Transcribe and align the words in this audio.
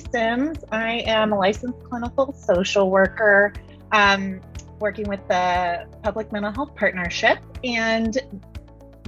Sims. 0.00 0.58
I 0.70 1.04
am 1.06 1.32
a 1.32 1.38
licensed 1.38 1.82
clinical 1.84 2.32
social 2.32 2.90
worker 2.90 3.52
um, 3.92 4.40
working 4.80 5.08
with 5.08 5.26
the 5.28 5.86
Public 6.02 6.32
Mental 6.32 6.52
Health 6.52 6.74
Partnership. 6.74 7.38
And 7.64 8.18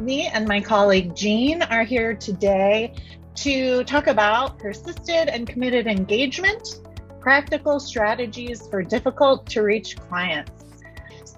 me 0.01 0.27
and 0.27 0.49
my 0.49 0.61
colleague 0.61 1.15
Jean 1.15 1.63
are 1.63 1.85
here 1.85 2.15
today 2.15 2.95
to 3.37 3.85
talk 3.85 4.07
about 4.07 4.59
persisted 4.59 5.29
and 5.29 5.47
committed 5.47 5.87
engagement, 5.87 6.81
practical 7.21 7.79
strategies 7.79 8.67
for 8.67 8.83
difficult 8.83 9.47
to 9.51 9.63
reach 9.63 9.97
clients. 9.97 10.65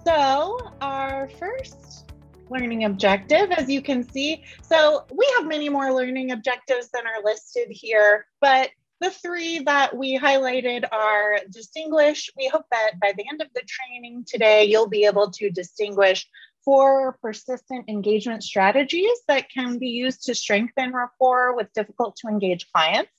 So, 0.04 0.58
our 0.80 1.28
first 1.38 2.10
learning 2.50 2.84
objective, 2.84 3.50
as 3.52 3.68
you 3.68 3.80
can 3.82 4.08
see, 4.08 4.44
so 4.62 5.04
we 5.12 5.28
have 5.36 5.46
many 5.46 5.68
more 5.68 5.92
learning 5.92 6.32
objectives 6.32 6.88
than 6.90 7.06
are 7.06 7.22
listed 7.24 7.68
here, 7.70 8.26
but 8.40 8.70
the 9.02 9.10
three 9.10 9.58
that 9.58 9.96
we 9.96 10.16
highlighted 10.16 10.84
are 10.92 11.38
distinguish. 11.50 12.30
We 12.36 12.46
hope 12.46 12.64
that 12.70 13.00
by 13.00 13.12
the 13.16 13.24
end 13.28 13.42
of 13.42 13.48
the 13.52 13.62
training 13.66 14.24
today, 14.28 14.64
you'll 14.64 14.88
be 14.88 15.06
able 15.06 15.32
to 15.32 15.50
distinguish 15.50 16.28
four 16.64 17.18
persistent 17.20 17.86
engagement 17.88 18.44
strategies 18.44 19.18
that 19.26 19.50
can 19.50 19.78
be 19.78 19.88
used 19.88 20.22
to 20.24 20.36
strengthen 20.36 20.92
rapport 20.92 21.56
with 21.56 21.72
difficult 21.72 22.14
to 22.16 22.28
engage 22.28 22.70
clients. 22.70 23.10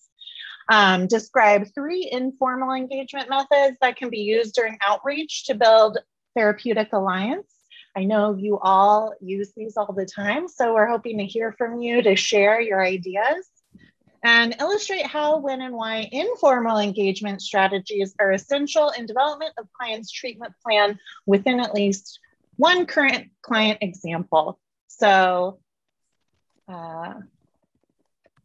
Um, 0.69 1.07
describe 1.07 1.67
three 1.75 2.07
informal 2.09 2.73
engagement 2.73 3.29
methods 3.29 3.77
that 3.81 3.97
can 3.97 4.09
be 4.09 4.19
used 4.19 4.55
during 4.55 4.77
outreach 4.81 5.47
to 5.47 5.55
build 5.55 5.97
therapeutic 6.33 6.93
alliance. 6.93 7.53
I 7.93 8.05
know 8.05 8.35
you 8.35 8.57
all 8.57 9.13
use 9.19 9.51
these 9.55 9.75
all 9.75 9.91
the 9.91 10.05
time, 10.05 10.47
so 10.47 10.73
we're 10.73 10.87
hoping 10.87 11.17
to 11.17 11.25
hear 11.25 11.51
from 11.51 11.81
you 11.81 12.01
to 12.01 12.15
share 12.15 12.61
your 12.61 12.81
ideas 12.81 13.49
and 14.23 14.55
illustrate 14.59 15.05
how, 15.05 15.39
when, 15.39 15.61
and 15.61 15.73
why 15.73 16.07
informal 16.11 16.79
engagement 16.79 17.41
strategies 17.41 18.15
are 18.19 18.31
essential 18.31 18.89
in 18.97 19.05
development 19.05 19.53
of 19.57 19.67
clients' 19.73 20.11
treatment 20.11 20.53
plan 20.65 20.97
within 21.25 21.59
at 21.59 21.73
least 21.73 22.19
one 22.55 22.85
current 22.85 23.31
client 23.41 23.79
example. 23.81 24.59
So 24.87 25.59
uh, 26.67 27.15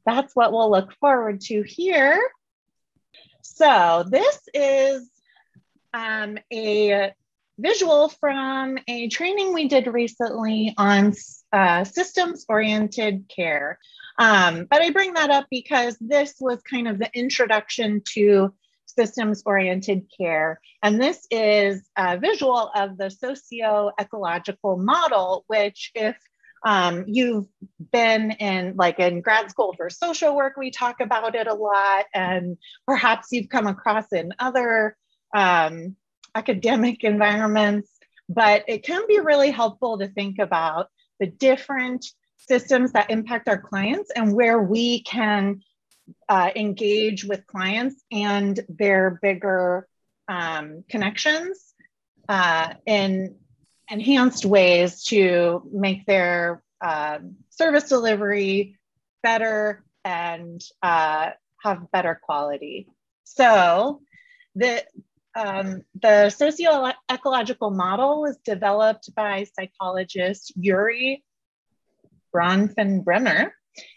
that's 0.04 0.34
what 0.34 0.52
we'll 0.52 0.70
look 0.70 0.92
forward 0.94 1.42
to 1.42 1.62
here. 1.62 2.20
So 3.42 4.04
this 4.08 4.40
is 4.52 5.08
um, 5.94 6.38
a 6.52 7.12
visual 7.58 8.08
from 8.08 8.78
a 8.88 9.08
training 9.08 9.52
we 9.52 9.68
did 9.68 9.86
recently 9.86 10.74
on 10.76 11.12
uh, 11.52 11.84
systems 11.84 12.44
oriented 12.48 13.28
care. 13.34 13.78
Um, 14.18 14.66
but 14.68 14.82
I 14.82 14.90
bring 14.90 15.14
that 15.14 15.30
up 15.30 15.46
because 15.50 15.96
this 16.00 16.34
was 16.40 16.60
kind 16.62 16.88
of 16.88 16.98
the 16.98 17.10
introduction 17.14 18.02
to 18.14 18.52
systems 18.86 19.42
oriented 19.46 20.06
care. 20.18 20.60
And 20.82 21.00
this 21.00 21.26
is 21.30 21.82
a 21.96 22.18
visual 22.18 22.70
of 22.74 22.98
the 22.98 23.10
socio 23.10 23.92
ecological 24.00 24.76
model, 24.76 25.44
which, 25.46 25.92
if 25.94 26.16
um, 26.66 27.04
you've 27.06 27.46
been 27.92 28.32
in 28.32 28.74
like 28.76 28.98
in 28.98 29.20
grad 29.20 29.50
school 29.50 29.74
for 29.76 29.88
social 29.88 30.34
work, 30.34 30.56
we 30.56 30.72
talk 30.72 31.00
about 31.00 31.36
it 31.36 31.46
a 31.46 31.54
lot, 31.54 32.06
and 32.12 32.56
perhaps 32.86 33.28
you've 33.30 33.48
come 33.48 33.68
across 33.68 34.12
in 34.12 34.32
other 34.40 34.96
um, 35.34 35.94
academic 36.34 37.04
environments, 37.04 37.90
but 38.28 38.64
it 38.66 38.82
can 38.82 39.06
be 39.06 39.20
really 39.20 39.50
helpful 39.50 39.98
to 39.98 40.08
think 40.08 40.38
about 40.38 40.88
the 41.20 41.26
different 41.26 42.06
systems 42.36 42.92
that 42.92 43.10
impact 43.10 43.48
our 43.48 43.58
clients 43.58 44.10
and 44.14 44.34
where 44.34 44.60
we 44.60 45.02
can 45.02 45.60
uh, 46.28 46.50
engage 46.56 47.24
with 47.24 47.46
clients 47.46 48.02
and 48.10 48.60
their 48.68 49.18
bigger 49.22 49.86
um, 50.28 50.84
connections 50.88 51.74
uh, 52.28 52.74
in 52.86 53.36
enhanced 53.90 54.44
ways 54.44 55.04
to 55.04 55.62
make 55.72 56.04
their 56.06 56.62
uh, 56.80 57.18
service 57.50 57.88
delivery 57.88 58.78
better 59.22 59.84
and 60.04 60.62
uh, 60.82 61.30
have 61.62 61.90
better 61.90 62.18
quality. 62.22 62.86
So 63.24 64.00
the 64.54 64.84
um, 65.38 65.82
the 66.02 66.30
socio-ecological 66.30 67.70
model 67.70 68.22
was 68.22 68.36
developed 68.38 69.14
by 69.14 69.46
psychologist 69.54 70.52
Urie 70.56 71.22
Bronfenbrenner 72.34 73.52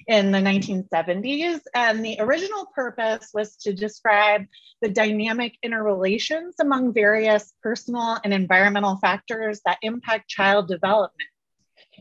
in 0.08 0.32
the 0.32 0.38
1970s. 0.38 1.62
And 1.74 2.06
the 2.06 2.18
original 2.20 2.68
purpose 2.76 3.30
was 3.34 3.56
to 3.58 3.74
describe 3.74 4.46
the 4.82 4.90
dynamic 4.90 5.56
interrelations 5.64 6.56
among 6.60 6.94
various 6.94 7.52
personal 7.64 8.20
and 8.24 8.34
environmental 8.34 8.98
factors 8.98 9.62
that 9.66 9.80
impact 9.82 10.30
child 10.30 10.68
development. 10.68 11.30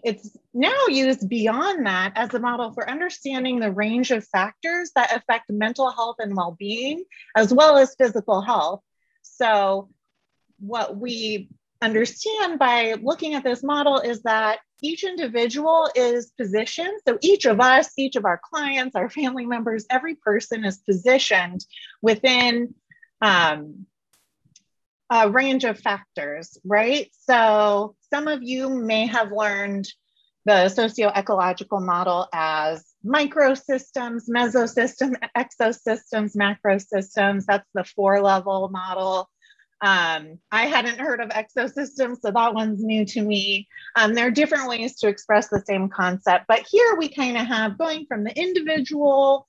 It's 0.05 0.37
now 0.55 0.87
used 0.89 1.29
beyond 1.29 1.87
that 1.87 2.13
as 2.15 2.33
a 2.35 2.39
model 2.39 2.73
for 2.73 2.89
understanding 2.89 3.59
the 3.59 3.73
range 3.73 4.11
of 4.11 4.27
factors 4.27 4.93
that 4.95 5.15
affect 5.15 5.51
mental 5.51 5.91
health 5.91 6.17
and 6.19 6.37
well 6.37 6.57
being, 6.59 7.05
as 7.35 7.53
well 7.53 7.77
as 7.77 7.95
physical 7.97 8.41
health. 8.41 8.83
So, 9.23 9.89
what 10.59 10.97
we 10.97 11.49
understand 11.83 12.59
by 12.59 12.95
looking 13.03 13.35
at 13.35 13.45
this 13.45 13.63
model 13.63 13.99
is 13.99 14.23
that 14.23 14.59
each 14.83 15.05
individual 15.05 15.91
is 15.95 16.33
positioned. 16.39 17.01
So 17.07 17.19
each 17.21 17.47
of 17.47 17.61
us, 17.61 17.93
each 17.97 18.17
of 18.17 18.25
our 18.25 18.41
clients, 18.43 18.97
our 18.97 19.11
family 19.11 19.47
members, 19.47 19.87
every 19.91 20.15
person 20.15 20.65
is 20.65 20.79
positioned 20.79 21.65
within 22.03 22.75
um, 23.21 23.87
a 25.11 25.29
range 25.29 25.65
of 25.65 25.79
factors, 25.79 26.59
right? 26.65 27.11
So 27.29 27.97
some 28.13 28.29
of 28.29 28.43
you 28.43 28.69
may 28.69 29.07
have 29.07 29.33
learned 29.33 29.89
the 30.45 30.69
socio-ecological 30.69 31.81
model 31.81 32.29
as 32.33 32.85
microsystems, 33.05 34.29
mesosystem, 34.29 35.17
exosystems, 35.37 36.37
macrosystems. 36.37 37.45
That's 37.47 37.69
the 37.75 37.85
four 37.85 38.21
level 38.21 38.69
model. 38.69 39.29
Um, 39.83 40.39
I 40.53 40.67
hadn't 40.67 41.01
heard 41.01 41.21
of 41.21 41.31
exosystems, 41.31 42.19
so 42.21 42.31
that 42.31 42.55
one's 42.55 42.85
new 42.85 43.07
to 43.07 43.23
me. 43.23 43.67
Um, 43.97 44.15
there 44.15 44.27
are 44.27 44.31
different 44.31 44.69
ways 44.69 44.97
to 44.99 45.09
express 45.09 45.49
the 45.49 45.63
same 45.67 45.89
concept, 45.89 46.45
but 46.49 46.67
here 46.71 46.97
we 46.99 47.09
kind 47.09 47.39
of 47.39 47.47
have 47.47 47.79
going 47.79 48.05
from 48.07 48.25
the 48.25 48.39
individual 48.39 49.47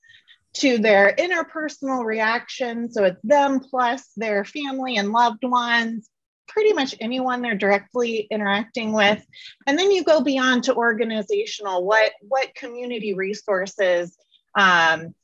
to 0.54 0.78
their 0.78 1.14
interpersonal 1.18 2.04
reaction. 2.04 2.90
So 2.90 3.04
it's 3.04 3.20
them 3.22 3.60
plus 3.60 4.10
their 4.16 4.44
family 4.44 4.96
and 4.96 5.12
loved 5.12 5.44
ones, 5.44 6.08
pretty 6.48 6.72
much 6.72 6.94
anyone 7.00 7.42
they're 7.42 7.54
directly 7.54 8.26
interacting 8.30 8.92
with. 8.92 9.24
And 9.66 9.78
then 9.78 9.90
you 9.90 10.04
go 10.04 10.20
beyond 10.22 10.64
to 10.64 10.74
organizational, 10.74 11.84
what, 11.84 12.12
what 12.20 12.54
community 12.54 13.14
resources 13.14 14.16
um, 14.58 15.14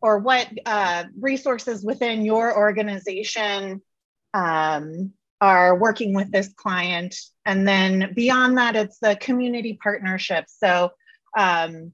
or 0.00 0.18
what 0.18 0.48
uh, 0.66 1.04
resources 1.18 1.84
within 1.84 2.24
your 2.24 2.56
organization 2.56 3.80
um, 4.32 5.12
are 5.40 5.78
working 5.78 6.14
with 6.14 6.30
this 6.30 6.52
client. 6.54 7.16
And 7.44 7.66
then 7.66 8.12
beyond 8.14 8.58
that, 8.58 8.76
it's 8.76 8.98
the 8.98 9.16
community 9.16 9.78
partnership. 9.82 10.44
So 10.48 10.90
um, 11.36 11.92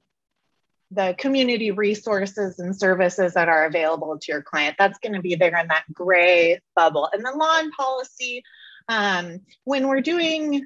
the 0.91 1.15
community 1.17 1.71
resources 1.71 2.59
and 2.59 2.77
services 2.77 3.33
that 3.33 3.47
are 3.47 3.65
available 3.65 4.17
to 4.19 4.31
your 4.31 4.41
client, 4.41 4.75
that's 4.77 4.99
going 4.99 5.13
to 5.13 5.21
be 5.21 5.35
there 5.35 5.57
in 5.57 5.67
that 5.67 5.85
gray 5.93 6.59
bubble. 6.75 7.09
And 7.13 7.25
the 7.25 7.31
law 7.31 7.59
and 7.59 7.71
policy, 7.71 8.43
um, 8.89 9.39
when 9.63 9.87
we're 9.87 10.01
doing 10.01 10.65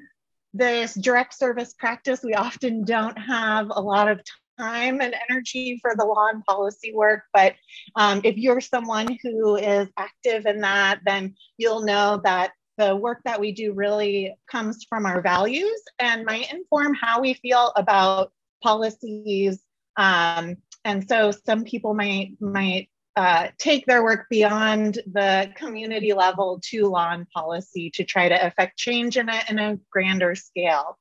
this 0.52 0.94
direct 0.94 1.34
service 1.34 1.74
practice, 1.74 2.20
we 2.24 2.34
often 2.34 2.84
don't 2.84 3.16
have 3.16 3.68
a 3.70 3.80
lot 3.80 4.08
of 4.08 4.20
time 4.58 5.00
and 5.00 5.14
energy 5.28 5.78
for 5.80 5.94
the 5.96 6.04
law 6.04 6.28
and 6.28 6.44
policy 6.44 6.92
work. 6.92 7.22
But 7.32 7.54
um, 7.94 8.20
if 8.24 8.36
you're 8.36 8.60
someone 8.60 9.18
who 9.22 9.56
is 9.56 9.88
active 9.96 10.46
in 10.46 10.60
that, 10.62 11.00
then 11.04 11.36
you'll 11.58 11.84
know 11.84 12.20
that 12.24 12.52
the 12.78 12.96
work 12.96 13.20
that 13.24 13.40
we 13.40 13.52
do 13.52 13.72
really 13.72 14.34
comes 14.50 14.84
from 14.88 15.06
our 15.06 15.20
values 15.22 15.80
and 15.98 16.24
might 16.24 16.52
inform 16.52 16.94
how 16.94 17.20
we 17.20 17.34
feel 17.34 17.72
about 17.76 18.32
policies. 18.62 19.60
Um, 19.96 20.56
and 20.84 21.08
so 21.08 21.32
some 21.32 21.64
people 21.64 21.94
might 21.94 22.40
might 22.40 22.88
uh, 23.16 23.48
take 23.58 23.86
their 23.86 24.02
work 24.02 24.26
beyond 24.28 24.98
the 25.10 25.50
community 25.56 26.12
level 26.12 26.60
to 26.62 26.86
law 26.86 27.12
and 27.12 27.28
policy 27.30 27.90
to 27.94 28.04
try 28.04 28.28
to 28.28 28.46
affect 28.46 28.76
change 28.76 29.16
in 29.16 29.28
a, 29.30 29.40
in 29.48 29.58
a 29.58 29.78
grander 29.90 30.34
scale. 30.34 30.98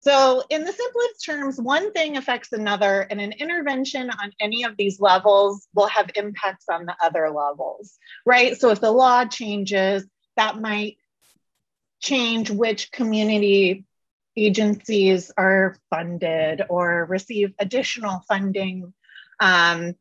So, 0.00 0.42
in 0.50 0.64
the 0.64 0.72
simplest 0.72 1.24
terms, 1.24 1.60
one 1.60 1.92
thing 1.92 2.16
affects 2.16 2.52
another, 2.52 3.00
and 3.10 3.20
an 3.20 3.32
intervention 3.32 4.08
on 4.08 4.30
any 4.40 4.62
of 4.62 4.76
these 4.76 5.00
levels 5.00 5.66
will 5.74 5.88
have 5.88 6.10
impacts 6.14 6.66
on 6.70 6.86
the 6.86 6.94
other 7.02 7.28
levels, 7.30 7.98
right? 8.24 8.56
So, 8.56 8.70
if 8.70 8.80
the 8.80 8.92
law 8.92 9.24
changes, 9.24 10.06
that 10.36 10.60
might 10.60 10.96
change 12.00 12.50
which 12.50 12.92
community 12.92 13.84
agencies 14.36 15.30
are 15.36 15.76
funded 15.90 16.62
or 16.68 17.06
receive 17.06 17.54
additional 17.58 18.22
funding. 18.28 18.92
Um, 19.40 19.94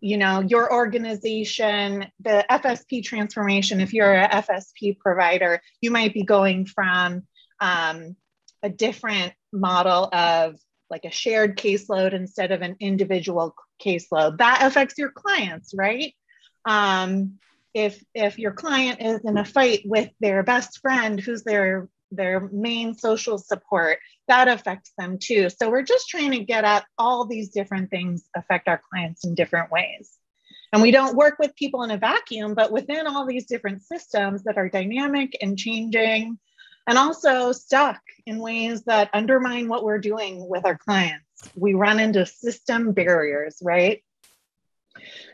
you 0.00 0.16
know 0.16 0.40
your 0.40 0.72
organization 0.72 2.06
the 2.20 2.44
fsp 2.50 3.02
transformation 3.04 3.80
if 3.80 3.92
you're 3.92 4.14
a 4.14 4.28
fsp 4.28 4.98
provider 4.98 5.60
you 5.80 5.90
might 5.90 6.14
be 6.14 6.22
going 6.22 6.66
from 6.66 7.22
um, 7.60 8.16
a 8.62 8.68
different 8.68 9.32
model 9.52 10.08
of 10.12 10.58
like 10.90 11.04
a 11.04 11.10
shared 11.10 11.56
caseload 11.56 12.12
instead 12.12 12.52
of 12.52 12.62
an 12.62 12.76
individual 12.80 13.54
caseload 13.82 14.38
that 14.38 14.60
affects 14.62 14.98
your 14.98 15.10
clients 15.10 15.74
right 15.74 16.14
um, 16.64 17.38
if 17.74 18.02
if 18.14 18.38
your 18.38 18.52
client 18.52 19.00
is 19.00 19.20
in 19.24 19.38
a 19.38 19.44
fight 19.44 19.82
with 19.84 20.10
their 20.20 20.42
best 20.42 20.80
friend 20.80 21.20
who's 21.20 21.42
their 21.44 21.88
their 22.10 22.48
main 22.52 22.94
social 22.94 23.38
support 23.38 23.98
that 24.28 24.48
affects 24.48 24.92
them 24.98 25.18
too. 25.18 25.48
So 25.50 25.70
we're 25.70 25.82
just 25.82 26.08
trying 26.08 26.32
to 26.32 26.44
get 26.44 26.64
at 26.64 26.84
all 26.98 27.26
these 27.26 27.50
different 27.50 27.90
things 27.90 28.24
affect 28.36 28.68
our 28.68 28.80
clients 28.90 29.24
in 29.24 29.34
different 29.34 29.70
ways. 29.70 30.12
And 30.72 30.82
we 30.82 30.90
don't 30.90 31.16
work 31.16 31.38
with 31.38 31.56
people 31.56 31.82
in 31.82 31.90
a 31.90 31.96
vacuum 31.96 32.54
but 32.54 32.70
within 32.70 33.06
all 33.06 33.26
these 33.26 33.46
different 33.46 33.82
systems 33.82 34.44
that 34.44 34.58
are 34.58 34.68
dynamic 34.68 35.36
and 35.40 35.58
changing 35.58 36.38
and 36.86 36.98
also 36.98 37.52
stuck 37.52 38.00
in 38.26 38.38
ways 38.38 38.82
that 38.84 39.10
undermine 39.12 39.68
what 39.68 39.84
we're 39.84 39.98
doing 39.98 40.46
with 40.48 40.64
our 40.64 40.76
clients. 40.76 41.24
We 41.54 41.74
run 41.74 42.00
into 42.00 42.26
system 42.26 42.92
barriers 42.92 43.58
right 43.62 44.02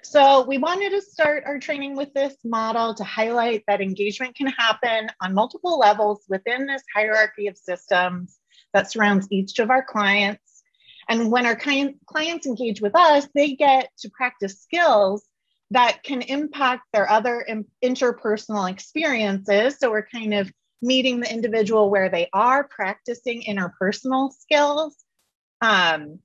so 0.02 0.44
we 0.46 0.58
wanted 0.58 0.90
to 0.90 1.00
start 1.00 1.44
our 1.46 1.58
training 1.58 1.96
with 1.96 2.12
this 2.14 2.37
model 2.44 2.94
to 2.94 3.05
highlight 3.05 3.64
that 3.66 3.81
engagement 3.81 4.37
can 4.37 4.46
happen 4.49 5.08
on 5.20 5.34
multiple 5.34 5.78
levels 5.78 6.25
within 6.28 6.66
this 6.66 6.82
hierarchy 6.94 7.46
of 7.46 7.56
systems 7.56 8.38
that 8.72 8.90
surrounds 8.90 9.28
each 9.31 9.58
of 9.58 9.70
our 9.70 9.84
clients. 9.84 10.62
And 11.08 11.31
when 11.31 11.46
our 11.46 11.56
clients 11.56 12.46
engage 12.46 12.81
with 12.81 12.96
us, 12.96 13.28
they 13.34 13.55
get 13.55 13.90
to 13.99 14.11
practice 14.11 14.61
skills 14.62 15.25
that 15.70 16.02
can 16.02 16.22
impact 16.22 16.84
their 16.93 17.10
other 17.10 17.46
interpersonal 17.82 18.70
experiences. 18.70 19.78
So 19.78 19.90
we're 19.90 20.06
kind 20.06 20.34
of 20.34 20.50
meeting 20.82 21.20
the 21.20 21.32
individual 21.32 21.90
where 21.90 22.08
they 22.08 22.28
are, 22.32 22.64
practicing 22.64 23.43
interpersonal 23.43 24.32
skills. 24.32 24.96
Um, 25.60 26.20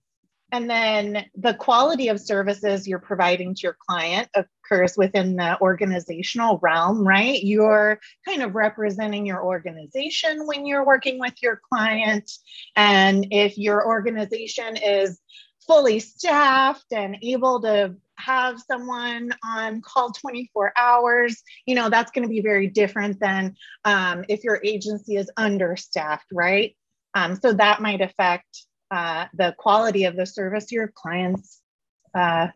and 0.52 0.70
then 0.70 1.26
the 1.36 1.54
quality 1.54 2.08
of 2.08 2.20
services 2.20 2.88
you're 2.88 3.00
providing 3.00 3.54
to 3.56 3.62
your 3.62 3.78
client 3.88 4.30
occurs 4.36 4.96
within 4.98 5.36
the 5.36 5.60
organizational 5.62 6.60
realm, 6.62 7.08
right? 7.08 7.42
You're 7.44 8.00
kind 8.26 8.42
of 8.42 8.56
representing 8.56 9.26
your 9.26 9.44
organization 9.44 10.48
when 10.48 10.66
you're 10.66 10.86
working 10.86 11.20
with 11.20 11.36
your 11.42 11.62
client. 11.72 12.32
And 12.76 13.28
if 13.32 13.58
your 13.58 13.86
organization 13.86 14.78
is 14.78 15.20
fully 15.68 16.00
staffed 16.00 16.92
and 16.92 17.18
able 17.22 17.62
to 17.62 17.96
have 18.18 18.60
someone 18.60 19.32
on 19.44 19.82
call 19.82 20.12
24 20.12 20.74
hours, 20.78 21.42
you 21.66 21.76
know, 21.76 21.90
that's 21.90 22.12
going 22.12 22.24
to 22.24 22.30
be 22.30 22.42
very 22.42 22.68
different 22.68 23.20
than 23.20 23.56
um, 23.86 24.26
if 24.30 24.44
your 24.44 24.60
agency 24.64 25.16
is 25.16 25.30
understaffed, 25.38 26.26
right? 26.34 26.76
Um, 27.14 27.36
so 27.36 27.54
that 27.54 27.82
might 27.82 28.02
affect 28.02 28.66
uh, 28.92 29.26
the 29.34 29.56
quality 29.58 30.06
of 30.06 30.16
the 30.16 30.26
service 30.26 30.72
your 30.72 30.88
clients 30.88 31.62
uh, 32.16 32.48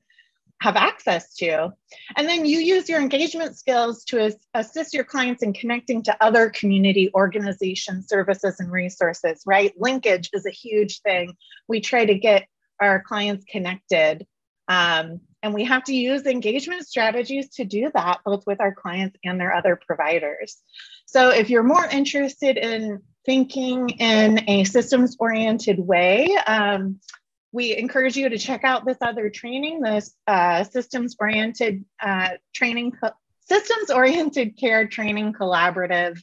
have 0.64 0.76
access 0.78 1.34
to. 1.36 1.74
And 2.16 2.28
then 2.28 2.46
you 2.46 2.60
use 2.60 2.88
your 2.88 3.02
engagement 3.02 3.58
skills 3.58 4.06
to 4.06 4.20
as- 4.20 4.38
assist 4.54 4.94
your 4.94 5.04
clients 5.04 5.44
in 5.44 5.52
connecting 5.52 6.02
to 6.04 6.24
other 6.24 6.50
community 6.50 7.12
organizations, 7.14 8.08
services, 8.08 8.60
and 8.60 8.72
resources, 8.72 9.44
right? 9.46 9.74
Linkage 9.78 10.30
is 10.32 10.46
a 10.46 10.52
huge 10.52 11.02
thing. 11.02 11.34
We 11.68 11.82
try 11.82 12.06
to 12.06 12.16
get 12.16 12.48
our 12.80 13.02
clients 13.02 13.44
connected. 13.44 14.26
Um, 14.70 15.20
and 15.42 15.54
we 15.54 15.66
have 15.66 15.84
to 15.86 15.94
use 15.94 16.26
engagement 16.26 16.88
strategies 16.88 17.50
to 17.56 17.66
do 17.66 17.92
that, 17.94 18.20
both 18.26 18.46
with 18.48 18.62
our 18.62 18.74
clients 18.74 19.18
and 19.26 19.40
their 19.40 19.54
other 19.54 19.78
providers. 19.86 20.62
So 21.06 21.30
if 21.30 21.50
you're 21.50 21.64
more 21.64 21.86
interested 21.86 22.58
in 22.58 23.02
thinking 23.26 23.90
in 23.90 24.50
a 24.50 24.64
systems 24.64 25.16
oriented 25.20 25.80
way. 25.80 26.36
Um, 26.48 27.00
we 27.52 27.78
encourage 27.78 28.18
you 28.18 28.30
to 28.30 28.38
check 28.38 28.64
out 28.64 28.86
this 28.86 28.98
other 29.02 29.30
training, 29.30 29.82
this 29.82 30.14
uh, 30.28 30.64
systems 30.64 31.16
oriented 31.20 31.86
uh, 32.02 32.30
training, 32.54 32.94
systems 33.42 33.92
oriented 33.92 34.58
care 34.58 34.88
training 34.88 35.34
collaborative. 35.34 36.20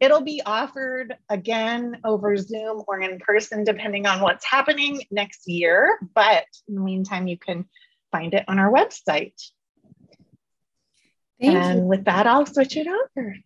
It'll 0.00 0.22
be 0.22 0.42
offered 0.44 1.14
again 1.28 1.98
over 2.04 2.36
Zoom 2.36 2.82
or 2.88 3.00
in 3.00 3.18
person, 3.18 3.64
depending 3.64 4.06
on 4.06 4.20
what's 4.20 4.44
happening 4.44 5.02
next 5.10 5.46
year. 5.46 5.98
But 6.14 6.44
in 6.66 6.74
the 6.74 6.80
meantime, 6.80 7.28
you 7.28 7.38
can 7.38 7.66
find 8.10 8.34
it 8.34 8.44
on 8.48 8.58
our 8.58 8.72
website. 8.72 9.34
Thank 11.40 11.54
and 11.54 11.80
you. 11.80 11.84
with 11.84 12.06
that, 12.06 12.26
I'll 12.26 12.46
switch 12.46 12.76
it 12.76 12.88
over. 12.88 13.36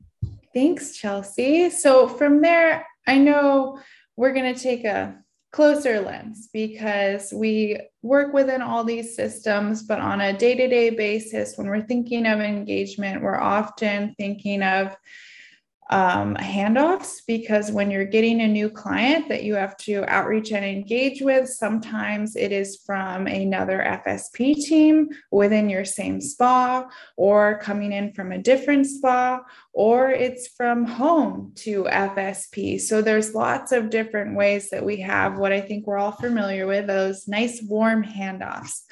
Thanks, 0.57 0.97
Chelsea. 0.97 1.69
So 1.69 2.09
from 2.09 2.41
there, 2.41 2.87
I 3.07 3.19
know 3.19 3.79
we're 4.17 4.33
going 4.33 4.55
to 4.55 4.59
take 4.59 4.87
a 4.87 5.15
closer 5.53 6.01
lens 6.01 6.49
because 6.51 7.31
we 7.31 7.79
work 8.01 8.33
within 8.33 8.63
all 8.63 8.83
these 8.83 9.15
systems, 9.15 9.83
but 9.83 9.99
on 9.99 10.23
a 10.23 10.33
day 10.33 10.55
to 10.55 10.67
day 10.67 10.89
basis, 10.89 11.59
when 11.59 11.67
we're 11.67 11.83
thinking 11.83 12.25
of 12.25 12.41
engagement, 12.41 13.21
we're 13.21 13.39
often 13.39 14.15
thinking 14.17 14.63
of 14.63 14.97
um, 15.91 16.35
handoffs 16.35 17.21
because 17.29 17.71
when 17.71 17.93
you're 17.93 18.05
getting 18.05 18.41
a 18.41 18.49
new 18.49 18.69
client 18.69 19.29
that 19.29 19.45
you 19.45 19.55
have 19.55 19.77
to 19.77 20.05
outreach 20.09 20.51
and 20.51 20.65
engage 20.65 21.23
with, 21.23 21.49
sometimes 21.49 22.35
it 22.35 22.51
is 22.51 22.83
from 22.85 23.29
another 23.29 23.79
FSP 24.05 24.57
team 24.57 25.09
within 25.31 25.71
your 25.71 25.85
same 25.85 26.21
spa, 26.21 26.89
or 27.17 27.61
coming 27.61 27.93
in 27.93 28.13
from 28.13 28.33
a 28.33 28.39
different 28.39 28.87
spa, 28.87 29.41
or 29.73 30.11
it's 30.11 30.49
from 30.49 30.85
home 30.85 31.53
to 31.55 31.85
FSP. 31.85 32.81
So 32.81 33.01
there's 33.01 33.35
lots 33.35 33.71
of 33.71 33.91
different 33.91 34.37
ways 34.37 34.71
that 34.71 34.85
we 34.85 34.97
have 35.01 35.39
what 35.39 35.53
I 35.53 35.61
think 35.61 35.87
we're 35.87 35.99
all 35.99 36.13
familiar 36.13 36.67
with 36.67 36.89
those 36.89 37.29
nice 37.29 37.63
warm 37.63 38.03
handoffs. 38.03 38.83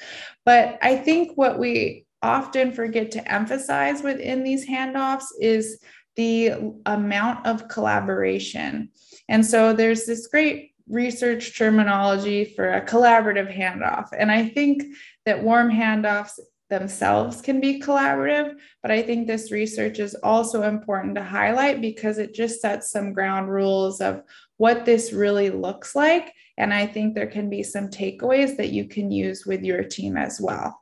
But 0.45 0.77
I 0.81 0.95
think 0.95 1.33
what 1.35 1.59
we 1.59 2.05
often 2.21 2.71
forget 2.71 3.11
to 3.11 3.31
emphasize 3.31 4.01
within 4.01 4.43
these 4.43 4.67
handoffs 4.67 5.25
is 5.39 5.79
the 6.15 6.73
amount 6.85 7.45
of 7.45 7.67
collaboration. 7.67 8.89
And 9.27 9.45
so 9.45 9.73
there's 9.73 10.05
this 10.05 10.27
great 10.27 10.71
research 10.87 11.57
terminology 11.57 12.45
for 12.45 12.69
a 12.73 12.85
collaborative 12.85 13.55
handoff. 13.55 14.09
And 14.17 14.31
I 14.31 14.47
think 14.47 14.83
that 15.25 15.43
warm 15.43 15.71
handoffs 15.71 16.39
themselves 16.69 17.41
can 17.41 17.59
be 17.59 17.79
collaborative, 17.79 18.55
but 18.81 18.91
I 18.91 19.01
think 19.01 19.27
this 19.27 19.51
research 19.51 19.99
is 19.99 20.15
also 20.23 20.63
important 20.63 21.15
to 21.15 21.23
highlight 21.23 21.79
because 21.79 22.17
it 22.17 22.33
just 22.33 22.61
sets 22.61 22.89
some 22.89 23.13
ground 23.13 23.51
rules 23.51 24.01
of 24.01 24.23
what 24.57 24.85
this 24.85 25.13
really 25.13 25.49
looks 25.49 25.95
like. 25.95 26.33
And 26.57 26.73
I 26.73 26.87
think 26.87 27.13
there 27.13 27.27
can 27.27 27.49
be 27.49 27.63
some 27.63 27.89
takeaways 27.89 28.57
that 28.57 28.69
you 28.69 28.87
can 28.87 29.11
use 29.11 29.45
with 29.45 29.61
your 29.61 29.83
team 29.83 30.17
as 30.17 30.39
well. 30.41 30.81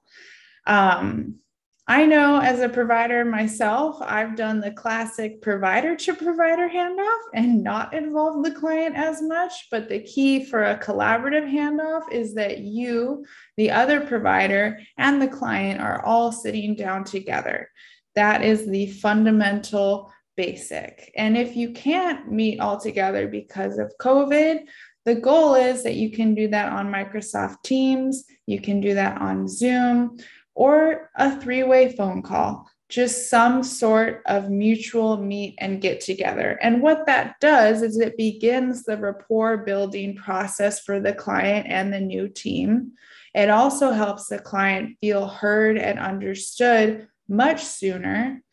Um, 0.67 1.39
I 1.87 2.05
know 2.05 2.39
as 2.39 2.61
a 2.61 2.69
provider 2.69 3.25
myself, 3.25 3.97
I've 4.01 4.37
done 4.37 4.61
the 4.61 4.71
classic 4.71 5.41
provider 5.41 5.97
to 5.97 6.15
provider 6.15 6.69
handoff 6.69 7.19
and 7.33 7.61
not 7.61 7.93
involved 7.93 8.45
the 8.45 8.57
client 8.57 8.95
as 8.95 9.21
much. 9.21 9.51
But 9.69 9.89
the 9.89 9.99
key 9.99 10.45
for 10.45 10.63
a 10.63 10.79
collaborative 10.79 11.51
handoff 11.51 12.09
is 12.09 12.35
that 12.35 12.59
you, 12.59 13.25
the 13.57 13.71
other 13.71 13.99
provider, 13.99 14.79
and 14.97 15.21
the 15.21 15.27
client 15.27 15.81
are 15.81 16.01
all 16.05 16.31
sitting 16.31 16.75
down 16.75 17.03
together. 17.03 17.69
That 18.15 18.43
is 18.43 18.65
the 18.65 18.87
fundamental 18.87 20.09
basic. 20.37 21.11
And 21.17 21.35
if 21.35 21.57
you 21.57 21.73
can't 21.73 22.31
meet 22.31 22.61
all 22.61 22.79
together 22.79 23.27
because 23.27 23.77
of 23.77 23.91
COVID, 23.99 24.59
the 25.03 25.15
goal 25.15 25.55
is 25.55 25.83
that 25.83 25.95
you 25.95 26.11
can 26.11 26.33
do 26.33 26.47
that 26.47 26.71
on 26.71 26.89
Microsoft 26.89 27.63
Teams, 27.63 28.23
you 28.45 28.61
can 28.61 28.79
do 28.79 28.93
that 28.93 29.19
on 29.19 29.49
Zoom 29.49 30.17
or 30.55 31.10
a 31.15 31.39
three 31.39 31.63
way 31.63 31.95
phone 31.95 32.22
call, 32.22 32.69
just 32.89 33.29
some 33.29 33.63
sort 33.63 34.22
of 34.27 34.50
mutual 34.50 35.17
meet 35.17 35.55
and 35.57 35.81
get 35.81 36.00
together. 36.00 36.60
And 36.62 36.81
what 36.81 37.05
that 37.07 37.36
does 37.39 37.81
is 37.81 37.98
it 37.98 38.17
begins 38.17 38.83
the 38.83 38.98
rapport 38.98 39.57
building 39.57 40.15
process 40.15 40.79
for 40.81 41.00
the 41.00 41.13
client 41.13 41.67
and 41.67 41.91
the 41.91 42.00
new 42.00 42.27
team. 42.27 42.91
It 43.33 43.50
also 43.50 43.91
helps 43.91 44.27
the 44.27 44.38
client 44.38 44.98
feel 45.01 45.27
heard 45.27 45.77
and 45.77 45.98
understood 45.98 47.07
much 47.27 47.63
sooner. 47.63 48.43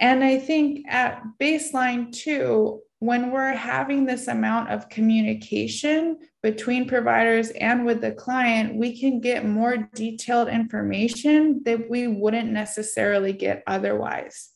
And 0.00 0.24
I 0.24 0.38
think 0.38 0.86
at 0.88 1.22
baseline, 1.40 2.12
too, 2.12 2.82
when 2.98 3.30
we're 3.30 3.52
having 3.52 4.06
this 4.06 4.26
amount 4.26 4.70
of 4.70 4.88
communication 4.88 6.18
between 6.42 6.88
providers 6.88 7.50
and 7.50 7.84
with 7.84 8.00
the 8.00 8.12
client, 8.12 8.76
we 8.76 8.98
can 8.98 9.20
get 9.20 9.44
more 9.44 9.76
detailed 9.94 10.48
information 10.48 11.62
that 11.64 11.90
we 11.90 12.08
wouldn't 12.08 12.50
necessarily 12.50 13.32
get 13.32 13.62
otherwise. 13.66 14.50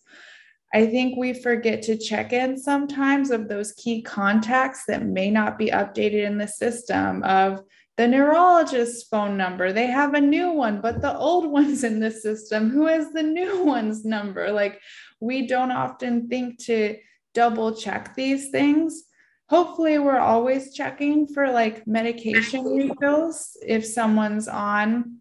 I 0.73 0.87
think 0.87 1.19
we 1.19 1.33
forget 1.33 1.83
to 1.83 1.99
check 1.99 2.33
in 2.33 2.57
sometimes 2.57 3.31
of 3.31 3.49
those 3.49 3.73
key 3.73 4.03
contacts 4.03 4.85
that 4.87 5.05
may 5.05 5.31
not 5.31 5.59
be 5.59 5.67
updated 5.67 6.25
in 6.25 6.39
the 6.39 6.47
system 6.47 7.23
of 7.25 7.63
the 7.97 8.05
neurologist's 8.05 9.03
phone 9.03 9.37
number. 9.37 9.73
They 9.73 9.89
have 9.89 10.15
a 10.15 10.21
new 10.21 10.53
one, 10.53 10.81
but 10.81 11.03
the 11.03 11.15
old 11.15 11.45
one's 11.51 11.85
in 11.85 12.01
the 12.01 12.11
system. 12.11 12.71
Who 12.71 12.87
has 12.87 13.13
the 13.13 13.23
new 13.23 13.65
one's 13.65 14.05
number? 14.05 14.51
Like, 14.53 14.81
we 15.21 15.47
don't 15.47 15.73
often 15.73 16.29
think 16.29 16.65
to 16.65 16.97
double 17.35 17.75
check 17.75 18.15
these 18.15 18.51
things. 18.51 19.05
Hopefully, 19.49 19.99
we're 19.99 20.19
always 20.19 20.75
checking 20.75 21.27
for 21.27 21.51
like 21.51 21.87
medication 21.87 22.65
refills 22.65 23.57
if 23.67 23.85
someone's 23.85 24.49
on 24.49 25.21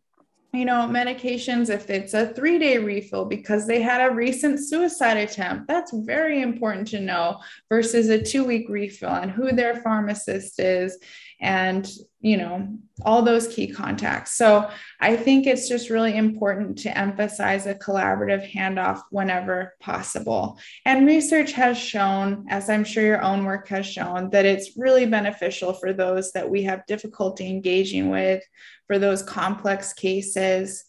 you 0.51 0.65
know, 0.65 0.87
medications, 0.89 1.69
if 1.69 1.89
it's 1.91 2.15
a 2.15 2.27
three 2.33 2.57
day 2.57 2.79
refill 2.79 3.25
because 3.25 3.67
they 3.67 3.81
had 3.81 4.01
a 4.01 4.13
recent 4.13 4.59
suicide 4.59 5.17
attempt, 5.17 5.67
that's 5.67 5.93
very 5.93 6.41
important 6.41 6.87
to 6.87 6.99
know 6.99 7.39
versus 7.69 8.09
a 8.09 8.21
two 8.21 8.43
week 8.43 8.67
refill 8.67 9.13
and 9.13 9.29
who 9.29 9.51
their 9.51 9.75
pharmacist 9.75 10.59
is 10.59 10.97
and 11.39 11.89
you 12.22 12.38
know 12.38 12.67
all 13.05 13.22
those 13.22 13.48
key 13.48 13.67
contacts. 13.67 14.34
So 14.34 14.69
i 15.00 15.15
think 15.15 15.48
it's 15.48 15.69
just 15.69 15.89
really 15.89 16.17
important 16.17 16.77
to 16.79 16.98
emphasize 16.98 17.65
a 17.65 17.75
collaborative 17.75 18.51
handoff 18.51 19.01
whenever 19.10 19.75
possible. 19.79 20.60
And 20.86 21.08
research 21.08 21.53
has 21.53 21.77
shown 21.77 22.46
as 22.50 22.69
i'm 22.69 22.84
sure 22.84 23.03
your 23.03 23.22
own 23.22 23.46
work 23.46 23.67
has 23.69 23.86
shown 23.86 24.29
that 24.31 24.46
it's 24.46 24.77
really 24.77 25.05
beneficial 25.05 25.74
for 25.74 25.93
those 25.93 26.31
that 26.34 26.50
we 26.50 26.63
have 26.63 26.86
difficulty 26.88 27.48
engaging 27.48 28.10
with 28.10 28.43
for 28.88 29.00
those 29.00 29.24
complex 29.24 29.93
cases. 29.93 30.86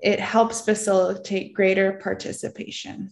It 0.00 0.20
helps 0.20 0.60
facilitate 0.60 1.54
greater 1.54 1.94
participation 1.94 3.10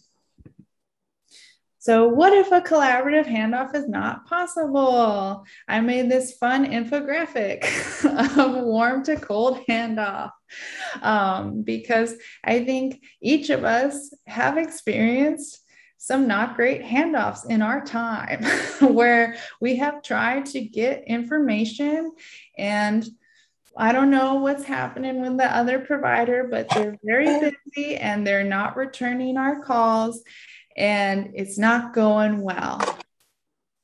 so, 1.86 2.08
what 2.08 2.32
if 2.32 2.50
a 2.50 2.60
collaborative 2.60 3.26
handoff 3.26 3.72
is 3.72 3.86
not 3.86 4.26
possible? 4.26 5.46
I 5.68 5.80
made 5.80 6.10
this 6.10 6.32
fun 6.32 6.66
infographic 6.66 7.62
of 8.36 8.64
warm 8.64 9.04
to 9.04 9.14
cold 9.14 9.60
handoff 9.68 10.32
um, 11.00 11.62
because 11.62 12.16
I 12.42 12.64
think 12.64 13.00
each 13.22 13.50
of 13.50 13.62
us 13.62 14.12
have 14.26 14.58
experienced 14.58 15.60
some 15.96 16.26
not 16.26 16.56
great 16.56 16.82
handoffs 16.82 17.48
in 17.48 17.62
our 17.62 17.84
time 17.84 18.42
where 18.80 19.36
we 19.60 19.76
have 19.76 20.02
tried 20.02 20.46
to 20.46 20.62
get 20.62 21.04
information 21.06 22.10
and 22.58 23.08
I 23.78 23.92
don't 23.92 24.10
know 24.10 24.36
what's 24.36 24.64
happening 24.64 25.20
with 25.20 25.36
the 25.36 25.54
other 25.54 25.78
provider, 25.78 26.48
but 26.50 26.66
they're 26.70 26.96
very 27.04 27.26
busy 27.74 27.96
and 27.96 28.26
they're 28.26 28.42
not 28.42 28.74
returning 28.74 29.36
our 29.36 29.60
calls 29.60 30.24
and 30.76 31.32
it's 31.34 31.58
not 31.58 31.94
going 31.94 32.40
well. 32.40 32.80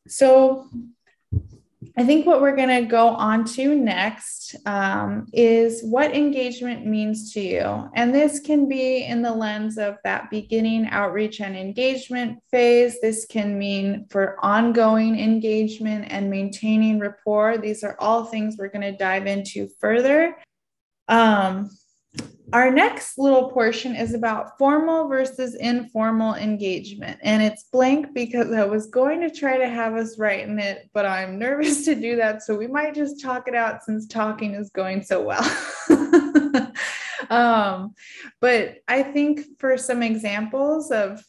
So, 0.09 0.69
I 1.97 2.05
think 2.05 2.27
what 2.27 2.41
we're 2.41 2.57
going 2.57 2.69
to 2.69 2.89
go 2.89 3.09
on 3.09 3.45
to 3.45 3.75
next 3.75 4.57
um, 4.65 5.27
is 5.33 5.83
what 5.83 6.15
engagement 6.15 6.87
means 6.87 7.35
to 7.35 7.41
you. 7.41 7.91
And 7.95 8.15
this 8.15 8.41
can 8.41 8.67
be 8.67 9.05
in 9.05 9.21
the 9.21 9.33
lens 9.33 9.77
of 9.77 9.99
that 10.05 10.31
beginning 10.31 10.87
outreach 10.89 11.41
and 11.41 11.55
engagement 11.55 12.39
phase. 12.51 12.99
This 13.03 13.27
can 13.27 13.59
mean 13.59 14.07
for 14.11 14.43
ongoing 14.43 15.19
engagement 15.19 16.07
and 16.09 16.31
maintaining 16.31 16.99
rapport. 16.99 17.59
These 17.59 17.85
are 17.85 17.97
all 17.99 18.25
things 18.25 18.57
we're 18.57 18.69
going 18.69 18.91
to 18.91 18.97
dive 18.97 19.27
into 19.27 19.69
further. 19.79 20.39
Um, 21.09 21.71
our 22.52 22.71
next 22.71 23.19
little 23.19 23.50
portion 23.50 23.97
is 23.97 24.12
about 24.12 24.59
formal 24.59 25.09
versus 25.09 25.54
informal 25.54 26.35
engagement. 26.35 27.19
And 27.23 27.42
it's 27.42 27.64
blank 27.64 28.12
because 28.12 28.52
I 28.52 28.64
was 28.64 28.88
going 28.88 29.21
to 29.23 29.31
try 29.31 29.57
to 29.57 29.69
have 29.69 29.95
us 29.95 30.19
write 30.19 30.47
in 30.47 30.59
it, 30.59 30.90
but 30.92 31.07
I'm 31.07 31.38
nervous 31.38 31.85
to 31.87 31.95
do 31.95 32.16
that. 32.16 32.42
So 32.42 32.54
we 32.54 32.66
might 32.66 32.95
just 32.95 33.23
talk 33.23 33.49
it 33.49 33.54
out 33.54 33.83
since 33.85 34.07
talking 34.07 34.54
is 34.54 34.71
going 34.71 35.02
so 35.02 35.23
well. 35.23 35.42
um, 37.31 37.95
but 38.40 38.78
I 38.87 39.02
think 39.02 39.40
for 39.59 39.78
some 39.78 40.02
examples 40.02 40.90
of 40.90 41.25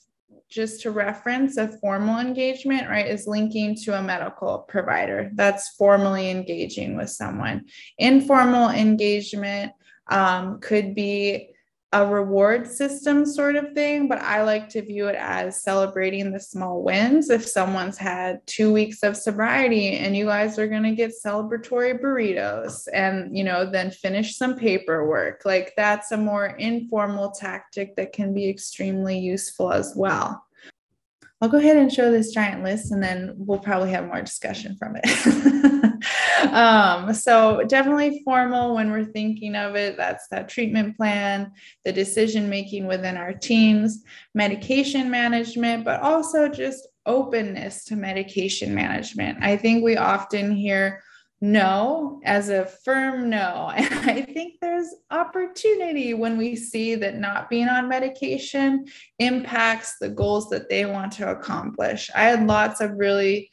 just 0.49 0.81
to 0.81 0.91
reference 0.91 1.57
a 1.57 1.69
formal 1.79 2.19
engagement, 2.19 2.87
right, 2.87 3.07
is 3.07 3.25
linking 3.27 3.75
to 3.75 3.97
a 3.97 4.03
medical 4.03 4.59
provider. 4.59 5.31
That's 5.33 5.69
formally 5.77 6.29
engaging 6.29 6.95
with 6.95 7.09
someone. 7.09 7.65
Informal 7.97 8.69
engagement 8.69 9.71
um, 10.07 10.59
could 10.59 10.95
be 10.95 11.53
a 11.93 12.05
reward 12.05 12.67
system 12.67 13.23
sort 13.23 13.55
of 13.55 13.73
thing, 13.73 14.07
but 14.07 14.17
I 14.17 14.41
like 14.41 14.67
to 14.69 14.81
view 14.81 15.07
it 15.07 15.15
as 15.15 15.61
celebrating 15.61 16.31
the 16.31 16.39
small 16.39 16.81
wins. 16.81 17.29
If 17.29 17.47
someone's 17.47 17.99
had 17.99 18.41
two 18.47 18.73
weeks 18.73 19.03
of 19.03 19.15
sobriety 19.15 19.97
and 19.97 20.17
you 20.17 20.25
guys 20.25 20.57
are 20.57 20.67
going 20.67 20.83
to 20.83 20.95
get 20.95 21.13
celebratory 21.23 22.01
burritos 22.01 22.87
and, 22.91 23.37
you 23.37 23.43
know, 23.43 23.69
then 23.69 23.91
finish 23.91 24.35
some 24.35 24.57
paperwork, 24.57 25.43
like 25.45 25.73
that's 25.77 26.11
a 26.11 26.17
more 26.17 26.47
informal 26.47 27.29
tactic 27.29 27.95
that 27.95 28.11
can 28.11 28.33
be 28.33 28.49
extremely 28.49 29.19
useful 29.19 29.71
as 29.71 29.93
well. 29.95 30.43
I'll 31.41 31.49
go 31.49 31.59
ahead 31.59 31.77
and 31.77 31.93
show 31.93 32.09
this 32.09 32.31
giant 32.31 32.63
list 32.63 32.91
and 32.91 33.03
then 33.03 33.33
we'll 33.37 33.59
probably 33.59 33.91
have 33.91 34.07
more 34.07 34.21
discussion 34.21 34.75
from 34.77 34.95
it. 35.03 35.92
um, 36.51 37.13
so, 37.13 37.63
definitely 37.67 38.21
formal 38.23 38.75
when 38.75 38.91
we're 38.91 39.05
thinking 39.05 39.55
of 39.55 39.75
it. 39.75 39.97
That's 39.97 40.27
that 40.29 40.49
treatment 40.49 40.97
plan, 40.97 41.51
the 41.85 41.91
decision 41.91 42.49
making 42.49 42.87
within 42.87 43.17
our 43.17 43.33
teams, 43.33 44.03
medication 44.33 45.09
management, 45.09 45.85
but 45.85 46.01
also 46.01 46.47
just 46.47 46.87
openness 47.05 47.85
to 47.85 47.95
medication 47.95 48.73
management. 48.73 49.39
I 49.41 49.57
think 49.57 49.83
we 49.83 49.97
often 49.97 50.51
hear, 50.51 51.01
no 51.43 52.21
as 52.23 52.47
a 52.47 52.65
firm 52.65 53.29
no. 53.29 53.69
And 53.75 54.09
I 54.09 54.21
think 54.21 54.55
there's 54.61 54.95
opportunity 55.11 56.13
when 56.13 56.37
we 56.37 56.55
see 56.55 56.95
that 56.95 57.17
not 57.17 57.49
being 57.49 57.67
on 57.67 57.89
medication 57.89 58.85
impacts 59.19 59.97
the 59.99 60.07
goals 60.07 60.49
that 60.51 60.69
they 60.69 60.85
want 60.85 61.11
to 61.13 61.29
accomplish. 61.29 62.09
I 62.15 62.23
had 62.23 62.47
lots 62.47 62.79
of 62.79 62.91
really 62.91 63.51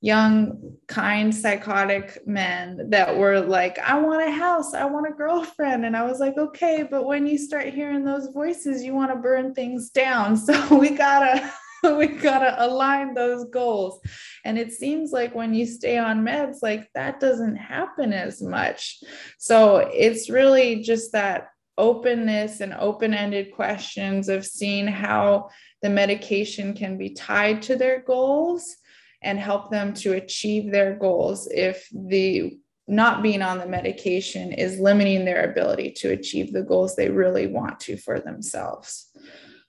young, 0.00 0.76
kind, 0.86 1.34
psychotic 1.34 2.24
men 2.26 2.90
that 2.90 3.16
were 3.16 3.40
like, 3.40 3.78
I 3.80 3.98
want 3.98 4.28
a 4.28 4.30
house, 4.30 4.72
I 4.72 4.84
want 4.84 5.08
a 5.08 5.12
girlfriend. 5.12 5.84
And 5.84 5.96
I 5.96 6.04
was 6.04 6.20
like, 6.20 6.36
okay, 6.38 6.86
but 6.88 7.04
when 7.04 7.26
you 7.26 7.36
start 7.36 7.74
hearing 7.74 8.04
those 8.04 8.28
voices, 8.28 8.84
you 8.84 8.94
want 8.94 9.10
to 9.10 9.16
burn 9.16 9.54
things 9.54 9.90
down. 9.90 10.36
So 10.48 10.78
we 10.78 10.90
gotta 10.90 11.52
we 11.96 12.06
gotta 12.06 12.54
align 12.64 13.12
those 13.12 13.44
goals. 13.50 14.00
And 14.44 14.58
it 14.58 14.72
seems 14.72 15.12
like 15.12 15.34
when 15.34 15.52
you 15.52 15.66
stay 15.66 15.98
on 15.98 16.24
meds, 16.24 16.56
like 16.62 16.88
that 16.94 17.20
doesn't 17.20 17.56
happen 17.56 18.12
as 18.12 18.40
much. 18.40 19.02
So 19.38 19.78
it's 19.92 20.30
really 20.30 20.82
just 20.82 21.12
that 21.12 21.48
openness 21.76 22.60
and 22.60 22.74
open-ended 22.74 23.52
questions 23.52 24.28
of 24.28 24.46
seeing 24.46 24.86
how 24.86 25.50
the 25.82 25.90
medication 25.90 26.74
can 26.74 26.96
be 26.96 27.10
tied 27.10 27.62
to 27.62 27.76
their 27.76 28.00
goals 28.00 28.76
and 29.22 29.38
help 29.38 29.70
them 29.70 29.94
to 29.94 30.12
achieve 30.12 30.70
their 30.70 30.94
goals 30.94 31.48
if 31.50 31.88
the 31.92 32.58
not 32.86 33.22
being 33.22 33.42
on 33.42 33.58
the 33.58 33.66
medication 33.66 34.52
is 34.52 34.80
limiting 34.80 35.24
their 35.24 35.50
ability 35.50 35.90
to 35.90 36.10
achieve 36.10 36.52
the 36.52 36.62
goals 36.62 36.96
they 36.96 37.10
really 37.10 37.46
want 37.46 37.78
to 37.80 37.98
for 37.98 38.18
themselves. 38.18 39.10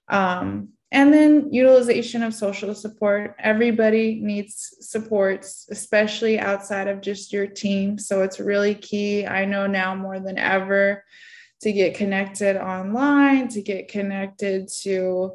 Um, 0.07 0.69
and 0.91 1.13
then 1.13 1.53
utilization 1.53 2.23
of 2.23 2.33
social 2.33 2.73
support. 2.73 3.35
Everybody 3.37 4.19
needs 4.21 4.75
supports, 4.79 5.67
especially 5.69 6.39
outside 6.39 6.87
of 6.87 7.01
just 7.01 7.31
your 7.31 7.45
team. 7.45 7.99
So 7.99 8.23
it's 8.23 8.39
really 8.39 8.73
key. 8.73 9.27
I 9.27 9.45
know 9.45 9.67
now 9.67 9.93
more 9.93 10.19
than 10.19 10.39
ever 10.39 11.03
to 11.61 11.71
get 11.71 11.95
connected 11.95 12.57
online, 12.57 13.49
to 13.49 13.61
get 13.61 13.89
connected 13.89 14.69
to 14.81 15.33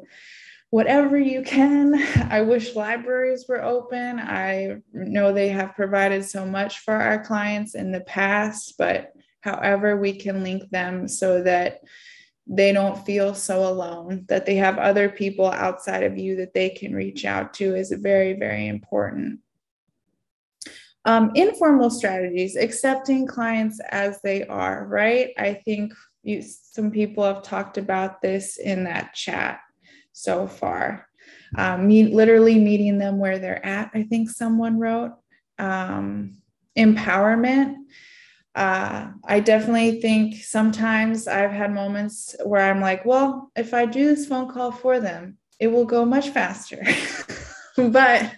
whatever 0.69 1.17
you 1.17 1.41
can. 1.43 1.95
I 2.29 2.41
wish 2.41 2.75
libraries 2.75 3.45
were 3.47 3.63
open. 3.63 4.19
I 4.19 4.77
know 4.93 5.31
they 5.31 5.49
have 5.49 5.75
provided 5.75 6.25
so 6.25 6.45
much 6.45 6.79
for 6.79 6.93
our 6.93 7.23
clients 7.23 7.75
in 7.75 7.91
the 7.91 8.01
past, 8.01 8.75
but 8.77 9.13
however, 9.41 9.95
we 9.97 10.13
can 10.17 10.43
link 10.43 10.69
them 10.71 11.07
so 11.07 11.43
that 11.43 11.81
they 12.47 12.71
don't 12.71 13.05
feel 13.05 13.33
so 13.33 13.67
alone, 13.67 14.25
that 14.27 14.45
they 14.45 14.55
have 14.55 14.77
other 14.77 15.09
people 15.09 15.47
outside 15.47 16.03
of 16.03 16.17
you 16.17 16.35
that 16.37 16.53
they 16.53 16.69
can 16.69 16.93
reach 16.93 17.25
out 17.25 17.53
to 17.55 17.75
is 17.75 17.91
very, 17.91 18.33
very 18.33 18.67
important. 18.67 19.39
Um, 21.05 21.31
informal 21.35 21.89
strategies, 21.89 22.55
accepting 22.55 23.27
clients 23.27 23.79
as 23.91 24.19
they 24.21 24.45
are, 24.47 24.85
right? 24.87 25.29
I 25.37 25.53
think 25.53 25.93
you, 26.23 26.41
some 26.41 26.89
people 26.89 27.23
have 27.23 27.43
talked 27.43 27.77
about 27.77 28.21
this 28.21 28.57
in 28.57 28.83
that 28.85 29.13
chat 29.13 29.59
so 30.15 30.47
far. 30.47 31.07
Um, 31.57 31.87
meet, 31.87 32.13
literally 32.13 32.59
meeting 32.59 32.97
them 32.97 33.19
where 33.19 33.39
they're 33.39 33.65
at, 33.65 33.91
I 33.93 34.03
think 34.03 34.29
someone 34.29 34.79
wrote. 34.79 35.13
Um, 35.57 36.37
empowerment 36.77 37.75
uh, 38.55 39.07
I 39.25 39.41
definitely 39.41 39.99
think 39.99 40.35
sometimes 40.35 41.27
I've 41.27 41.51
had 41.51 41.73
moments 41.73 42.35
where 42.45 42.61
I'm 42.61 42.79
like, 42.79 43.05
well, 43.05 43.51
if 43.55 43.73
I 43.73 43.85
do 43.85 44.05
this 44.07 44.27
phone 44.27 44.49
call 44.49 44.71
for 44.71 45.01
them, 45.01 45.37
it 45.59 45.67
will 45.67 45.85
go 45.85 46.05
much 46.05 46.29
faster. 46.29 46.81
but 47.77 48.33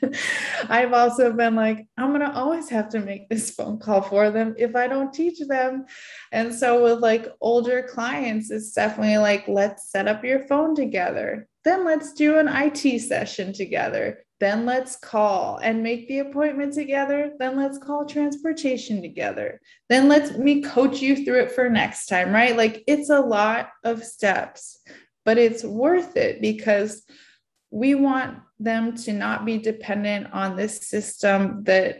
I've 0.69 0.93
also 0.93 1.31
been 1.33 1.53
like, 1.53 1.87
I'm 1.97 2.09
going 2.09 2.21
to 2.21 2.33
always 2.35 2.67
have 2.69 2.89
to 2.89 2.99
make 2.99 3.29
this 3.29 3.51
phone 3.51 3.77
call 3.77 4.01
for 4.01 4.31
them 4.31 4.55
if 4.57 4.75
I 4.75 4.87
don't 4.87 5.13
teach 5.13 5.39
them. 5.47 5.85
And 6.31 6.53
so 6.53 6.83
with 6.83 7.03
like 7.03 7.27
older 7.39 7.83
clients, 7.83 8.49
it's 8.49 8.73
definitely 8.73 9.19
like, 9.19 9.47
let's 9.47 9.91
set 9.91 10.07
up 10.07 10.23
your 10.23 10.47
phone 10.47 10.73
together. 10.73 11.47
Then 11.67 11.83
let's 11.83 12.13
do 12.13 12.39
an 12.39 12.47
IT 12.47 13.01
session 13.01 13.51
together. 13.51 14.23
Then 14.39 14.65
let's 14.65 14.95
call 14.95 15.57
and 15.57 15.83
make 15.83 16.07
the 16.07 16.19
appointment 16.19 16.73
together. 16.73 17.33
Then 17.39 17.57
let's 17.57 17.77
call 17.77 18.05
transportation 18.05 19.01
together. 19.01 19.59
Then 19.89 20.07
let's 20.07 20.37
me 20.37 20.61
coach 20.61 21.01
you 21.01 21.25
through 21.25 21.41
it 21.41 21.51
for 21.51 21.69
next 21.69 22.05
time, 22.05 22.31
right? 22.31 22.55
Like 22.55 22.85
it's 22.87 23.09
a 23.09 23.19
lot 23.19 23.71
of 23.83 24.05
steps, 24.05 24.77
but 25.25 25.37
it's 25.37 25.65
worth 25.65 26.15
it 26.15 26.39
because 26.39 27.03
we 27.69 27.95
want 27.95 28.37
them 28.59 28.95
to 28.95 29.11
not 29.11 29.43
be 29.43 29.57
dependent 29.57 30.31
on 30.31 30.55
this 30.55 30.87
system 30.87 31.65
that 31.65 31.99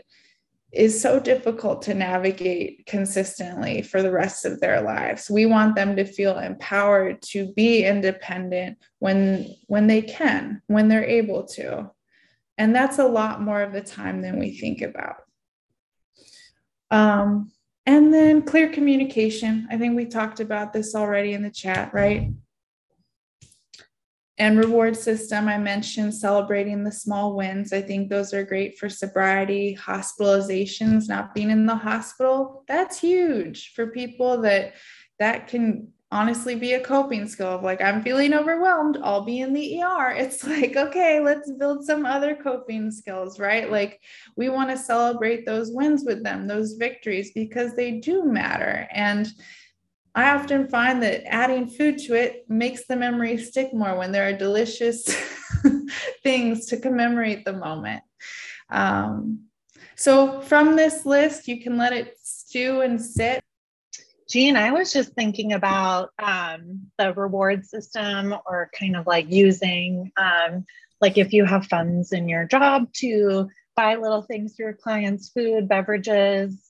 is 0.72 1.00
so 1.00 1.18
difficult 1.18 1.82
to 1.82 1.94
navigate 1.94 2.84
consistently 2.86 3.80
for 3.80 4.02
the 4.02 4.10
rest 4.10 4.44
of 4.44 4.60
their 4.60 4.82
lives. 4.82 5.30
We 5.30 5.46
want 5.46 5.74
them 5.74 5.96
to 5.96 6.04
feel 6.04 6.38
empowered 6.38 7.22
to 7.22 7.52
be 7.54 7.84
independent 7.84 8.78
when 8.98 9.46
when 9.66 9.86
they 9.86 10.02
can, 10.02 10.60
when 10.66 10.88
they're 10.88 11.04
able 11.04 11.44
to. 11.54 11.90
And 12.58 12.74
that's 12.74 12.98
a 12.98 13.06
lot 13.06 13.40
more 13.40 13.62
of 13.62 13.72
the 13.72 13.80
time 13.80 14.20
than 14.20 14.38
we 14.38 14.58
think 14.58 14.82
about. 14.82 15.16
Um, 16.90 17.52
and 17.86 18.12
then 18.12 18.42
clear 18.42 18.68
communication. 18.68 19.68
I 19.70 19.78
think 19.78 19.96
we 19.96 20.04
talked 20.04 20.40
about 20.40 20.72
this 20.72 20.94
already 20.94 21.32
in 21.32 21.42
the 21.42 21.50
chat, 21.50 21.94
right? 21.94 22.30
And 24.38 24.58
reward 24.58 24.96
system. 24.96 25.48
I 25.48 25.58
mentioned 25.58 26.14
celebrating 26.14 26.84
the 26.84 26.92
small 26.92 27.36
wins. 27.36 27.72
I 27.72 27.82
think 27.82 28.08
those 28.08 28.32
are 28.32 28.44
great 28.44 28.78
for 28.78 28.88
sobriety 28.88 29.76
hospitalizations 29.80 31.08
not 31.08 31.34
being 31.34 31.50
in 31.50 31.66
the 31.66 31.74
hospital. 31.74 32.64
That's 32.68 33.00
huge 33.00 33.72
for 33.74 33.88
people 33.88 34.40
that 34.42 34.74
that 35.18 35.48
can 35.48 35.88
honestly 36.10 36.54
be 36.54 36.72
a 36.72 36.80
coping 36.80 37.28
skill 37.28 37.48
of 37.48 37.62
like 37.62 37.82
i'm 37.82 38.02
feeling 38.02 38.32
overwhelmed 38.32 38.96
i'll 39.02 39.26
be 39.26 39.40
in 39.40 39.52
the 39.52 39.82
er 39.82 40.10
it's 40.12 40.42
like 40.46 40.74
okay 40.74 41.20
let's 41.20 41.52
build 41.52 41.84
some 41.84 42.06
other 42.06 42.34
coping 42.34 42.90
skills 42.90 43.38
right? 43.38 43.70
Like 43.70 44.00
we 44.36 44.48
want 44.48 44.70
to 44.70 44.76
celebrate 44.76 45.46
those 45.46 45.70
wins 45.72 46.04
with 46.04 46.22
them 46.22 46.46
those 46.46 46.74
victories 46.74 47.32
because 47.32 47.74
they 47.74 47.92
do 47.92 48.24
matter. 48.24 48.88
And 48.92 49.28
I 50.18 50.30
often 50.30 50.66
find 50.66 51.00
that 51.04 51.32
adding 51.32 51.68
food 51.68 51.98
to 51.98 52.14
it 52.14 52.44
makes 52.50 52.88
the 52.88 52.96
memory 52.96 53.38
stick 53.38 53.72
more 53.72 53.96
when 53.96 54.10
there 54.10 54.28
are 54.28 54.36
delicious 54.36 55.04
things 56.24 56.66
to 56.66 56.76
commemorate 56.76 57.44
the 57.44 57.52
moment. 57.52 58.02
Um, 58.68 59.44
so, 59.94 60.40
from 60.40 60.74
this 60.74 61.06
list, 61.06 61.46
you 61.46 61.62
can 61.62 61.76
let 61.76 61.92
it 61.92 62.16
stew 62.20 62.80
and 62.80 63.00
sit. 63.00 63.44
Jean, 64.28 64.56
I 64.56 64.72
was 64.72 64.92
just 64.92 65.12
thinking 65.12 65.52
about 65.52 66.10
um, 66.18 66.90
the 66.98 67.14
reward 67.14 67.64
system 67.64 68.34
or 68.44 68.70
kind 68.76 68.96
of 68.96 69.06
like 69.06 69.30
using, 69.30 70.10
um, 70.16 70.66
like 71.00 71.16
if 71.16 71.32
you 71.32 71.44
have 71.44 71.66
funds 71.66 72.10
in 72.10 72.28
your 72.28 72.44
job 72.44 72.92
to 72.94 73.48
buy 73.76 73.94
little 73.94 74.22
things 74.22 74.56
for 74.56 74.62
your 74.62 74.72
clients, 74.72 75.28
food, 75.28 75.68
beverages, 75.68 76.67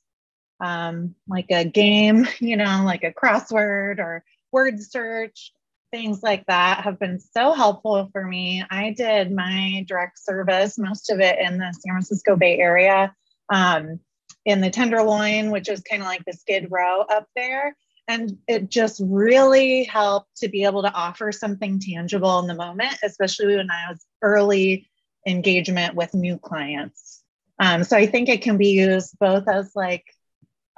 um, 0.61 1.15
like 1.27 1.47
a 1.51 1.65
game, 1.65 2.27
you 2.39 2.57
know, 2.57 2.83
like 2.85 3.05
a 3.05 3.13
crossword 3.13 3.99
or 3.99 4.25
word 4.53 4.83
search, 4.83 5.53
things 5.91 6.23
like 6.23 6.45
that 6.47 6.85
have 6.85 6.99
been 6.99 7.19
so 7.19 7.53
helpful 7.53 8.09
for 8.13 8.27
me. 8.27 8.65
I 8.71 8.91
did 8.91 9.33
my 9.33 9.85
direct 9.87 10.19
service, 10.19 10.79
most 10.79 11.11
of 11.11 11.21
it 11.21 11.39
in 11.39 11.59
the 11.59 11.73
San 11.73 11.95
Francisco 11.95 12.37
Bay 12.37 12.59
Area, 12.59 13.15
um, 13.53 14.01
in 14.45 14.61
the 14.61 14.71
Tenderloin, 14.71 15.51
which 15.51 15.69
is 15.69 15.81
kind 15.81 16.03
of 16.03 16.09
like 16.09 16.25
the 16.25 16.33
Skid 16.33 16.69
Row 16.71 17.03
up 17.03 17.27
there. 17.35 17.77
And 18.07 18.39
it 18.47 18.71
just 18.71 19.03
really 19.05 19.85
helped 19.85 20.39
to 20.39 20.49
be 20.49 20.65
able 20.65 20.83
to 20.83 20.93
offer 20.93 21.31
something 21.31 21.79
tangible 21.79 22.39
in 22.39 22.47
the 22.47 22.55
moment, 22.55 22.97
especially 23.03 23.57
when 23.57 23.71
I 23.71 23.91
was 23.91 24.05
early 24.23 24.89
engagement 25.27 25.95
with 25.95 26.15
new 26.15 26.39
clients. 26.39 27.23
Um, 27.59 27.85
so 27.85 27.97
I 27.97 28.07
think 28.07 28.29
it 28.29 28.41
can 28.41 28.57
be 28.57 28.71
used 28.71 29.19
both 29.19 29.47
as 29.49 29.73
like 29.75 30.05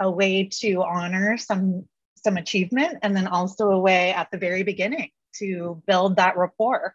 a 0.01 0.11
way 0.11 0.49
to 0.61 0.83
honor 0.83 1.37
some 1.37 1.87
some 2.17 2.37
achievement 2.37 2.99
and 3.03 3.17
then 3.17 3.27
also 3.27 3.71
a 3.71 3.79
way 3.79 4.13
at 4.13 4.31
the 4.31 4.39
very 4.39 4.63
beginning 4.63 5.11
to 5.35 5.83
build 5.87 6.17
that 6.17 6.37
rapport. 6.37 6.95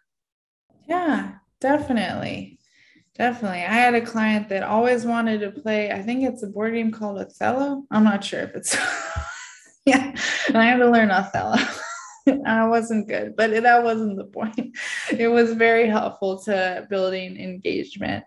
Yeah 0.86 1.32
definitely. 1.60 2.58
Definitely. 3.16 3.60
I 3.60 3.72
had 3.72 3.94
a 3.94 4.04
client 4.04 4.50
that 4.50 4.62
always 4.62 5.06
wanted 5.06 5.40
to 5.40 5.50
play 5.50 5.90
i 5.90 6.02
think 6.02 6.22
it's 6.22 6.42
a 6.42 6.48
board 6.48 6.74
game 6.74 6.90
called 6.90 7.18
othello. 7.18 7.84
I'm 7.90 8.04
not 8.04 8.22
sure 8.24 8.40
if 8.40 8.54
it's 8.54 8.76
yeah 9.86 10.14
and 10.48 10.58
i 10.58 10.66
had 10.66 10.78
to 10.78 10.90
learn 10.90 11.10
othello. 11.10 11.56
I 12.44 12.66
wasn't 12.66 13.06
good, 13.06 13.36
but 13.36 13.50
that 13.62 13.84
wasn't 13.84 14.16
the 14.16 14.24
point. 14.24 14.76
It 15.16 15.28
was 15.28 15.52
very 15.52 15.88
helpful 15.88 16.40
to 16.40 16.84
building 16.90 17.36
engagement 17.36 18.24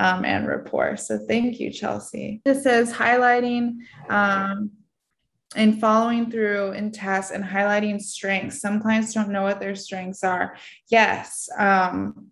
um, 0.00 0.24
and 0.24 0.48
rapport. 0.48 0.96
So 0.96 1.18
thank 1.18 1.60
you, 1.60 1.70
Chelsea. 1.70 2.40
This 2.44 2.62
says 2.62 2.90
highlighting 2.90 3.76
um, 4.08 4.70
and 5.54 5.78
following 5.78 6.30
through 6.30 6.72
in 6.72 6.90
tasks 6.90 7.32
and 7.32 7.44
highlighting 7.44 8.00
strengths. 8.00 8.62
Some 8.62 8.80
clients 8.80 9.12
don't 9.12 9.28
know 9.28 9.42
what 9.42 9.60
their 9.60 9.74
strengths 9.74 10.24
are. 10.24 10.56
Yes. 10.88 11.50
Um, 11.58 12.28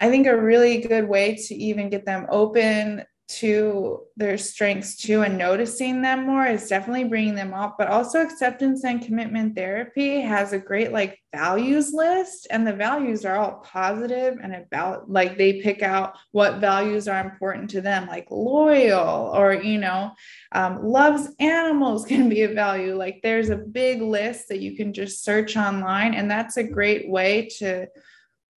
I 0.00 0.08
think 0.08 0.26
a 0.26 0.40
really 0.40 0.80
good 0.80 1.06
way 1.06 1.34
to 1.34 1.54
even 1.54 1.90
get 1.90 2.06
them 2.06 2.26
open 2.30 3.04
to 3.38 4.00
their 4.16 4.36
strengths 4.36 4.96
too 4.96 5.22
and 5.22 5.38
noticing 5.38 6.02
them 6.02 6.26
more 6.26 6.46
is 6.46 6.68
definitely 6.68 7.04
bringing 7.04 7.34
them 7.34 7.54
up 7.54 7.76
but 7.78 7.88
also 7.88 8.20
acceptance 8.20 8.84
and 8.84 9.02
commitment 9.02 9.54
therapy 9.54 10.20
has 10.20 10.52
a 10.52 10.58
great 10.58 10.92
like 10.92 11.18
values 11.32 11.92
list 11.92 12.48
and 12.50 12.66
the 12.66 12.72
values 12.72 13.24
are 13.24 13.36
all 13.36 13.62
positive 13.64 14.36
and 14.42 14.54
about 14.54 15.08
like 15.08 15.38
they 15.38 15.60
pick 15.60 15.80
out 15.82 16.16
what 16.32 16.58
values 16.58 17.06
are 17.06 17.20
important 17.20 17.70
to 17.70 17.80
them 17.80 18.06
like 18.08 18.26
loyal 18.30 19.32
or 19.34 19.54
you 19.54 19.78
know 19.78 20.10
um, 20.52 20.82
loves 20.82 21.28
animals 21.38 22.04
can 22.06 22.28
be 22.28 22.42
a 22.42 22.48
value. 22.48 22.96
Like 22.96 23.20
there's 23.22 23.50
a 23.50 23.56
big 23.56 24.02
list 24.02 24.48
that 24.48 24.60
you 24.60 24.76
can 24.76 24.92
just 24.92 25.24
search 25.24 25.56
online 25.56 26.14
and 26.14 26.30
that's 26.30 26.56
a 26.56 26.64
great 26.64 27.08
way 27.08 27.48
to 27.58 27.86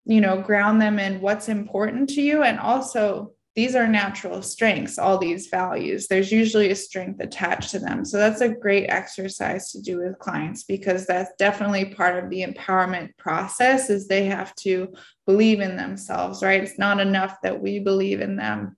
you 0.04 0.20
know 0.20 0.40
ground 0.40 0.80
them 0.80 0.98
in 0.98 1.20
what's 1.20 1.48
important 1.48 2.08
to 2.10 2.22
you 2.22 2.42
and 2.42 2.58
also 2.58 3.32
these 3.54 3.74
are 3.74 3.86
natural 3.86 4.40
strengths 4.40 4.98
all 4.98 5.18
these 5.18 5.48
values. 5.48 6.08
There's 6.08 6.32
usually 6.32 6.70
a 6.70 6.76
strength 6.76 7.20
attached 7.20 7.70
to 7.72 7.78
them. 7.78 8.04
So 8.04 8.16
that's 8.16 8.40
a 8.40 8.48
great 8.48 8.86
exercise 8.86 9.70
to 9.72 9.82
do 9.82 9.98
with 9.98 10.18
clients 10.18 10.64
because 10.64 11.06
that's 11.06 11.30
definitely 11.38 11.94
part 11.94 12.22
of 12.22 12.30
the 12.30 12.44
empowerment 12.44 13.16
process 13.18 13.90
is 13.90 14.08
they 14.08 14.24
have 14.24 14.54
to 14.56 14.94
believe 15.26 15.60
in 15.60 15.76
themselves 15.76 16.42
right? 16.42 16.62
It's 16.62 16.78
not 16.78 17.00
enough 17.00 17.36
that 17.42 17.60
we 17.60 17.78
believe 17.78 18.20
in 18.20 18.36
them. 18.36 18.76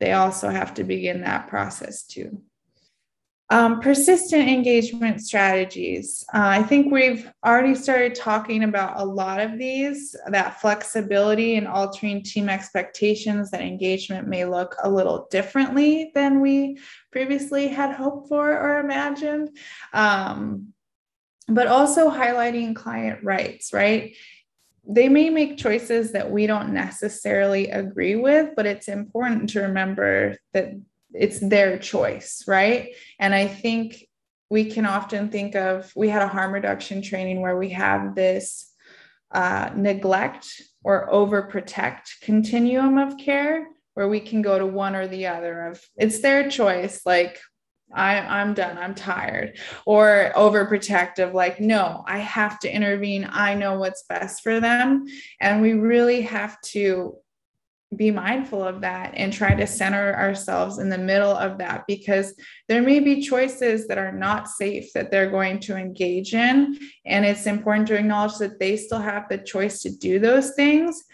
They 0.00 0.12
also 0.12 0.50
have 0.50 0.74
to 0.74 0.84
begin 0.84 1.22
that 1.22 1.48
process 1.48 2.04
too 2.04 2.42
um, 3.50 3.80
persistent 3.80 4.48
engagement 4.48 5.20
strategies. 5.20 6.24
Uh, 6.32 6.46
I 6.46 6.62
think 6.62 6.92
we've 6.92 7.28
already 7.44 7.74
started 7.74 8.14
talking 8.14 8.62
about 8.62 9.00
a 9.00 9.04
lot 9.04 9.40
of 9.40 9.58
these 9.58 10.14
that 10.28 10.60
flexibility 10.60 11.56
and 11.56 11.66
altering 11.66 12.22
team 12.22 12.48
expectations, 12.48 13.50
that 13.50 13.60
engagement 13.60 14.28
may 14.28 14.44
look 14.44 14.76
a 14.84 14.90
little 14.90 15.26
differently 15.32 16.12
than 16.14 16.40
we 16.40 16.78
previously 17.10 17.66
had 17.66 17.92
hoped 17.92 18.28
for 18.28 18.56
or 18.56 18.78
imagined. 18.78 19.50
Um, 19.92 20.72
but 21.48 21.66
also 21.66 22.08
highlighting 22.08 22.76
client 22.76 23.24
rights, 23.24 23.72
right? 23.72 24.14
They 24.88 25.08
may 25.08 25.28
make 25.28 25.58
choices 25.58 26.12
that 26.12 26.30
we 26.30 26.46
don't 26.46 26.72
necessarily 26.72 27.68
agree 27.70 28.14
with, 28.14 28.50
but 28.54 28.66
it's 28.66 28.86
important 28.86 29.50
to 29.50 29.62
remember 29.62 30.36
that 30.52 30.74
it's 31.12 31.40
their 31.40 31.78
choice, 31.78 32.44
right? 32.46 32.94
And 33.18 33.34
I 33.34 33.46
think 33.46 34.06
we 34.50 34.64
can 34.64 34.84
often 34.84 35.28
think 35.28 35.54
of 35.54 35.92
we 35.94 36.08
had 36.08 36.22
a 36.22 36.28
harm 36.28 36.52
reduction 36.52 37.02
training 37.02 37.40
where 37.40 37.56
we 37.56 37.70
have 37.70 38.14
this 38.14 38.72
uh, 39.30 39.70
neglect 39.76 40.60
or 40.82 41.08
overprotect 41.10 42.20
continuum 42.22 42.98
of 42.98 43.16
care 43.16 43.68
where 43.94 44.08
we 44.08 44.20
can 44.20 44.42
go 44.42 44.58
to 44.58 44.66
one 44.66 44.96
or 44.96 45.06
the 45.06 45.26
other 45.26 45.66
of 45.66 45.80
it's 45.96 46.20
their 46.20 46.48
choice 46.50 47.02
like 47.06 47.38
I, 47.92 48.18
i'm 48.18 48.54
done 48.54 48.78
i'm 48.78 48.94
tired 48.94 49.58
or 49.84 50.32
overprotective 50.34 51.32
like 51.32 51.60
no 51.60 52.02
i 52.06 52.18
have 52.18 52.58
to 52.60 52.74
intervene 52.74 53.28
i 53.30 53.54
know 53.54 53.78
what's 53.78 54.04
best 54.08 54.42
for 54.42 54.58
them 54.58 55.06
and 55.40 55.60
we 55.60 55.74
really 55.74 56.22
have 56.22 56.60
to 56.72 57.16
be 57.96 58.10
mindful 58.10 58.62
of 58.62 58.80
that 58.82 59.12
and 59.16 59.32
try 59.32 59.54
to 59.54 59.66
center 59.66 60.14
ourselves 60.14 60.78
in 60.78 60.88
the 60.88 60.98
middle 60.98 61.36
of 61.36 61.58
that 61.58 61.84
because 61.88 62.34
there 62.68 62.82
may 62.82 63.00
be 63.00 63.20
choices 63.20 63.88
that 63.88 63.98
are 63.98 64.12
not 64.12 64.48
safe 64.48 64.92
that 64.92 65.10
they're 65.10 65.30
going 65.30 65.58
to 65.58 65.76
engage 65.76 66.32
in. 66.32 66.78
And 67.04 67.24
it's 67.24 67.46
important 67.46 67.88
to 67.88 67.96
acknowledge 67.96 68.38
that 68.38 68.60
they 68.60 68.76
still 68.76 69.00
have 69.00 69.28
the 69.28 69.38
choice 69.38 69.82
to 69.82 69.90
do 69.90 70.18
those 70.18 70.54
things. 70.54 71.04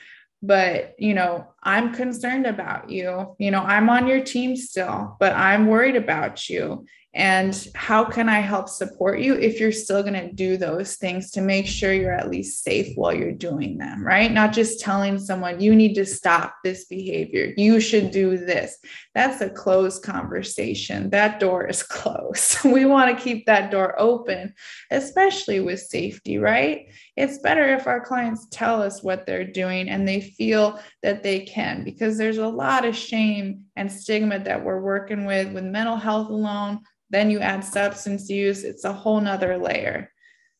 but 0.42 0.94
you 0.98 1.14
know 1.14 1.46
i'm 1.62 1.94
concerned 1.94 2.46
about 2.46 2.90
you 2.90 3.34
you 3.38 3.50
know 3.50 3.62
i'm 3.62 3.88
on 3.88 4.06
your 4.06 4.22
team 4.22 4.54
still 4.54 5.16
but 5.18 5.32
i'm 5.32 5.66
worried 5.66 5.96
about 5.96 6.48
you 6.50 6.84
and 7.16 7.68
how 7.74 8.04
can 8.04 8.28
i 8.28 8.38
help 8.38 8.68
support 8.68 9.18
you 9.18 9.34
if 9.34 9.58
you're 9.58 9.72
still 9.72 10.02
going 10.02 10.14
to 10.14 10.32
do 10.32 10.56
those 10.56 10.96
things 10.96 11.30
to 11.32 11.40
make 11.40 11.66
sure 11.66 11.92
you're 11.92 12.12
at 12.12 12.30
least 12.30 12.62
safe 12.62 12.94
while 12.94 13.12
you're 13.12 13.32
doing 13.32 13.78
them 13.78 14.06
right? 14.06 14.32
Not 14.32 14.52
just 14.52 14.80
telling 14.80 15.18
someone 15.18 15.60
you 15.60 15.74
need 15.74 15.94
to 15.94 16.06
stop 16.06 16.56
this 16.62 16.84
behavior. 16.84 17.52
You 17.56 17.80
should 17.80 18.10
do 18.10 18.36
this. 18.36 18.78
That's 19.14 19.40
a 19.40 19.50
closed 19.50 20.02
conversation. 20.02 21.10
That 21.10 21.40
door 21.40 21.66
is 21.66 21.82
closed. 21.96 22.64
We 22.64 22.84
want 22.84 23.16
to 23.16 23.22
keep 23.22 23.46
that 23.46 23.70
door 23.70 23.98
open 23.98 24.54
especially 24.90 25.60
with 25.60 25.80
safety 25.80 26.38
right 26.38 26.86
it's 27.16 27.38
better 27.38 27.64
if 27.74 27.86
our 27.86 28.00
clients 28.00 28.46
tell 28.50 28.82
us 28.82 29.02
what 29.02 29.24
they're 29.24 29.44
doing 29.44 29.88
and 29.88 30.06
they 30.06 30.20
feel 30.20 30.78
that 31.02 31.22
they 31.22 31.40
can 31.40 31.82
because 31.82 32.18
there's 32.18 32.38
a 32.38 32.46
lot 32.46 32.84
of 32.84 32.94
shame 32.94 33.64
and 33.76 33.90
stigma 33.90 34.38
that 34.38 34.62
we're 34.62 34.80
working 34.80 35.24
with 35.24 35.52
with 35.52 35.64
mental 35.64 35.96
health 35.96 36.28
alone 36.28 36.80
then 37.10 37.30
you 37.30 37.40
add 37.40 37.64
substance 37.64 38.28
use, 38.28 38.64
it's 38.64 38.84
a 38.84 38.92
whole 38.92 39.20
nother 39.20 39.58
layer. 39.58 40.10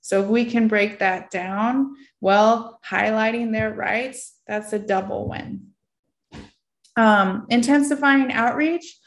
So 0.01 0.23
if 0.23 0.29
we 0.29 0.45
can 0.45 0.69
break 0.69 1.01
that 1.01 1.31
down, 1.31 1.95
well, 2.21 2.79
highlighting 2.89 3.53
their 3.53 3.73
rights, 3.73 4.35
that's 4.47 4.73
a 4.73 4.79
double 4.79 5.29
win. 5.29 5.69
Um, 6.97 7.47
intensifying 7.51 8.33
outreach, 8.33 8.99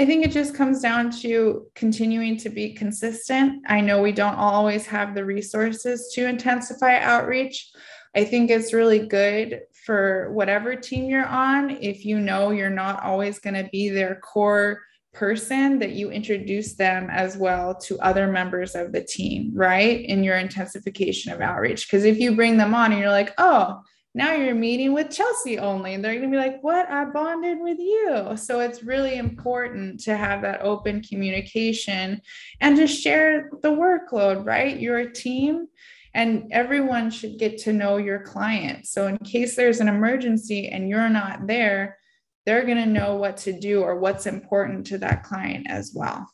I 0.00 0.06
think 0.06 0.24
it 0.24 0.30
just 0.30 0.54
comes 0.54 0.80
down 0.80 1.10
to 1.20 1.66
continuing 1.74 2.38
to 2.38 2.48
be 2.48 2.72
consistent. 2.72 3.62
I 3.66 3.82
know 3.82 4.00
we 4.00 4.12
don't 4.12 4.36
always 4.36 4.86
have 4.86 5.14
the 5.14 5.26
resources 5.26 6.10
to 6.14 6.26
intensify 6.26 7.00
outreach. 7.00 7.70
I 8.16 8.24
think 8.24 8.50
it's 8.50 8.72
really 8.72 9.06
good 9.06 9.60
for 9.84 10.32
whatever 10.32 10.74
team 10.74 11.10
you're 11.10 11.26
on. 11.26 11.72
If 11.82 12.06
you 12.06 12.18
know 12.18 12.50
you're 12.50 12.70
not 12.70 13.02
always 13.02 13.40
going 13.40 13.62
to 13.62 13.68
be 13.70 13.90
their 13.90 14.14
core 14.14 14.80
person 15.12 15.78
that 15.80 15.90
you 15.90 16.10
introduce 16.10 16.76
them 16.76 17.10
as 17.10 17.36
well 17.36 17.74
to 17.80 18.00
other 18.00 18.26
members 18.26 18.74
of 18.74 18.92
the 18.92 19.04
team, 19.04 19.50
right? 19.52 20.02
In 20.06 20.24
your 20.24 20.38
intensification 20.38 21.30
of 21.30 21.42
outreach. 21.42 21.86
Because 21.86 22.06
if 22.06 22.18
you 22.18 22.34
bring 22.34 22.56
them 22.56 22.74
on 22.74 22.92
and 22.92 23.02
you're 23.02 23.10
like, 23.10 23.34
oh, 23.36 23.82
now 24.14 24.34
you're 24.34 24.54
meeting 24.54 24.92
with 24.92 25.10
Chelsea 25.10 25.58
only, 25.58 25.94
and 25.94 26.04
they're 26.04 26.16
going 26.16 26.30
to 26.30 26.36
be 26.36 26.42
like, 26.42 26.62
what? 26.62 26.90
I 26.90 27.04
bonded 27.04 27.58
with 27.60 27.78
you. 27.78 28.36
So 28.36 28.60
it's 28.60 28.82
really 28.82 29.16
important 29.16 30.00
to 30.00 30.16
have 30.16 30.42
that 30.42 30.62
open 30.62 31.02
communication 31.02 32.20
and 32.60 32.76
to 32.76 32.88
share 32.88 33.50
the 33.62 33.70
workload, 33.70 34.44
right? 34.44 34.78
You're 34.78 34.98
a 34.98 35.12
team. 35.12 35.68
And 36.12 36.48
everyone 36.50 37.08
should 37.08 37.38
get 37.38 37.58
to 37.58 37.72
know 37.72 37.98
your 37.98 38.18
client. 38.18 38.88
So, 38.88 39.06
in 39.06 39.16
case 39.18 39.54
there's 39.54 39.78
an 39.78 39.86
emergency 39.86 40.66
and 40.66 40.88
you're 40.88 41.08
not 41.08 41.46
there, 41.46 41.98
they're 42.46 42.64
going 42.64 42.78
to 42.78 42.86
know 42.86 43.14
what 43.14 43.36
to 43.36 43.52
do 43.52 43.82
or 43.82 43.94
what's 43.94 44.26
important 44.26 44.88
to 44.88 44.98
that 44.98 45.22
client 45.22 45.68
as 45.70 45.92
well. 45.94 46.28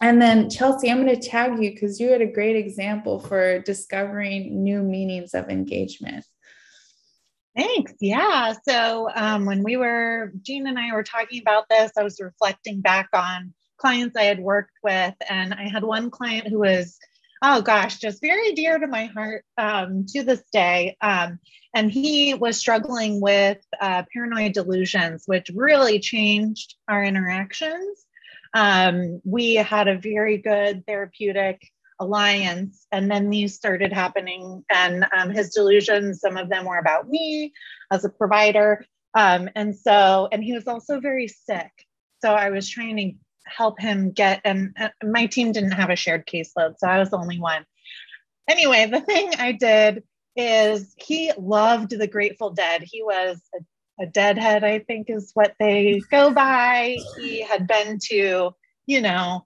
And 0.00 0.22
then, 0.22 0.48
Chelsea, 0.48 0.90
I'm 0.90 1.04
going 1.04 1.20
to 1.20 1.28
tag 1.28 1.62
you 1.62 1.72
because 1.72 1.98
you 1.98 2.10
had 2.10 2.22
a 2.22 2.26
great 2.26 2.56
example 2.56 3.18
for 3.18 3.58
discovering 3.60 4.62
new 4.62 4.82
meanings 4.82 5.34
of 5.34 5.48
engagement. 5.48 6.24
Thanks. 7.56 7.94
Yeah. 8.00 8.54
So, 8.68 9.08
um, 9.14 9.44
when 9.44 9.64
we 9.64 9.76
were, 9.76 10.32
Jean 10.42 10.68
and 10.68 10.78
I 10.78 10.94
were 10.94 11.02
talking 11.02 11.40
about 11.40 11.64
this, 11.68 11.90
I 11.98 12.04
was 12.04 12.20
reflecting 12.20 12.80
back 12.80 13.08
on 13.12 13.52
clients 13.78 14.16
I 14.16 14.24
had 14.24 14.38
worked 14.38 14.78
with. 14.84 15.14
And 15.28 15.52
I 15.52 15.68
had 15.68 15.82
one 15.82 16.10
client 16.10 16.46
who 16.46 16.60
was 16.60 16.96
oh 17.42 17.62
gosh, 17.62 17.98
just 17.98 18.20
very 18.20 18.52
dear 18.52 18.78
to 18.78 18.86
my 18.86 19.06
heart 19.06 19.44
um, 19.56 20.04
to 20.08 20.22
this 20.22 20.42
day. 20.52 20.96
Um, 21.00 21.38
and 21.74 21.90
he 21.90 22.34
was 22.34 22.56
struggling 22.56 23.20
with 23.20 23.58
uh, 23.80 24.02
paranoid 24.12 24.52
delusions, 24.52 25.24
which 25.26 25.50
really 25.54 26.00
changed 26.00 26.74
our 26.88 27.04
interactions. 27.04 28.06
Um, 28.54 29.20
we 29.24 29.54
had 29.54 29.88
a 29.88 29.98
very 29.98 30.38
good 30.38 30.86
therapeutic 30.86 31.60
alliance, 32.00 32.86
and 32.92 33.10
then 33.10 33.30
these 33.30 33.54
started 33.54 33.92
happening. 33.92 34.64
And 34.70 35.06
um, 35.16 35.30
his 35.30 35.50
delusions, 35.50 36.20
some 36.20 36.36
of 36.36 36.48
them 36.48 36.64
were 36.64 36.78
about 36.78 37.08
me 37.08 37.52
as 37.90 38.04
a 38.04 38.08
provider. 38.08 38.84
Um, 39.14 39.48
and 39.54 39.74
so, 39.74 40.28
and 40.30 40.42
he 40.44 40.52
was 40.52 40.68
also 40.68 41.00
very 41.00 41.28
sick. 41.28 41.70
So 42.20 42.32
I 42.32 42.50
was 42.50 42.68
trying 42.68 42.96
to 42.96 43.12
help 43.48 43.80
him 43.80 44.10
get 44.10 44.40
and 44.44 44.74
uh, 44.78 44.88
my 45.02 45.26
team 45.26 45.52
didn't 45.52 45.72
have 45.72 45.90
a 45.90 45.96
shared 45.96 46.26
caseload 46.26 46.74
so 46.78 46.86
i 46.86 46.98
was 46.98 47.10
the 47.10 47.16
only 47.16 47.40
one 47.40 47.64
anyway 48.48 48.86
the 48.86 49.00
thing 49.00 49.32
i 49.38 49.52
did 49.52 50.02
is 50.36 50.94
he 50.96 51.32
loved 51.36 51.90
the 51.90 52.06
grateful 52.06 52.50
dead 52.50 52.82
he 52.84 53.02
was 53.02 53.40
a, 53.54 53.58
a 54.00 54.06
deadhead 54.06 54.64
i 54.64 54.78
think 54.80 55.10
is 55.10 55.30
what 55.34 55.54
they 55.58 56.00
go 56.10 56.30
by 56.32 56.96
he 57.20 57.42
had 57.42 57.66
been 57.66 57.98
to 58.00 58.50
you 58.86 59.00
know 59.00 59.44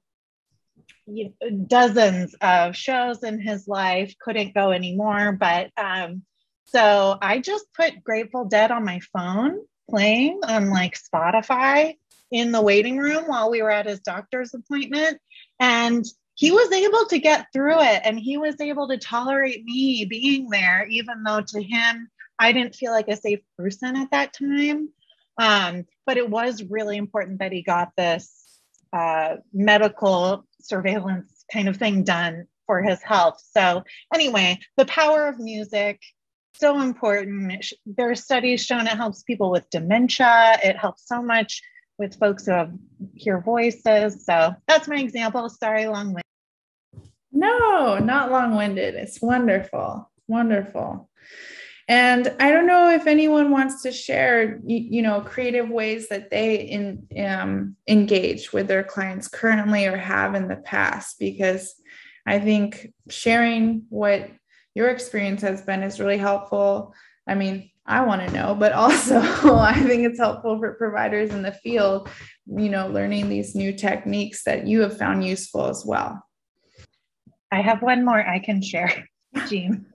dozens 1.66 2.34
of 2.40 2.76
shows 2.76 3.22
in 3.24 3.40
his 3.40 3.66
life 3.66 4.14
couldn't 4.20 4.54
go 4.54 4.70
anymore 4.70 5.32
but 5.32 5.70
um 5.76 6.22
so 6.64 7.18
i 7.20 7.38
just 7.38 7.66
put 7.74 8.04
grateful 8.04 8.44
dead 8.44 8.70
on 8.70 8.84
my 8.84 9.00
phone 9.12 9.58
playing 9.90 10.40
on 10.44 10.70
like 10.70 10.96
spotify 10.96 11.94
in 12.32 12.50
the 12.50 12.62
waiting 12.62 12.96
room 12.96 13.24
while 13.26 13.50
we 13.50 13.62
were 13.62 13.70
at 13.70 13.86
his 13.86 14.00
doctor's 14.00 14.54
appointment. 14.54 15.20
And 15.60 16.04
he 16.34 16.50
was 16.50 16.72
able 16.72 17.04
to 17.06 17.18
get 17.18 17.46
through 17.52 17.80
it 17.80 18.00
and 18.04 18.18
he 18.18 18.38
was 18.38 18.58
able 18.60 18.88
to 18.88 18.96
tolerate 18.96 19.64
me 19.64 20.06
being 20.06 20.48
there, 20.48 20.86
even 20.88 21.22
though 21.22 21.42
to 21.42 21.62
him, 21.62 22.08
I 22.38 22.52
didn't 22.52 22.74
feel 22.74 22.92
like 22.92 23.08
a 23.08 23.16
safe 23.16 23.40
person 23.58 23.96
at 23.96 24.10
that 24.10 24.32
time. 24.32 24.88
Um, 25.38 25.86
but 26.06 26.16
it 26.16 26.28
was 26.28 26.62
really 26.62 26.96
important 26.96 27.38
that 27.38 27.52
he 27.52 27.62
got 27.62 27.92
this 27.96 28.60
uh, 28.92 29.36
medical 29.52 30.46
surveillance 30.60 31.44
kind 31.52 31.68
of 31.68 31.76
thing 31.76 32.04
done 32.04 32.46
for 32.66 32.82
his 32.82 33.02
health. 33.02 33.42
So, 33.56 33.84
anyway, 34.14 34.60
the 34.76 34.84
power 34.84 35.26
of 35.26 35.38
music 35.38 36.00
so 36.54 36.80
important. 36.80 37.64
There 37.86 38.10
are 38.10 38.14
studies 38.14 38.64
shown 38.64 38.82
it 38.82 38.96
helps 38.96 39.22
people 39.22 39.50
with 39.50 39.68
dementia. 39.70 40.58
It 40.62 40.76
helps 40.76 41.06
so 41.08 41.22
much 41.22 41.62
with 41.98 42.18
folks 42.18 42.46
who 42.46 42.52
have 42.52 42.72
hear 43.14 43.40
voices. 43.40 44.24
So 44.24 44.54
that's 44.68 44.88
my 44.88 44.98
example. 44.98 45.48
Sorry, 45.48 45.86
long 45.86 46.14
winded. 46.14 46.22
No, 47.32 47.98
not 47.98 48.30
long 48.30 48.56
winded. 48.56 48.94
It's 48.94 49.20
wonderful. 49.20 50.10
Wonderful. 50.28 51.08
And 51.88 52.34
I 52.38 52.52
don't 52.52 52.66
know 52.66 52.90
if 52.90 53.06
anyone 53.06 53.50
wants 53.50 53.82
to 53.82 53.92
share, 53.92 54.60
you, 54.64 54.76
you 54.78 55.02
know, 55.02 55.20
creative 55.20 55.68
ways 55.68 56.08
that 56.08 56.30
they 56.30 56.56
in, 56.56 57.06
um, 57.26 57.76
engage 57.88 58.52
with 58.52 58.68
their 58.68 58.84
clients 58.84 59.28
currently 59.28 59.86
or 59.86 59.96
have 59.96 60.34
in 60.34 60.48
the 60.48 60.56
past, 60.56 61.18
because 61.18 61.74
I 62.26 62.38
think 62.38 62.92
sharing 63.08 63.84
what 63.88 64.30
your 64.74 64.88
experience 64.88 65.42
has 65.42 65.62
been 65.62 65.82
is 65.82 66.00
really 66.00 66.18
helpful. 66.18 66.94
I 67.26 67.34
mean, 67.34 67.70
I 67.84 68.02
want 68.04 68.26
to 68.26 68.32
know, 68.32 68.54
but 68.54 68.72
also 68.72 69.20
I 69.20 69.74
think 69.74 70.04
it's 70.04 70.18
helpful 70.18 70.58
for 70.58 70.74
providers 70.74 71.30
in 71.30 71.42
the 71.42 71.52
field, 71.52 72.08
you 72.46 72.68
know, 72.68 72.88
learning 72.88 73.28
these 73.28 73.54
new 73.54 73.72
techniques 73.72 74.44
that 74.44 74.66
you 74.66 74.80
have 74.82 74.96
found 74.96 75.24
useful 75.24 75.66
as 75.66 75.84
well. 75.84 76.22
I 77.50 77.60
have 77.60 77.82
one 77.82 78.04
more 78.04 78.20
I 78.20 78.38
can 78.38 78.62
share, 78.62 79.08
Jean. 79.48 79.91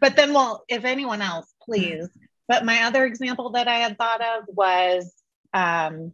But 0.00 0.16
then, 0.16 0.32
well, 0.32 0.64
if 0.68 0.84
anyone 0.84 1.22
else, 1.22 1.52
please. 1.62 2.08
But 2.46 2.64
my 2.64 2.84
other 2.84 3.04
example 3.04 3.50
that 3.50 3.68
I 3.68 3.78
had 3.78 3.98
thought 3.98 4.20
of 4.20 4.44
was 4.48 5.12
um, 5.52 6.12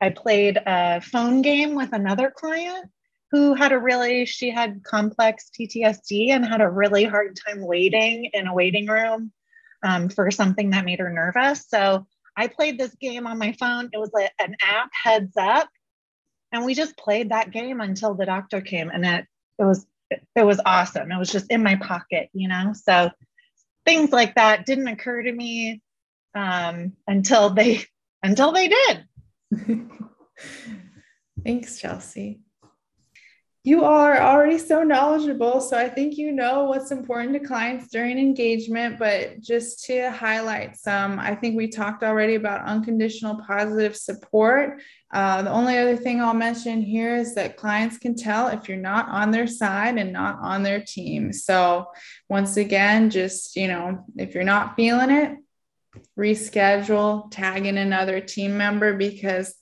I 0.00 0.10
played 0.10 0.58
a 0.64 1.00
phone 1.00 1.42
game 1.42 1.74
with 1.74 1.92
another 1.92 2.32
client 2.34 2.90
who 3.30 3.54
had 3.54 3.72
a 3.72 3.78
really, 3.78 4.24
she 4.24 4.50
had 4.50 4.82
complex 4.82 5.50
PTSD 5.58 6.30
and 6.30 6.44
had 6.44 6.62
a 6.62 6.70
really 6.70 7.04
hard 7.04 7.38
time 7.46 7.60
waiting 7.60 8.30
in 8.32 8.46
a 8.46 8.54
waiting 8.54 8.86
room 8.86 9.32
um, 9.82 10.08
for 10.08 10.30
something 10.30 10.70
that 10.70 10.84
made 10.84 10.98
her 10.98 11.10
nervous. 11.10 11.66
So 11.68 12.06
I 12.36 12.46
played 12.46 12.78
this 12.78 12.94
game 12.94 13.26
on 13.26 13.38
my 13.38 13.52
phone. 13.52 13.90
It 13.92 13.98
was 13.98 14.12
a, 14.18 14.30
an 14.42 14.56
app, 14.62 14.90
Heads 15.04 15.36
Up, 15.36 15.68
and 16.52 16.64
we 16.64 16.74
just 16.74 16.96
played 16.96 17.30
that 17.30 17.50
game 17.50 17.80
until 17.80 18.14
the 18.14 18.24
doctor 18.24 18.60
came, 18.60 18.88
and 18.88 19.04
it 19.04 19.26
it 19.58 19.64
was 19.64 19.86
it 20.10 20.42
was 20.42 20.60
awesome. 20.64 21.10
It 21.10 21.18
was 21.18 21.30
just 21.30 21.50
in 21.50 21.62
my 21.62 21.76
pocket, 21.76 22.28
you 22.32 22.48
know. 22.48 22.72
So 22.74 23.10
things 23.84 24.10
like 24.10 24.34
that 24.34 24.66
didn't 24.66 24.88
occur 24.88 25.22
to 25.22 25.32
me 25.32 25.82
um, 26.34 26.92
until 27.06 27.50
they 27.50 27.82
until 28.22 28.52
they 28.52 28.68
did. 28.68 29.04
Thanks, 31.44 31.78
Chelsea. 31.78 32.40
You 33.64 33.84
are 33.84 34.20
already 34.20 34.56
so 34.56 34.82
knowledgeable. 34.82 35.60
So 35.60 35.76
I 35.76 35.88
think 35.88 36.16
you 36.16 36.32
know 36.32 36.64
what's 36.64 36.90
important 36.90 37.34
to 37.34 37.40
clients 37.40 37.88
during 37.88 38.18
engagement. 38.18 38.98
But 38.98 39.40
just 39.40 39.84
to 39.86 40.10
highlight 40.10 40.76
some, 40.76 41.18
I 41.18 41.34
think 41.34 41.56
we 41.56 41.68
talked 41.68 42.02
already 42.02 42.36
about 42.36 42.64
unconditional 42.64 43.42
positive 43.46 43.96
support. 43.96 44.80
Uh, 45.12 45.42
the 45.42 45.50
only 45.50 45.76
other 45.76 45.96
thing 45.96 46.20
I'll 46.20 46.34
mention 46.34 46.82
here 46.82 47.16
is 47.16 47.34
that 47.34 47.56
clients 47.56 47.98
can 47.98 48.14
tell 48.14 48.48
if 48.48 48.68
you're 48.68 48.78
not 48.78 49.08
on 49.08 49.32
their 49.32 49.46
side 49.46 49.98
and 49.98 50.12
not 50.12 50.38
on 50.40 50.62
their 50.62 50.80
team. 50.80 51.32
So 51.32 51.88
once 52.28 52.56
again, 52.56 53.10
just, 53.10 53.56
you 53.56 53.68
know, 53.68 54.04
if 54.16 54.34
you're 54.34 54.44
not 54.44 54.76
feeling 54.76 55.10
it, 55.10 55.36
reschedule, 56.16 57.30
tag 57.30 57.66
in 57.66 57.76
another 57.76 58.20
team 58.20 58.56
member 58.56 58.94
because 58.94 59.54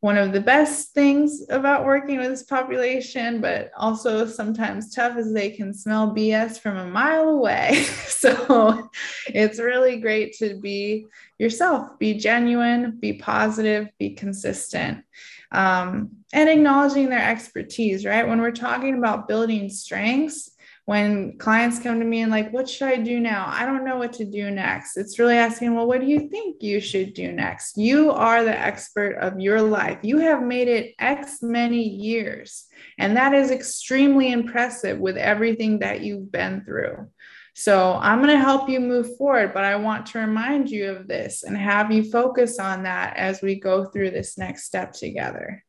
one 0.00 0.16
of 0.16 0.32
the 0.32 0.40
best 0.40 0.94
things 0.94 1.44
about 1.50 1.84
working 1.84 2.18
with 2.18 2.28
this 2.28 2.44
population, 2.44 3.40
but 3.40 3.72
also 3.76 4.26
sometimes 4.26 4.94
tough, 4.94 5.18
is 5.18 5.32
they 5.32 5.50
can 5.50 5.74
smell 5.74 6.14
BS 6.14 6.60
from 6.60 6.76
a 6.76 6.86
mile 6.86 7.28
away. 7.30 7.82
so 8.06 8.88
it's 9.26 9.58
really 9.58 10.00
great 10.00 10.34
to 10.34 10.60
be 10.60 11.06
yourself, 11.38 11.98
be 11.98 12.14
genuine, 12.14 12.98
be 13.00 13.14
positive, 13.14 13.88
be 13.98 14.10
consistent. 14.10 15.04
Um, 15.50 16.10
and 16.32 16.48
acknowledging 16.48 17.08
their 17.08 17.26
expertise, 17.26 18.04
right? 18.04 18.28
When 18.28 18.40
we're 18.40 18.50
talking 18.52 18.98
about 18.98 19.26
building 19.26 19.68
strengths, 19.68 20.50
when 20.88 21.36
clients 21.36 21.78
come 21.78 21.98
to 21.98 22.04
me 22.06 22.22
and 22.22 22.30
like 22.30 22.50
what 22.50 22.66
should 22.66 22.88
i 22.88 22.96
do 22.96 23.20
now? 23.20 23.44
I 23.46 23.66
don't 23.66 23.84
know 23.84 23.98
what 23.98 24.14
to 24.14 24.24
do 24.24 24.50
next. 24.50 24.96
It's 24.96 25.18
really 25.18 25.36
asking 25.36 25.74
well 25.74 25.86
what 25.86 26.00
do 26.00 26.06
you 26.06 26.30
think 26.30 26.62
you 26.62 26.80
should 26.80 27.12
do 27.12 27.30
next? 27.30 27.76
You 27.76 28.10
are 28.10 28.42
the 28.42 28.58
expert 28.58 29.18
of 29.18 29.38
your 29.38 29.60
life. 29.60 29.98
You 30.00 30.16
have 30.16 30.42
made 30.42 30.66
it 30.66 30.94
x 30.98 31.42
many 31.42 31.82
years 31.82 32.64
and 32.96 33.18
that 33.18 33.34
is 33.34 33.50
extremely 33.50 34.32
impressive 34.32 34.98
with 34.98 35.18
everything 35.18 35.80
that 35.80 36.00
you've 36.00 36.32
been 36.32 36.64
through. 36.64 37.10
So 37.54 37.98
i'm 38.00 38.22
going 38.22 38.34
to 38.34 38.42
help 38.42 38.70
you 38.70 38.80
move 38.80 39.14
forward 39.18 39.52
but 39.52 39.64
i 39.64 39.76
want 39.76 40.06
to 40.06 40.20
remind 40.20 40.70
you 40.70 40.92
of 40.92 41.06
this 41.06 41.42
and 41.42 41.54
have 41.54 41.92
you 41.92 42.02
focus 42.10 42.58
on 42.58 42.84
that 42.84 43.14
as 43.18 43.42
we 43.42 43.56
go 43.56 43.84
through 43.84 44.12
this 44.12 44.38
next 44.38 44.64
step 44.64 44.92
together 44.92 45.64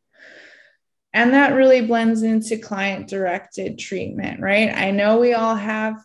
and 1.14 1.34
that 1.34 1.54
really 1.54 1.86
blends 1.86 2.24
into 2.24 2.58
client 2.58 3.08
directed 3.08 3.80
treatment, 3.80 4.40
right? 4.40 4.70
I 4.74 4.92
know 4.92 5.20
we 5.20 5.34
all 5.34 5.56
have 5.56 5.96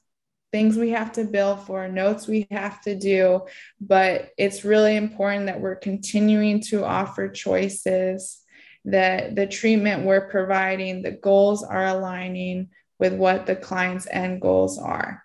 things 0.50 0.76
we 0.76 0.90
have 0.90 1.12
to 1.12 1.24
bill 1.24 1.56
for, 1.56 1.88
notes 1.88 2.28
we 2.28 2.46
have 2.50 2.80
to 2.82 2.94
do, 2.94 3.42
but 3.80 4.30
it's 4.38 4.64
really 4.64 4.96
important 4.96 5.46
that 5.46 5.60
we're 5.60 5.76
continuing 5.76 6.60
to 6.60 6.84
offer 6.84 7.28
choices, 7.28 8.40
that 8.84 9.34
the 9.34 9.46
treatment 9.46 10.04
we're 10.04 10.28
providing, 10.28 11.02
the 11.02 11.10
goals 11.10 11.64
are 11.64 11.86
aligning 11.86 12.68
with 12.98 13.14
what 13.14 13.46
the 13.46 13.56
client's 13.56 14.06
end 14.10 14.40
goals 14.40 14.78
are. 14.78 15.24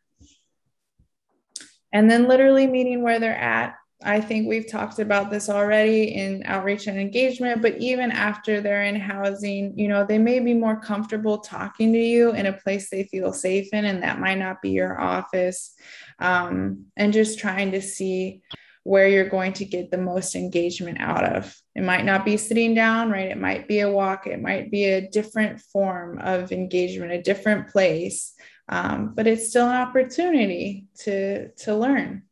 And 1.94 2.10
then 2.10 2.28
literally 2.28 2.68
meeting 2.68 3.04
where 3.04 3.20
they're 3.20 3.36
at 3.36 3.76
I 4.02 4.22
think 4.22 4.48
we've 4.48 4.68
talked 4.68 5.00
about 5.00 5.30
this 5.30 5.50
already 5.50 6.16
in 6.16 6.44
outreach 6.46 6.88
and 6.88 6.98
engagement, 6.98 7.62
but 7.62 7.78
even 7.80 8.12
after 8.12 8.62
they're 8.62 8.86
in 8.86 8.96
housing, 8.96 9.78
you 9.78 9.90
know, 9.90 10.06
they 10.06 10.18
may 10.18 10.40
be 10.40 10.54
more 10.54 10.80
comfortable 10.80 11.40
talking 11.40 11.92
to 11.92 12.00
you 12.00 12.32
in 12.32 12.46
a 12.46 12.54
place 12.54 12.90
they 12.90 13.04
feel 13.04 13.34
safe 13.34 13.74
in, 13.74 13.84
and 13.84 14.02
that 14.04 14.20
might 14.20 14.38
not 14.38 14.62
be 14.62 14.70
your 14.70 15.00
office. 15.00 15.74
Um, 16.18 16.86
and 16.96 17.12
just 17.12 17.40
trying 17.40 17.72
to 17.72 17.82
see 17.82 18.42
where 18.84 19.10
you're 19.10 19.28
going 19.28 19.52
to 19.54 19.66
get 19.66 19.92
the 19.92 19.98
most 19.98 20.34
engagement 20.34 21.00
out 21.02 21.26
of. 21.26 21.54
It 21.76 21.84
might 21.84 22.06
not 22.06 22.24
be 22.24 22.38
sitting 22.38 22.74
down, 22.74 23.12
right? 23.12 23.30
It 23.30 23.38
might 23.38 23.68
be 23.68 23.82
a 23.82 23.92
walk, 23.92 24.28
it 24.28 24.42
might 24.42 24.72
be 24.72 24.86
a 24.86 25.10
different 25.10 25.60
form 25.60 26.20
of 26.20 26.54
engagement, 26.54 27.12
a 27.12 27.22
different 27.22 27.68
place, 27.68 28.34
um, 28.70 29.14
but 29.14 29.28
it's 29.28 29.50
still 29.50 29.68
an 29.68 29.76
opportunity 29.76 30.86
to, 31.00 31.50
to 31.50 31.76
learn 31.76 32.24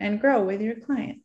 and 0.00 0.20
grow 0.20 0.42
with 0.42 0.60
your 0.60 0.76
client. 0.76 1.20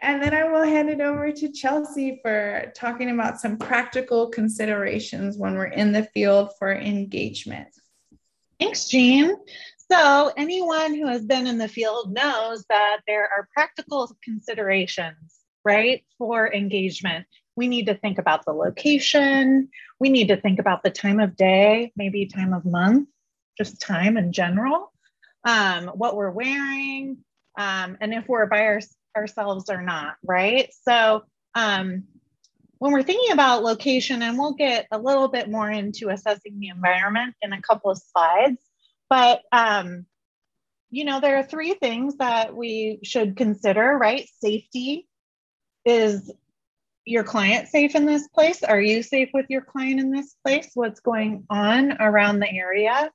And 0.00 0.22
then 0.22 0.34
I 0.34 0.44
will 0.44 0.64
hand 0.64 0.88
it 0.88 1.00
over 1.00 1.30
to 1.30 1.52
Chelsea 1.52 2.18
for 2.22 2.72
talking 2.74 3.10
about 3.10 3.40
some 3.40 3.58
practical 3.58 4.28
considerations 4.28 5.36
when 5.36 5.54
we're 5.54 5.66
in 5.66 5.92
the 5.92 6.04
field 6.14 6.52
for 6.58 6.72
engagement. 6.72 7.68
Thanks, 8.58 8.88
Jean. 8.88 9.36
So, 9.90 10.32
anyone 10.36 10.94
who 10.94 11.08
has 11.08 11.24
been 11.24 11.46
in 11.46 11.58
the 11.58 11.68
field 11.68 12.12
knows 12.12 12.64
that 12.68 13.00
there 13.06 13.24
are 13.24 13.48
practical 13.54 14.16
considerations, 14.22 15.40
right, 15.64 16.04
for 16.16 16.52
engagement. 16.52 17.26
We 17.56 17.68
need 17.68 17.86
to 17.86 17.94
think 17.94 18.18
about 18.18 18.44
the 18.44 18.52
location, 18.52 19.68
we 19.98 20.08
need 20.08 20.28
to 20.28 20.40
think 20.40 20.58
about 20.58 20.82
the 20.82 20.90
time 20.90 21.20
of 21.20 21.36
day, 21.36 21.92
maybe 21.96 22.26
time 22.26 22.54
of 22.54 22.64
month, 22.64 23.08
just 23.58 23.80
time 23.80 24.16
in 24.16 24.32
general, 24.32 24.92
um, 25.44 25.88
what 25.88 26.16
we're 26.16 26.30
wearing, 26.30 27.18
um, 27.58 27.96
and 28.00 28.14
if 28.14 28.28
we're 28.28 28.46
by 28.46 28.66
our, 28.66 28.80
ourselves 29.16 29.70
or 29.70 29.82
not, 29.82 30.14
right? 30.22 30.70
So 30.86 31.24
um, 31.54 32.04
when 32.78 32.92
we're 32.92 33.02
thinking 33.02 33.32
about 33.32 33.62
location, 33.62 34.22
and 34.22 34.38
we'll 34.38 34.54
get 34.54 34.86
a 34.90 34.98
little 34.98 35.28
bit 35.28 35.50
more 35.50 35.70
into 35.70 36.08
assessing 36.08 36.58
the 36.58 36.68
environment 36.68 37.34
in 37.42 37.52
a 37.52 37.60
couple 37.62 37.90
of 37.90 37.98
slides, 37.98 38.60
but 39.08 39.42
um, 39.52 40.06
you 40.90 41.04
know, 41.04 41.20
there 41.20 41.36
are 41.36 41.44
three 41.44 41.74
things 41.74 42.16
that 42.16 42.54
we 42.54 42.98
should 43.02 43.36
consider, 43.36 43.96
right? 43.96 44.28
Safety 44.40 45.06
is 45.84 46.32
your 47.04 47.24
client 47.24 47.68
safe 47.68 47.94
in 47.94 48.06
this 48.06 48.28
place? 48.28 48.62
Are 48.62 48.80
you 48.80 49.02
safe 49.02 49.30
with 49.32 49.46
your 49.48 49.62
client 49.62 50.00
in 50.00 50.10
this 50.10 50.34
place? 50.44 50.70
What's 50.74 51.00
going 51.00 51.44
on 51.48 52.00
around 52.00 52.40
the 52.40 52.50
area? 52.50 53.10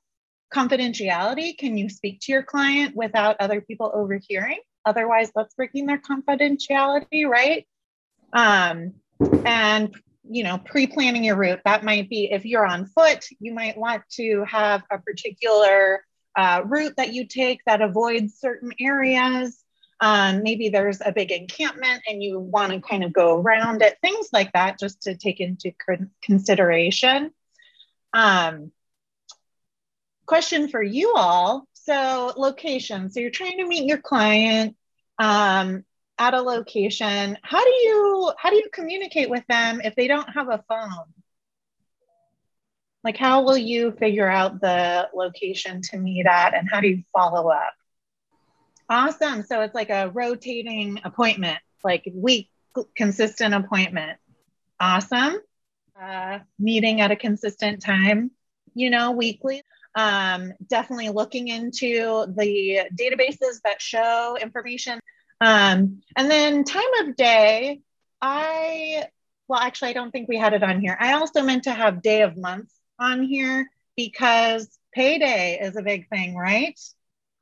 Confidentiality. 0.52 1.56
Can 1.56 1.76
you 1.76 1.88
speak 1.88 2.20
to 2.20 2.32
your 2.32 2.42
client 2.42 2.94
without 2.94 3.36
other 3.40 3.60
people 3.60 3.90
overhearing? 3.94 4.60
Otherwise 4.84 5.30
that's 5.34 5.54
breaking 5.54 5.86
their 5.86 5.98
confidentiality 5.98 7.26
right? 7.26 7.66
Um, 8.32 8.94
and 9.44 9.94
you 10.28 10.44
know 10.44 10.58
pre-planning 10.58 11.24
your 11.24 11.36
route. 11.36 11.60
That 11.64 11.84
might 11.84 12.08
be 12.08 12.30
if 12.32 12.44
you're 12.44 12.66
on 12.66 12.86
foot 12.86 13.24
you 13.40 13.52
might 13.54 13.76
want 13.76 14.02
to 14.12 14.44
have 14.44 14.82
a 14.90 14.98
particular 14.98 16.04
uh, 16.36 16.62
route 16.64 16.94
that 16.96 17.14
you 17.14 17.26
take 17.26 17.60
that 17.66 17.80
avoids 17.80 18.38
certain 18.38 18.72
areas. 18.78 19.62
Um, 20.00 20.42
maybe 20.42 20.68
there's 20.68 21.00
a 21.00 21.10
big 21.10 21.32
encampment 21.32 22.02
and 22.06 22.22
you 22.22 22.38
want 22.38 22.72
to 22.72 22.80
kind 22.80 23.02
of 23.02 23.14
go 23.14 23.40
around 23.40 23.80
it 23.80 23.96
things 24.02 24.28
like 24.30 24.52
that 24.52 24.78
just 24.78 25.02
to 25.02 25.16
take 25.16 25.40
into 25.40 25.72
consideration. 26.22 27.30
Um, 28.12 28.72
question 30.26 30.68
for 30.68 30.82
you 30.82 31.14
all. 31.16 31.66
So, 31.74 32.32
location. 32.36 33.10
So, 33.10 33.20
you're 33.20 33.30
trying 33.30 33.58
to 33.58 33.66
meet 33.66 33.84
your 33.84 33.98
client 33.98 34.76
um, 35.18 35.84
at 36.18 36.34
a 36.34 36.42
location. 36.42 37.38
How 37.42 37.62
do 37.62 37.70
you 37.70 38.32
how 38.38 38.50
do 38.50 38.56
you 38.56 38.68
communicate 38.72 39.30
with 39.30 39.44
them 39.48 39.80
if 39.82 39.94
they 39.94 40.08
don't 40.08 40.28
have 40.30 40.48
a 40.48 40.64
phone? 40.68 41.12
Like, 43.04 43.16
how 43.16 43.44
will 43.44 43.56
you 43.56 43.92
figure 43.92 44.28
out 44.28 44.60
the 44.60 45.08
location 45.14 45.80
to 45.90 45.96
meet 45.96 46.26
at, 46.26 46.54
and 46.54 46.68
how 46.68 46.80
do 46.80 46.88
you 46.88 47.04
follow 47.12 47.48
up? 47.50 47.72
Awesome. 48.88 49.42
So 49.42 49.60
it's 49.62 49.74
like 49.74 49.90
a 49.90 50.10
rotating 50.10 51.00
appointment, 51.04 51.58
like 51.84 52.08
week 52.12 52.50
consistent 52.96 53.54
appointment. 53.54 54.18
Awesome. 54.78 55.36
Uh, 56.00 56.40
meeting 56.58 57.00
at 57.00 57.10
a 57.10 57.16
consistent 57.16 57.82
time, 57.82 58.30
you 58.74 58.90
know, 58.90 59.12
weekly 59.12 59.62
um, 59.96 60.52
definitely 60.68 61.08
looking 61.08 61.48
into 61.48 62.26
the 62.36 62.82
databases 62.94 63.62
that 63.64 63.80
show 63.80 64.36
information. 64.40 65.00
Um, 65.40 66.02
and 66.14 66.30
then 66.30 66.64
time 66.64 66.82
of 67.00 67.16
day, 67.16 67.80
I, 68.20 69.06
well, 69.48 69.60
actually, 69.60 69.90
I 69.90 69.94
don't 69.94 70.10
think 70.10 70.28
we 70.28 70.36
had 70.36 70.52
it 70.52 70.62
on 70.62 70.80
here. 70.80 70.96
I 71.00 71.14
also 71.14 71.42
meant 71.42 71.64
to 71.64 71.72
have 71.72 72.02
day 72.02 72.22
of 72.22 72.36
month 72.36 72.70
on 72.98 73.22
here 73.22 73.68
because 73.96 74.78
payday 74.92 75.58
is 75.60 75.76
a 75.76 75.82
big 75.82 76.08
thing, 76.08 76.36
right? 76.36 76.78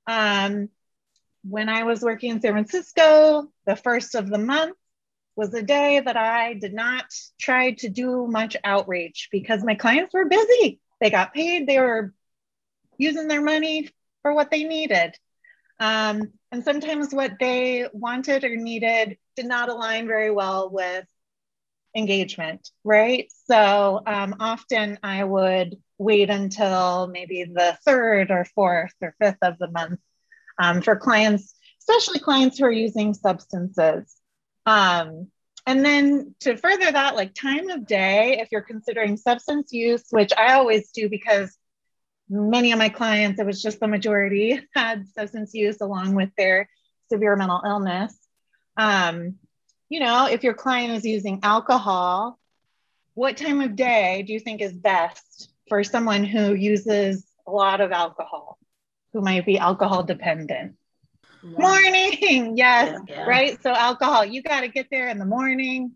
Um, 0.06 0.68
when 1.42 1.68
I 1.68 1.82
was 1.82 2.02
working 2.02 2.30
in 2.30 2.40
San 2.40 2.52
Francisco, 2.52 3.48
the 3.66 3.76
first 3.76 4.14
of 4.14 4.30
the 4.30 4.38
month 4.38 4.76
was 5.36 5.52
a 5.54 5.62
day 5.62 6.00
that 6.00 6.16
I 6.16 6.54
did 6.54 6.72
not 6.72 7.06
try 7.38 7.72
to 7.72 7.88
do 7.88 8.28
much 8.28 8.56
outreach 8.62 9.28
because 9.32 9.64
my 9.64 9.74
clients 9.74 10.14
were 10.14 10.26
busy. 10.26 10.80
They 11.00 11.10
got 11.10 11.34
paid, 11.34 11.66
they 11.66 11.80
were 11.80 12.14
using 12.98 13.28
their 13.28 13.42
money 13.42 13.90
for 14.22 14.32
what 14.32 14.50
they 14.50 14.64
needed. 14.64 15.14
Um, 15.80 16.32
and 16.52 16.64
sometimes 16.64 17.12
what 17.12 17.32
they 17.40 17.88
wanted 17.92 18.44
or 18.44 18.56
needed 18.56 19.18
did 19.36 19.46
not 19.46 19.68
align 19.68 20.06
very 20.06 20.30
well 20.30 20.70
with 20.70 21.04
engagement, 21.96 22.70
right? 22.82 23.30
So 23.48 24.00
um, 24.06 24.36
often 24.40 24.98
I 25.02 25.22
would 25.22 25.76
wait 25.98 26.30
until 26.30 27.06
maybe 27.06 27.44
the 27.44 27.78
third 27.84 28.30
or 28.30 28.44
fourth 28.44 28.94
or 29.00 29.14
fifth 29.20 29.38
of 29.42 29.58
the 29.58 29.70
month 29.70 30.00
um, 30.58 30.82
for 30.82 30.96
clients, 30.96 31.54
especially 31.80 32.18
clients 32.18 32.58
who 32.58 32.64
are 32.64 32.72
using 32.72 33.14
substances. 33.14 34.14
Um, 34.66 35.28
and 35.66 35.84
then 35.84 36.34
to 36.40 36.56
further 36.56 36.90
that, 36.90 37.16
like 37.16 37.34
time 37.34 37.70
of 37.70 37.86
day, 37.86 38.38
if 38.40 38.48
you're 38.52 38.60
considering 38.60 39.16
substance 39.16 39.72
use, 39.72 40.04
which 40.10 40.32
I 40.36 40.54
always 40.54 40.90
do 40.90 41.08
because 41.08 41.56
many 42.28 42.72
of 42.72 42.78
my 42.78 42.88
clients, 42.88 43.40
it 43.40 43.46
was 43.46 43.62
just 43.62 43.80
the 43.80 43.88
majority 43.88 44.60
had 44.74 45.06
substance 45.08 45.54
use 45.54 45.80
along 45.80 46.14
with 46.14 46.30
their 46.36 46.68
severe 47.10 47.36
mental 47.36 47.62
illness. 47.64 48.16
Um, 48.76 49.36
you 49.88 50.00
know, 50.00 50.26
if 50.26 50.42
your 50.42 50.54
client 50.54 50.92
is 50.94 51.04
using 51.04 51.40
alcohol, 51.42 52.38
what 53.14 53.36
time 53.36 53.60
of 53.60 53.76
day 53.76 54.24
do 54.26 54.32
you 54.32 54.40
think 54.40 54.60
is 54.60 54.72
best 54.72 55.50
for 55.68 55.84
someone 55.84 56.24
who 56.24 56.54
uses 56.54 57.24
a 57.46 57.50
lot 57.50 57.80
of 57.80 57.92
alcohol, 57.92 58.58
who 59.12 59.20
might 59.20 59.46
be 59.46 59.58
alcohol 59.58 60.02
dependent? 60.02 60.74
Morning, 61.42 62.56
yes, 62.56 62.88
yeah, 62.90 62.98
yeah. 63.08 63.24
right. 63.26 63.62
So, 63.62 63.70
alcohol, 63.70 64.24
you 64.24 64.42
got 64.42 64.62
to 64.62 64.68
get 64.68 64.88
there 64.90 65.08
in 65.08 65.18
the 65.18 65.26
morning 65.26 65.92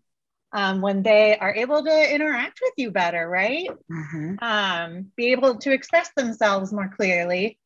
um, 0.51 0.81
when 0.81 1.03
they 1.03 1.37
are 1.37 1.53
able 1.53 1.83
to 1.83 2.13
interact 2.13 2.59
with 2.61 2.73
you 2.77 2.91
better, 2.91 3.27
right? 3.27 3.69
Mm-hmm. 3.91 4.35
Um, 4.41 5.11
be 5.15 5.31
able 5.31 5.57
to 5.57 5.71
express 5.71 6.09
themselves 6.15 6.73
more 6.73 6.91
clearly. 6.95 7.59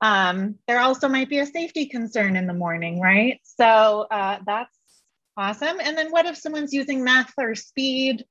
Um, 0.00 0.56
there 0.66 0.80
also 0.80 1.08
might 1.08 1.28
be 1.28 1.38
a 1.38 1.46
safety 1.46 1.86
concern 1.86 2.36
in 2.36 2.46
the 2.46 2.54
morning, 2.54 3.00
right? 3.00 3.38
So, 3.42 4.06
uh, 4.10 4.38
that's 4.46 4.74
awesome. 5.36 5.78
And 5.82 5.96
then, 5.96 6.10
what 6.10 6.26
if 6.26 6.38
someone's 6.38 6.72
using 6.72 7.04
meth 7.04 7.34
or 7.36 7.54
speed, 7.54 8.24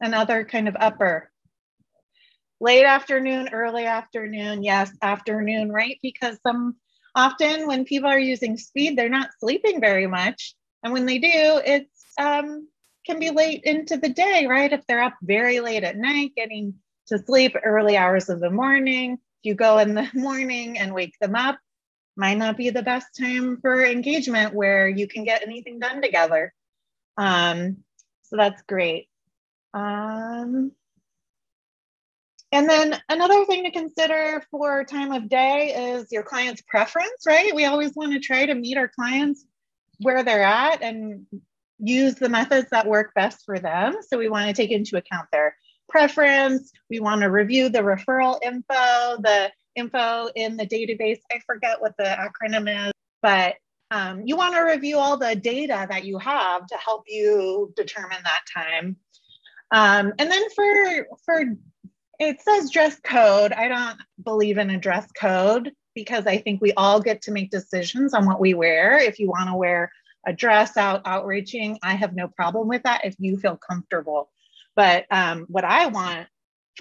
another 0.00 0.44
kind 0.44 0.68
of 0.68 0.76
upper? 0.78 1.30
Late 2.60 2.86
afternoon, 2.86 3.50
early 3.52 3.84
afternoon, 3.84 4.64
yes, 4.64 4.90
afternoon, 5.02 5.70
right? 5.70 5.98
Because 6.00 6.38
some 6.42 6.76
often 7.14 7.66
when 7.66 7.84
people 7.84 8.08
are 8.08 8.18
using 8.18 8.56
speed, 8.56 8.96
they're 8.96 9.10
not 9.10 9.28
sleeping 9.38 9.80
very 9.82 10.06
much. 10.06 10.54
And 10.82 10.94
when 10.94 11.04
they 11.04 11.18
do, 11.18 11.28
it's 11.64 12.04
um, 12.18 12.68
can 13.06 13.18
be 13.18 13.30
late 13.30 13.62
into 13.64 13.96
the 13.96 14.08
day, 14.08 14.46
right? 14.48 14.72
If 14.72 14.86
they're 14.86 15.02
up 15.02 15.14
very 15.22 15.60
late 15.60 15.84
at 15.84 15.96
night, 15.96 16.32
getting 16.36 16.74
to 17.08 17.18
sleep 17.18 17.56
early 17.62 17.96
hours 17.96 18.28
of 18.28 18.40
the 18.40 18.50
morning, 18.50 19.12
if 19.12 19.18
you 19.42 19.54
go 19.54 19.78
in 19.78 19.94
the 19.94 20.08
morning 20.14 20.78
and 20.78 20.92
wake 20.92 21.14
them 21.20 21.34
up, 21.34 21.58
might 22.16 22.38
not 22.38 22.56
be 22.56 22.70
the 22.70 22.82
best 22.82 23.06
time 23.18 23.58
for 23.60 23.84
engagement 23.84 24.54
where 24.54 24.88
you 24.88 25.06
can 25.06 25.24
get 25.24 25.42
anything 25.42 25.78
done 25.78 26.02
together. 26.02 26.52
Um, 27.16 27.78
so 28.22 28.36
that's 28.36 28.62
great. 28.62 29.08
Um, 29.74 30.72
and 32.52 32.68
then 32.68 32.98
another 33.08 33.44
thing 33.44 33.64
to 33.64 33.70
consider 33.70 34.42
for 34.50 34.84
time 34.84 35.12
of 35.12 35.28
day 35.28 35.94
is 35.94 36.10
your 36.10 36.22
client's 36.22 36.62
preference, 36.62 37.26
right? 37.26 37.54
We 37.54 37.66
always 37.66 37.94
want 37.94 38.12
to 38.12 38.20
try 38.20 38.46
to 38.46 38.54
meet 38.54 38.78
our 38.78 38.88
clients 38.88 39.44
where 40.00 40.22
they're 40.22 40.42
at 40.42 40.82
and 40.82 41.26
use 41.78 42.14
the 42.14 42.28
methods 42.28 42.68
that 42.70 42.86
work 42.86 43.12
best 43.14 43.44
for 43.44 43.58
them. 43.58 43.96
So 44.08 44.18
we 44.18 44.28
want 44.28 44.48
to 44.48 44.54
take 44.54 44.70
into 44.70 44.96
account 44.96 45.28
their 45.32 45.56
preference. 45.88 46.72
We 46.90 47.00
want 47.00 47.22
to 47.22 47.26
review 47.26 47.68
the 47.68 47.80
referral 47.80 48.38
info, 48.42 49.20
the 49.22 49.50
info 49.74 50.28
in 50.34 50.56
the 50.56 50.66
database. 50.66 51.20
I 51.30 51.40
forget 51.46 51.80
what 51.80 51.94
the 51.98 52.04
acronym 52.04 52.88
is, 52.88 52.92
but 53.22 53.54
um, 53.90 54.22
you 54.24 54.36
want 54.36 54.54
to 54.54 54.62
review 54.62 54.98
all 54.98 55.16
the 55.16 55.36
data 55.36 55.86
that 55.88 56.04
you 56.04 56.18
have 56.18 56.66
to 56.66 56.76
help 56.76 57.04
you 57.06 57.72
determine 57.76 58.18
that 58.24 58.40
time. 58.52 58.96
Um, 59.70 60.12
and 60.18 60.30
then 60.30 60.42
for 60.54 61.06
for 61.24 61.44
it 62.18 62.40
says 62.40 62.70
dress 62.70 62.98
code. 63.00 63.52
I 63.52 63.68
don't 63.68 63.98
believe 64.22 64.58
in 64.58 64.70
a 64.70 64.78
dress 64.78 65.10
code 65.12 65.72
because 65.94 66.26
I 66.26 66.38
think 66.38 66.60
we 66.60 66.72
all 66.72 67.00
get 67.00 67.22
to 67.22 67.32
make 67.32 67.50
decisions 67.50 68.14
on 68.14 68.26
what 68.26 68.40
we 68.40 68.54
wear. 68.54 68.98
If 68.98 69.18
you 69.18 69.28
want 69.28 69.50
to 69.50 69.56
wear 69.56 69.92
a 70.26 70.32
dress 70.32 70.76
out 70.76 71.02
outreaching, 71.06 71.78
I 71.82 71.94
have 71.94 72.14
no 72.14 72.28
problem 72.28 72.68
with 72.68 72.82
that 72.82 73.04
if 73.04 73.14
you 73.18 73.38
feel 73.38 73.56
comfortable. 73.56 74.30
But 74.74 75.06
um, 75.10 75.46
what 75.48 75.64
I 75.64 75.86
want 75.86 76.28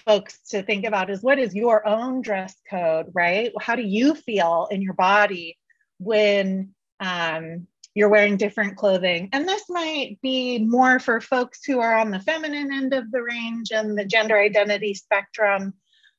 folks 0.06 0.40
to 0.50 0.62
think 0.62 0.86
about 0.86 1.10
is 1.10 1.22
what 1.22 1.40
is 1.40 1.56
your 1.56 1.88
own 1.88 2.22
dress 2.22 2.56
code, 2.70 3.08
right? 3.14 3.52
How 3.62 3.76
do 3.76 3.84
you 3.84 4.16
feel 4.16 4.68
in 4.72 4.82
your 4.82 4.94
body 4.94 5.58
when 6.00 6.74
um, 7.00 7.68
you're 7.96 8.10
wearing 8.10 8.36
different 8.36 8.76
clothing. 8.76 9.30
And 9.32 9.48
this 9.48 9.64
might 9.70 10.20
be 10.22 10.60
more 10.60 11.00
for 11.00 11.22
folks 11.22 11.64
who 11.66 11.80
are 11.80 11.98
on 11.98 12.12
the 12.12 12.20
feminine 12.20 12.72
end 12.72 12.94
of 12.94 13.10
the 13.10 13.24
range 13.24 13.72
and 13.72 13.98
the 13.98 14.06
gender 14.06 14.38
identity 14.38 14.94
spectrum 14.94 15.74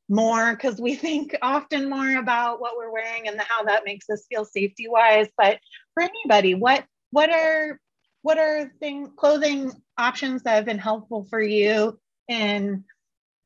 more 0.09 0.53
because 0.53 0.81
we 0.81 0.95
think 0.97 1.37
often 1.43 1.89
more 1.91 2.17
about 2.17 2.61
what 2.61 2.77
we're 2.77 2.93
wearing 2.93 3.29
and 3.29 3.39
how 3.41 3.65
that 3.65 3.85
makes 3.85 4.09
us 4.09 4.27
feel 4.29 4.45
safety 4.45 4.87
wise 4.89 5.29
but 5.37 5.59
for 5.95 6.03
anybody 6.03 6.55
what 6.55 6.85
what 7.11 7.31
are 7.31 7.81
what 8.23 8.39
are 8.39 8.73
thing 8.81 9.11
clothing 9.17 9.73
options 9.99 10.43
that 10.43 10.55
have 10.55 10.65
been 10.65 10.79
helpful 10.79 11.27
for 11.31 11.41
you 11.41 11.99
in 12.29 12.85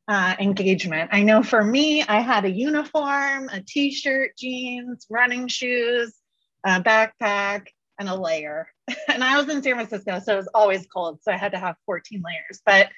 uh, 0.09 0.35
engagement 0.41 1.11
i 1.13 1.23
know 1.23 1.43
for 1.43 1.63
me 1.63 2.03
i 2.05 2.21
had 2.21 2.45
a 2.45 2.51
uniform 2.51 3.49
a 3.53 3.61
t-shirt 3.61 4.37
jeans 4.37 5.07
running 5.11 5.47
shoes 5.47 6.15
a 6.65 6.81
backpack 6.83 7.67
and 7.99 8.09
a 8.09 8.15
layer. 8.15 8.69
And 9.09 9.23
I 9.23 9.37
was 9.37 9.49
in 9.49 9.63
San 9.63 9.75
Francisco, 9.75 10.21
so 10.21 10.35
it 10.35 10.37
was 10.37 10.49
always 10.55 10.87
cold. 10.87 11.21
So 11.23 11.31
I 11.31 11.37
had 11.37 11.53
to 11.53 11.59
have 11.59 11.77
14 11.87 12.23
layers. 12.25 12.61
But, 12.65 12.89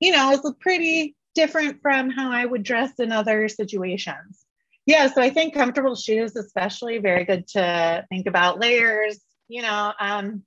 you 0.00 0.12
know, 0.12 0.30
it 0.30 0.40
was 0.42 0.54
pretty 0.60 1.16
different 1.34 1.80
from 1.80 2.10
how 2.10 2.30
I 2.30 2.44
would 2.44 2.62
dress 2.62 2.92
in 2.98 3.10
other 3.10 3.48
situations. 3.48 4.44
Yeah, 4.86 5.08
so 5.08 5.22
I 5.22 5.30
think 5.30 5.54
comfortable 5.54 5.96
shoes, 5.96 6.36
especially, 6.36 6.98
very 6.98 7.24
good 7.24 7.48
to 7.48 8.04
think 8.08 8.26
about 8.26 8.60
layers. 8.60 9.20
You 9.50 9.62
know, 9.62 9.92
um, 9.98 10.42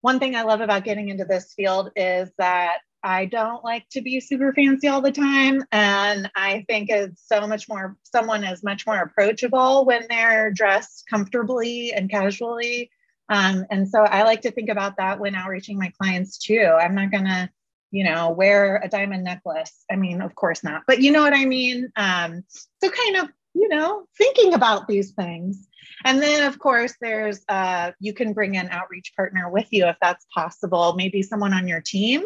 one 0.00 0.18
thing 0.18 0.36
I 0.36 0.42
love 0.42 0.60
about 0.60 0.84
getting 0.84 1.08
into 1.08 1.24
this 1.24 1.52
field 1.54 1.90
is 1.96 2.30
that 2.38 2.78
I 3.02 3.26
don't 3.26 3.64
like 3.64 3.88
to 3.90 4.02
be 4.02 4.20
super 4.20 4.52
fancy 4.52 4.88
all 4.88 5.00
the 5.00 5.12
time. 5.12 5.64
And 5.72 6.30
I 6.34 6.64
think 6.68 6.90
it's 6.90 7.26
so 7.26 7.46
much 7.46 7.68
more, 7.68 7.96
someone 8.02 8.44
is 8.44 8.62
much 8.62 8.86
more 8.86 8.98
approachable 8.98 9.84
when 9.84 10.06
they're 10.08 10.50
dressed 10.50 11.04
comfortably 11.08 11.92
and 11.92 12.10
casually 12.10 12.90
um, 13.28 13.66
and 13.70 13.88
so 13.88 14.00
I 14.00 14.22
like 14.22 14.42
to 14.42 14.50
think 14.50 14.68
about 14.68 14.96
that 14.98 15.18
when 15.18 15.34
outreaching 15.34 15.78
my 15.78 15.92
clients 16.00 16.38
too. 16.38 16.76
I'm 16.80 16.94
not 16.94 17.10
going 17.10 17.24
to, 17.24 17.50
you 17.90 18.04
know, 18.04 18.30
wear 18.30 18.80
a 18.82 18.88
diamond 18.88 19.24
necklace. 19.24 19.84
I 19.90 19.96
mean, 19.96 20.20
of 20.20 20.34
course 20.34 20.62
not, 20.62 20.82
but 20.86 21.00
you 21.00 21.10
know 21.10 21.22
what 21.22 21.34
I 21.34 21.44
mean? 21.44 21.90
Um, 21.96 22.44
so 22.82 22.90
kind 22.90 23.16
of, 23.16 23.28
you 23.56 23.68
know, 23.68 24.06
thinking 24.18 24.52
about 24.52 24.86
these 24.86 25.12
things. 25.12 25.66
And 26.04 26.20
then, 26.20 26.46
of 26.46 26.58
course, 26.58 26.94
there's, 27.00 27.42
uh, 27.48 27.92
you 27.98 28.12
can 28.12 28.34
bring 28.34 28.56
an 28.56 28.68
outreach 28.68 29.12
partner 29.16 29.50
with 29.50 29.68
you 29.70 29.86
if 29.86 29.96
that's 30.00 30.26
possible, 30.34 30.94
maybe 30.94 31.22
someone 31.22 31.54
on 31.54 31.66
your 31.66 31.80
team. 31.80 32.22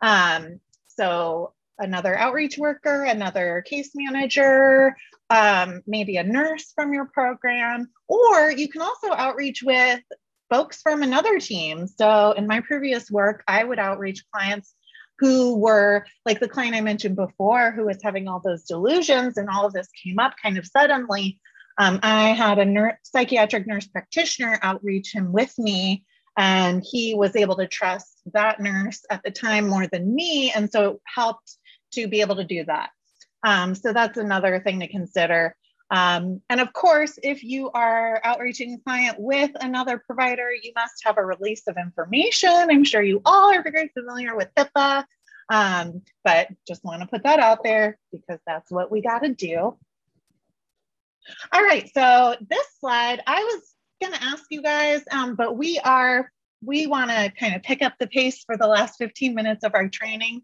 Um, 0.00 0.60
so 0.88 1.52
another 1.78 2.16
outreach 2.16 2.56
worker, 2.56 3.04
another 3.04 3.62
case 3.66 3.90
manager, 3.94 4.96
um, 5.28 5.82
maybe 5.86 6.16
a 6.16 6.24
nurse 6.24 6.72
from 6.74 6.94
your 6.94 7.06
program, 7.06 7.88
or 8.08 8.50
you 8.50 8.68
can 8.68 8.80
also 8.80 9.12
outreach 9.12 9.62
with 9.62 10.00
folks 10.48 10.80
from 10.80 11.02
another 11.02 11.38
team. 11.38 11.86
So 11.86 12.32
in 12.32 12.46
my 12.46 12.60
previous 12.60 13.10
work, 13.10 13.42
I 13.46 13.62
would 13.62 13.78
outreach 13.78 14.24
clients 14.32 14.74
who 15.22 15.56
were 15.56 16.04
like 16.26 16.40
the 16.40 16.48
client 16.48 16.74
I 16.74 16.80
mentioned 16.80 17.14
before, 17.14 17.70
who 17.70 17.86
was 17.86 18.02
having 18.02 18.26
all 18.26 18.40
those 18.44 18.64
delusions, 18.64 19.36
and 19.36 19.48
all 19.48 19.64
of 19.64 19.72
this 19.72 19.86
came 20.02 20.18
up 20.18 20.34
kind 20.42 20.58
of 20.58 20.66
suddenly. 20.66 21.38
Um, 21.78 22.00
I 22.02 22.30
had 22.30 22.58
a 22.58 22.98
psychiatric 23.04 23.68
nurse 23.68 23.86
practitioner 23.86 24.58
outreach 24.64 25.14
him 25.14 25.32
with 25.32 25.56
me, 25.60 26.04
and 26.36 26.82
he 26.84 27.14
was 27.14 27.36
able 27.36 27.54
to 27.58 27.68
trust 27.68 28.20
that 28.32 28.58
nurse 28.58 29.04
at 29.10 29.22
the 29.22 29.30
time 29.30 29.68
more 29.68 29.86
than 29.86 30.12
me. 30.12 30.50
And 30.50 30.72
so 30.72 30.90
it 30.90 31.00
helped 31.04 31.56
to 31.92 32.08
be 32.08 32.20
able 32.20 32.34
to 32.36 32.44
do 32.44 32.64
that. 32.64 32.90
Um, 33.44 33.76
so 33.76 33.92
that's 33.92 34.18
another 34.18 34.58
thing 34.58 34.80
to 34.80 34.88
consider. 34.88 35.54
Um, 35.92 36.40
and 36.48 36.58
of 36.58 36.72
course, 36.72 37.18
if 37.22 37.44
you 37.44 37.70
are 37.72 38.18
outreaching 38.24 38.72
a 38.72 38.78
client 38.78 39.16
with 39.18 39.50
another 39.60 39.98
provider, 39.98 40.50
you 40.50 40.72
must 40.74 41.04
have 41.04 41.18
a 41.18 41.24
release 41.24 41.68
of 41.68 41.76
information. 41.76 42.50
I'm 42.50 42.82
sure 42.82 43.02
you 43.02 43.20
all 43.26 43.54
are 43.54 43.62
very 43.62 43.88
familiar 43.88 44.34
with 44.34 44.48
HIPAA, 44.56 45.04
um, 45.50 46.00
but 46.24 46.48
just 46.66 46.82
want 46.82 47.02
to 47.02 47.08
put 47.08 47.24
that 47.24 47.40
out 47.40 47.62
there 47.62 47.98
because 48.10 48.40
that's 48.46 48.70
what 48.70 48.90
we 48.90 49.02
got 49.02 49.18
to 49.18 49.34
do. 49.34 49.76
All 51.52 51.62
right, 51.62 51.88
so 51.92 52.36
this 52.40 52.66
slide, 52.80 53.20
I 53.26 53.42
was 53.42 53.74
going 54.00 54.18
to 54.18 54.24
ask 54.24 54.44
you 54.48 54.62
guys, 54.62 55.02
um, 55.10 55.36
but 55.36 55.58
we 55.58 55.78
are, 55.78 56.32
we 56.64 56.86
want 56.86 57.10
to 57.10 57.30
kind 57.38 57.54
of 57.54 57.62
pick 57.62 57.82
up 57.82 57.92
the 58.00 58.06
pace 58.06 58.42
for 58.44 58.56
the 58.56 58.66
last 58.66 58.96
15 58.96 59.34
minutes 59.34 59.62
of 59.62 59.74
our 59.74 59.88
training. 59.88 60.40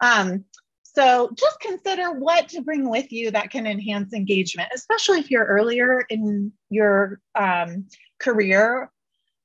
Um, 0.00 0.44
so 0.94 1.30
just 1.34 1.60
consider 1.60 2.12
what 2.12 2.48
to 2.50 2.62
bring 2.62 2.88
with 2.88 3.12
you 3.12 3.30
that 3.30 3.50
can 3.50 3.66
enhance 3.66 4.12
engagement, 4.12 4.68
especially 4.74 5.20
if 5.20 5.30
you're 5.30 5.44
earlier 5.44 6.02
in 6.10 6.52
your 6.68 7.20
um, 7.34 7.86
career 8.18 8.90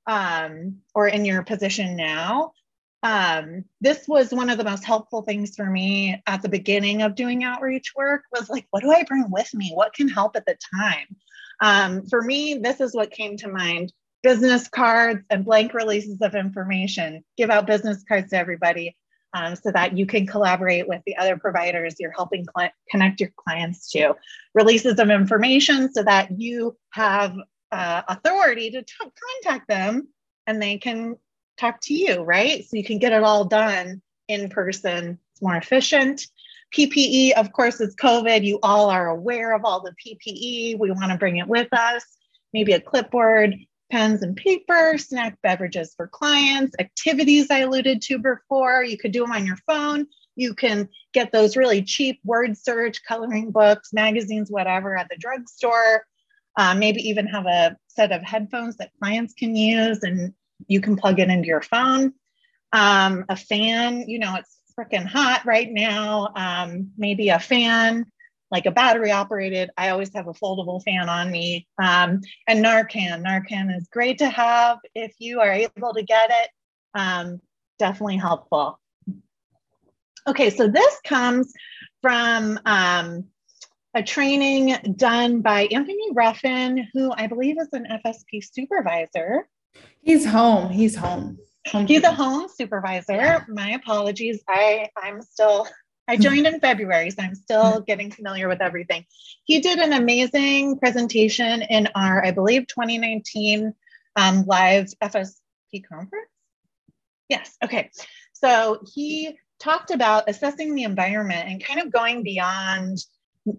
um, 0.08 0.78
or 0.94 1.08
in 1.08 1.24
your 1.24 1.44
position 1.44 1.96
now. 1.96 2.52
Um, 3.04 3.64
this 3.80 4.08
was 4.08 4.34
one 4.34 4.50
of 4.50 4.58
the 4.58 4.64
most 4.64 4.84
helpful 4.84 5.22
things 5.22 5.56
for 5.56 5.66
me 5.66 6.22
at 6.28 6.42
the 6.42 6.50
beginning 6.50 7.02
of 7.02 7.16
doing 7.16 7.44
outreach 7.44 7.94
work 7.96 8.24
was 8.34 8.50
like, 8.50 8.66
what 8.72 8.84
do 8.84 8.92
I 8.92 9.04
bring 9.04 9.30
with 9.30 9.54
me? 9.54 9.72
What 9.74 9.94
can 9.94 10.10
help 10.10 10.36
at 10.36 10.46
the 10.46 10.58
time? 10.76 11.16
Um, 11.62 12.06
for 12.08 12.22
me, 12.22 12.56
this 12.56 12.82
is 12.82 12.94
what 12.94 13.12
came 13.12 13.38
to 13.38 13.48
mind 13.48 13.94
business 14.24 14.68
cards 14.68 15.24
and 15.30 15.46
blank 15.46 15.74
releases 15.74 16.22
of 16.22 16.36
information. 16.36 17.24
Give 17.38 17.50
out 17.50 17.68
business 17.68 18.04
cards 18.06 18.32
to 18.32 18.38
everybody 18.38 18.98
um, 19.38 19.56
so 19.56 19.72
that 19.72 19.98
you 19.98 20.06
can 20.06 20.26
collaborate 20.26 20.88
with 20.88 21.02
the 21.06 21.16
other 21.18 21.38
providers 21.38 21.96
you're 22.00 22.12
helping 22.12 22.46
cl- 22.58 22.72
connect 22.90 23.20
your 23.20 23.32
clients 23.38 23.90
to. 23.92 24.16
Releases 24.54 25.00
of 25.00 25.10
information 25.10 25.94
so 25.94 26.04
that 26.04 26.40
you 26.40 26.76
have 26.92 27.36
uh, 27.72 28.02
authority 28.08 28.72
to 28.72 28.82
t- 28.82 28.94
contact 29.44 29.68
them 29.68 30.08
and 30.48 30.62
they 30.62 30.78
can 30.78 31.16
talk 31.58 31.80
to 31.82 31.94
you, 31.94 32.22
right? 32.22 32.66
So 32.66 32.78
you 32.78 32.84
can 32.84 33.00
get 33.00 33.14
it 33.14 33.24
all 33.24 33.46
done 33.46 34.02
in 34.28 34.50
person. 34.50 35.20
It's 35.34 35.42
more 35.42 35.56
efficient. 35.56 36.26
PPE, 36.76 37.34
of 37.34 37.52
course, 37.52 37.80
is 37.80 37.96
COVID. 37.96 38.44
You 38.44 38.60
all 38.64 38.90
are 38.90 39.08
aware 39.08 39.56
of 39.56 39.64
all 39.64 39.82
the 39.82 39.94
PPE. 39.94 40.80
We 40.80 40.92
want 40.92 41.12
to 41.12 41.18
bring 41.18 41.38
it 41.38 41.48
with 41.48 41.68
us. 41.72 42.04
Maybe 42.54 42.74
a 42.74 42.82
clipboard, 42.82 43.56
pens 43.92 44.22
and 44.22 44.36
paper, 44.36 44.98
snack 44.98 45.38
beverages 45.42 45.94
for 45.96 46.08
clients, 46.08 46.76
activities 46.80 47.48
I 47.50 47.60
alluded 47.60 48.02
to 48.04 48.20
before. 48.20 48.84
You 48.84 48.98
could 48.98 49.12
do 49.12 49.22
them 49.22 49.32
on 49.32 49.46
your 49.46 49.58
phone. 49.68 50.08
You 50.36 50.54
can 50.54 50.90
get 51.14 51.32
those 51.32 51.58
really 51.58 51.82
cheap 51.82 52.20
word 52.24 52.58
search, 52.58 53.04
coloring 53.04 53.52
books, 53.52 53.94
magazines, 53.94 54.52
whatever 54.52 54.98
at 54.98 55.10
the 55.10 55.18
drugstore. 55.18 56.06
Uh, 56.56 56.74
maybe 56.76 57.08
even 57.08 57.28
have 57.28 57.46
a 57.46 57.78
set 57.88 58.12
of 58.12 58.24
headphones 58.24 58.78
that 58.78 58.92
clients 59.00 59.34
can 59.34 59.56
use 59.56 60.04
and 60.04 60.34
you 60.68 60.82
can 60.82 60.96
plug 60.96 61.20
it 61.20 61.30
into 61.30 61.48
your 61.48 61.62
phone. 61.62 62.14
Um, 62.74 63.26
a 63.30 63.36
fan, 63.36 64.10
you 64.10 64.20
know, 64.20 64.36
it's 64.36 64.58
freaking 64.78 65.06
hot 65.06 65.46
right 65.46 65.72
now. 65.72 66.32
Um, 66.36 66.92
maybe 66.98 67.30
a 67.30 67.40
fan, 67.40 68.06
like 68.52 68.66
a 68.66 68.72
battery 68.72 69.12
operated. 69.12 69.70
I 69.78 69.90
always 69.90 70.14
have 70.14 70.28
a 70.28 70.34
foldable 70.34 70.82
fan 70.84 71.10
on 71.10 71.32
me. 71.32 71.68
Um, 71.82 72.22
and 72.48 72.64
Narcan. 72.64 73.24
Narcan 73.26 73.76
is 73.76 73.88
great 73.92 74.18
to 74.20 74.30
have 74.30 74.80
if 74.96 75.14
you 75.20 75.42
are 75.42 75.52
able 75.52 75.94
to 75.94 76.04
get 76.04 76.30
it. 76.32 76.50
Um, 76.94 77.42
definitely 77.80 78.18
helpful. 78.18 78.80
Okay, 80.28 80.50
so 80.50 80.68
this 80.68 81.00
comes 81.06 81.54
from 82.02 82.60
um, 82.66 83.26
a 83.94 84.04
training 84.04 84.76
done 84.96 85.42
by 85.42 85.68
Anthony 85.72 86.12
Ruffin, 86.14 86.88
who 86.94 87.12
I 87.16 87.28
believe 87.28 87.58
is 87.60 87.70
an 87.74 87.88
FSP 88.06 88.44
supervisor. 88.44 89.48
He's 90.02 90.26
home. 90.26 90.70
He's 90.70 90.96
home. 90.96 91.38
He's 91.86 92.04
a 92.04 92.12
home 92.12 92.48
supervisor. 92.54 93.46
My 93.50 93.72
apologies. 93.72 94.42
I 94.48 94.90
I'm 95.02 95.22
still 95.22 95.68
I 96.08 96.18
joined 96.18 96.48
in 96.48 96.60
February, 96.60 97.10
so 97.12 97.22
I'm 97.22 97.36
still 97.36 97.82
getting 97.82 98.12
familiar 98.12 98.48
with 98.48 98.62
everything. 98.62 99.06
He 99.44 99.60
did 99.60 99.80
an 99.80 99.94
amazing 99.94 100.80
presentation 100.80 101.62
in 101.64 101.90
our, 101.96 102.24
I 102.24 102.32
believe, 102.32 102.68
2019 102.68 103.74
um, 104.16 104.46
live 104.46 104.88
FSP 105.02 105.86
conference. 105.88 106.30
Yes. 107.30 107.58
Okay. 107.64 107.92
So 108.34 108.80
he 108.94 109.38
talked 109.60 109.92
about 109.92 110.30
assessing 110.30 110.76
the 110.76 110.84
environment 110.84 111.50
and 111.50 111.64
kind 111.64 111.82
of 111.82 111.92
going 111.92 112.24
beyond 112.24 113.00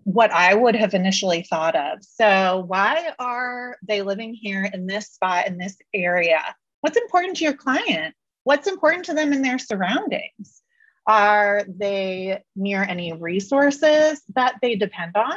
what 0.05 0.30
I 0.30 0.55
would 0.55 0.76
have 0.76 0.94
initially 0.94 1.42
thought 1.42 1.74
of. 1.74 2.03
So, 2.03 2.64
why 2.66 3.12
are 3.18 3.76
they 3.82 4.03
living 4.03 4.34
here 4.34 4.64
in 4.64 4.86
this 4.86 5.07
spot 5.09 5.46
in 5.46 5.57
this 5.57 5.76
area? 5.94 6.42
What's 6.82 6.99
important 6.99 7.38
to 7.38 7.44
your 7.44 7.55
client? 7.55 8.14
What's 8.44 8.68
important 8.68 9.07
to 9.07 9.14
them 9.14 9.32
in 9.32 9.42
their 9.42 9.59
surroundings? 9.59 10.62
Are 11.09 11.64
they 11.66 12.42
near 12.54 12.82
any 12.82 13.14
resources 13.14 14.20
that 14.34 14.56
they 14.61 14.76
depend 14.76 15.16
on? 15.16 15.34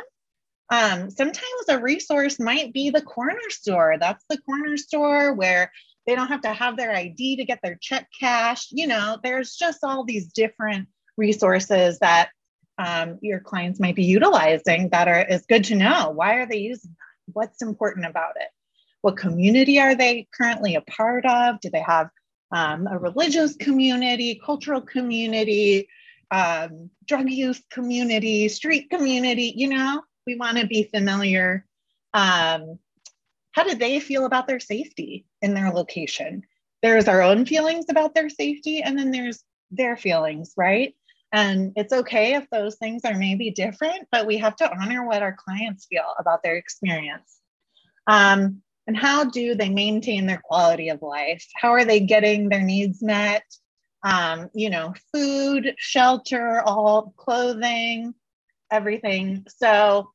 Um, 0.70 1.10
sometimes 1.10 1.70
a 1.70 1.80
resource 1.80 2.40
might 2.40 2.74
be 2.74 2.90
the 2.90 3.02
corner 3.02 3.40
store. 3.50 3.96
That's 4.00 4.24
the 4.30 4.38
corner 4.40 4.76
store 4.76 5.34
where 5.34 5.72
they 6.06 6.16
don't 6.16 6.28
have 6.28 6.42
to 6.42 6.54
have 6.54 6.76
their 6.76 6.94
ID 6.94 7.38
to 7.38 7.46
get 7.46 7.60
their 7.64 7.78
check 7.82 8.10
cashed. 8.20 8.72
You 8.72 8.88
know, 8.88 9.18
there's 9.24 9.56
just 9.56 9.80
all 9.84 10.04
these 10.04 10.34
different 10.34 10.90
resources 11.18 12.00
that 12.00 12.30
um, 12.78 13.20
your 13.22 13.40
clients 13.40 13.80
might 13.80 13.96
be 13.96 14.04
utilizing 14.04 14.90
that 14.90 15.08
are 15.08 15.26
is 15.26 15.46
good 15.46 15.64
to 15.66 15.76
know. 15.76 16.12
Why 16.14 16.36
are 16.36 16.48
they 16.48 16.58
using 16.58 16.92
that? 16.92 17.34
What's 17.34 17.62
important 17.62 18.06
about 18.06 18.34
it? 18.36 18.48
What 19.02 19.18
community 19.18 19.80
are 19.80 19.96
they 19.96 20.28
currently 20.34 20.76
a 20.76 20.82
part 20.82 21.26
of? 21.26 21.60
Do 21.62 21.70
they 21.70 21.82
have 21.82 22.10
um, 22.52 22.88
a 22.88 22.98
religious 22.98 23.56
community, 23.56 24.42
cultural 24.44 24.82
community, 24.82 25.88
um, 26.32 26.90
drug 27.06 27.30
use 27.30 27.62
community, 27.72 28.48
street 28.50 28.90
community? 28.90 29.54
You 29.56 29.70
know, 29.70 30.04
we 30.26 30.36
want 30.36 30.58
to 30.58 30.68
be 30.68 30.84
familiar. 30.84 31.66
Um, 32.14 32.80
how 33.52 33.64
do 33.64 33.76
they 33.76 34.00
feel 34.00 34.26
about 34.26 34.48
their 34.48 34.60
safety 34.60 35.26
in 35.42 35.54
their 35.54 35.72
location? 35.72 36.44
There's 36.82 37.08
our 37.08 37.22
own 37.22 37.46
feelings 37.46 37.86
about 37.90 38.16
their 38.16 38.30
safety, 38.30 38.82
and 38.82 38.98
then 38.98 39.12
there's 39.12 39.44
their 39.70 39.96
feelings, 39.98 40.54
right? 40.58 40.96
And 41.32 41.74
it's 41.76 41.94
okay 41.94 42.34
if 42.36 42.50
those 42.50 42.76
things 42.76 43.04
are 43.06 43.18
maybe 43.18 43.52
different, 43.52 44.08
but 44.12 44.26
we 44.26 44.38
have 44.38 44.56
to 44.58 44.70
honor 44.70 45.06
what 45.06 45.22
our 45.22 45.34
clients 45.34 45.86
feel 45.86 46.14
about 46.20 46.44
their 46.44 46.58
experience. 46.58 47.38
Um, 48.08 48.62
and 48.92 48.98
how 48.98 49.24
do 49.24 49.56
they 49.56 49.70
maintain 49.70 50.26
their 50.26 50.42
quality 50.44 50.90
of 50.90 51.02
life? 51.02 51.48
How 51.56 51.70
are 51.70 51.86
they 51.86 52.02
getting 52.02 52.50
their 52.50 52.62
needs 52.62 53.02
met? 53.02 53.46
Um, 54.04 54.50
you 54.54 54.70
know, 54.70 54.94
food, 55.14 55.76
shelter, 55.78 56.62
all 56.66 57.14
clothing, 57.16 58.14
everything. 58.70 59.46
So 59.48 60.10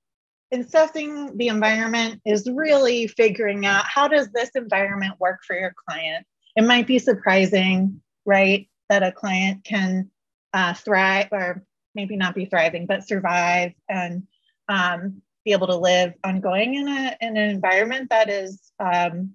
assessing 0.52 1.38
the 1.38 1.48
environment 1.48 2.20
is 2.26 2.50
really 2.52 3.06
figuring 3.06 3.64
out 3.64 3.86
how 3.86 4.08
does 4.08 4.28
this 4.28 4.50
environment 4.54 5.14
work 5.18 5.38
for 5.46 5.58
your 5.58 5.72
client? 5.88 6.26
It 6.54 6.64
might 6.64 6.86
be 6.86 6.98
surprising, 6.98 8.02
right, 8.26 8.68
that 8.90 9.02
a 9.02 9.10
client 9.10 9.64
can 9.64 10.10
uh, 10.52 10.74
thrive 10.74 11.28
or 11.32 11.64
maybe 11.94 12.18
not 12.18 12.34
be 12.34 12.44
thriving, 12.44 12.84
but 12.84 13.08
survive 13.08 13.72
and 13.88 14.24
um, 14.68 15.22
be 15.46 15.52
able 15.52 15.68
to 15.68 15.76
live 15.76 16.12
ongoing 16.24 16.74
in, 16.74 16.88
a, 16.88 17.16
in 17.22 17.36
an 17.36 17.50
environment 17.50 18.10
that 18.10 18.28
is 18.28 18.72
um, 18.80 19.30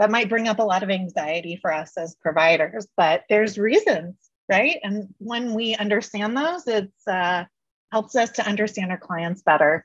that 0.00 0.10
might 0.10 0.30
bring 0.30 0.48
up 0.48 0.58
a 0.58 0.64
lot 0.64 0.82
of 0.82 0.88
anxiety 0.88 1.58
for 1.60 1.72
us 1.72 1.96
as 1.98 2.16
providers. 2.16 2.88
But 2.96 3.24
there's 3.28 3.58
reasons, 3.58 4.16
right? 4.48 4.78
And 4.82 5.14
when 5.18 5.52
we 5.52 5.76
understand 5.76 6.34
those, 6.34 6.66
it's 6.66 7.06
uh, 7.06 7.44
helps 7.92 8.16
us 8.16 8.30
to 8.30 8.46
understand 8.46 8.90
our 8.90 8.98
clients 8.98 9.42
better. 9.42 9.84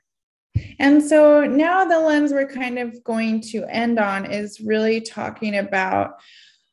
And 0.78 1.02
so 1.02 1.44
now 1.44 1.84
the 1.84 2.00
lens 2.00 2.32
we're 2.32 2.48
kind 2.48 2.78
of 2.78 3.04
going 3.04 3.42
to 3.42 3.64
end 3.64 3.98
on 3.98 4.24
is 4.24 4.58
really 4.58 5.02
talking 5.02 5.58
about 5.58 6.14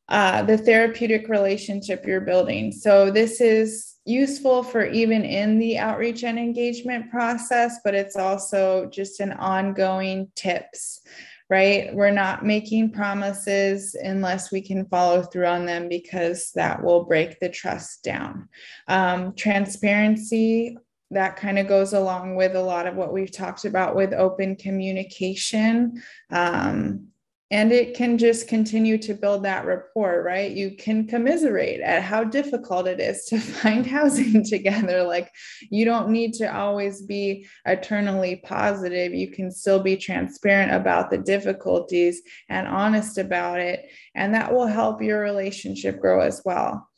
uh, 0.07 0.43
the 0.43 0.57
therapeutic 0.57 1.27
relationship 1.27 2.05
you're 2.05 2.21
building. 2.21 2.71
So, 2.71 3.11
this 3.11 3.41
is 3.41 3.92
useful 4.05 4.63
for 4.63 4.85
even 4.85 5.23
in 5.23 5.59
the 5.59 5.77
outreach 5.77 6.23
and 6.23 6.37
engagement 6.37 7.09
process, 7.09 7.79
but 7.83 7.95
it's 7.95 8.15
also 8.15 8.85
just 8.87 9.19
an 9.19 9.31
ongoing 9.33 10.29
tips, 10.35 11.01
right? 11.49 11.93
We're 11.93 12.11
not 12.11 12.45
making 12.45 12.91
promises 12.91 13.95
unless 13.95 14.51
we 14.51 14.61
can 14.61 14.85
follow 14.87 15.23
through 15.23 15.47
on 15.47 15.65
them 15.65 15.87
because 15.87 16.51
that 16.55 16.83
will 16.83 17.05
break 17.05 17.39
the 17.39 17.49
trust 17.49 18.03
down. 18.03 18.49
Um, 18.87 19.33
transparency 19.35 20.77
that 21.13 21.35
kind 21.35 21.59
of 21.59 21.67
goes 21.67 21.93
along 21.93 22.35
with 22.35 22.55
a 22.55 22.61
lot 22.61 22.87
of 22.87 22.95
what 22.95 23.13
we've 23.13 23.31
talked 23.31 23.65
about 23.65 23.95
with 23.95 24.13
open 24.13 24.55
communication. 24.55 26.01
Um, 26.31 27.07
and 27.53 27.71
it 27.71 27.95
can 27.95 28.17
just 28.17 28.47
continue 28.47 28.97
to 28.97 29.13
build 29.13 29.43
that 29.43 29.63
rapport 29.67 30.23
right? 30.23 30.51
You 30.51 30.75
can 30.75 31.05
commiserate 31.05 31.81
at 31.81 32.01
how 32.01 32.23
difficult 32.23 32.87
it 32.87 32.99
is 32.99 33.25
to 33.25 33.37
find 33.61 33.85
housing 33.85 34.43
together. 34.43 35.03
Like 35.03 35.31
you 35.69 35.85
don't 35.85 36.09
need 36.09 36.33
to 36.35 36.51
always 36.51 37.03
be 37.03 37.45
eternally 37.65 38.37
positive. 38.37 39.13
You 39.13 39.29
can 39.29 39.51
still 39.51 39.79
be 39.79 39.97
transparent 39.97 40.71
about 40.71 41.11
the 41.11 41.19
difficulties 41.19 42.23
and 42.49 42.67
honest 42.67 43.19
about 43.19 43.59
it. 43.59 43.85
And 44.15 44.33
that 44.33 44.51
will 44.51 44.67
help 44.67 45.03
your 45.03 45.21
relationship 45.21 45.99
grow 45.99 46.21
as 46.21 46.41
well 46.43 46.89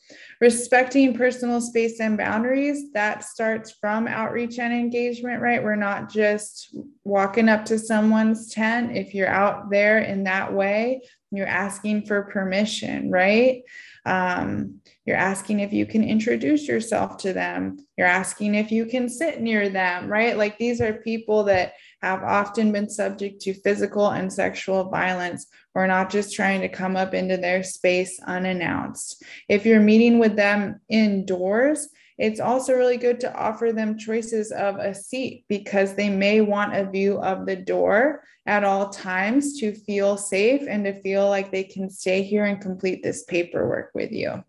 respecting 0.41 1.13
personal 1.13 1.61
space 1.61 1.99
and 1.99 2.17
boundaries 2.17 2.91
that 2.93 3.23
starts 3.23 3.71
from 3.71 4.07
outreach 4.07 4.59
and 4.59 4.73
engagement 4.73 5.41
right? 5.41 5.63
We're 5.63 5.75
not 5.75 6.09
just 6.09 6.75
walking 7.03 7.49
up 7.49 7.65
to 7.65 7.79
someone's 7.79 8.51
tent. 8.51 8.95
If 8.95 9.13
you're 9.13 9.27
out 9.27 9.69
there 9.69 9.99
in 9.99 10.23
that 10.23 10.53
way 10.53 11.01
you're 11.31 11.47
asking 11.47 12.05
for 12.05 12.23
permission 12.23 13.11
right 13.11 13.63
um, 14.05 14.81
you're 15.05 15.17
asking 15.17 15.59
if 15.59 15.73
you 15.73 15.85
can 15.85 16.03
introduce 16.03 16.67
yourself 16.67 17.17
to 17.17 17.33
them. 17.33 17.77
You're 17.97 18.07
asking 18.07 18.55
if 18.55 18.71
you 18.71 18.85
can 18.85 19.09
sit 19.09 19.41
near 19.41 19.69
them 19.69 20.07
right? 20.07 20.37
Like 20.37 20.57
these 20.57 20.81
are 20.81 20.93
people 20.93 21.43
that 21.45 21.73
have 22.01 22.23
often 22.23 22.71
been 22.71 22.89
subject 22.89 23.41
to 23.41 23.53
physical 23.53 24.09
and 24.09 24.31
sexual 24.31 24.89
violence. 24.89 25.47
Or 25.73 25.87
not 25.87 26.09
just 26.09 26.33
trying 26.33 26.61
to 26.61 26.69
come 26.69 26.95
up 26.95 27.13
into 27.13 27.35
their 27.35 27.61
space 27.61 28.17
unannounced. 28.25 29.21
If 29.49 29.65
you're 29.65 29.81
meeting 29.81 30.19
with 30.19 30.37
them 30.37 30.79
indoors, 30.87 31.89
it's 32.17 32.39
also 32.39 32.73
really 32.73 32.97
good 32.97 33.19
to 33.21 33.35
offer 33.35 33.71
them 33.71 33.97
choices 33.97 34.51
of 34.51 34.77
a 34.77 34.93
seat 34.93 35.45
because 35.49 35.95
they 35.95 36.09
may 36.09 36.41
want 36.41 36.75
a 36.75 36.89
view 36.89 37.17
of 37.19 37.45
the 37.45 37.55
door 37.55 38.23
at 38.45 38.63
all 38.63 38.89
times 38.89 39.59
to 39.59 39.73
feel 39.73 40.17
safe 40.17 40.63
and 40.67 40.85
to 40.85 41.01
feel 41.01 41.27
like 41.27 41.51
they 41.51 41.63
can 41.63 41.89
stay 41.89 42.21
here 42.21 42.45
and 42.45 42.61
complete 42.61 43.03
this 43.03 43.23
paperwork 43.23 43.91
with 43.93 44.11
you. 44.11 44.43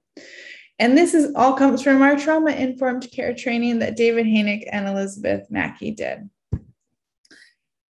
And 0.78 0.96
this 0.96 1.14
is 1.14 1.32
all 1.34 1.54
comes 1.54 1.82
from 1.82 2.02
our 2.02 2.16
trauma 2.16 2.50
informed 2.50 3.10
care 3.10 3.34
training 3.34 3.78
that 3.78 3.96
David 3.96 4.26
Hanick 4.26 4.68
and 4.70 4.86
Elizabeth 4.86 5.50
Mackey 5.50 5.90
did. 5.90 6.28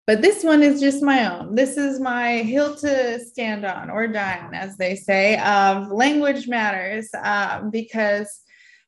But 0.07 0.21
this 0.21 0.41
one 0.41 0.63
is 0.63 0.79
just 0.79 1.03
my 1.03 1.29
own. 1.29 1.53
This 1.53 1.75
is 1.75 1.99
my 1.99 2.37
hill 2.37 2.75
to 2.77 3.19
stand 3.19 3.65
on 3.65 3.89
or 3.89 4.07
die 4.07 4.39
on, 4.41 4.53
as 4.53 4.77
they 4.77 4.95
say, 4.95 5.37
of 5.39 5.91
language 5.91 6.47
matters 6.47 7.09
um, 7.21 7.69
because 7.69 8.41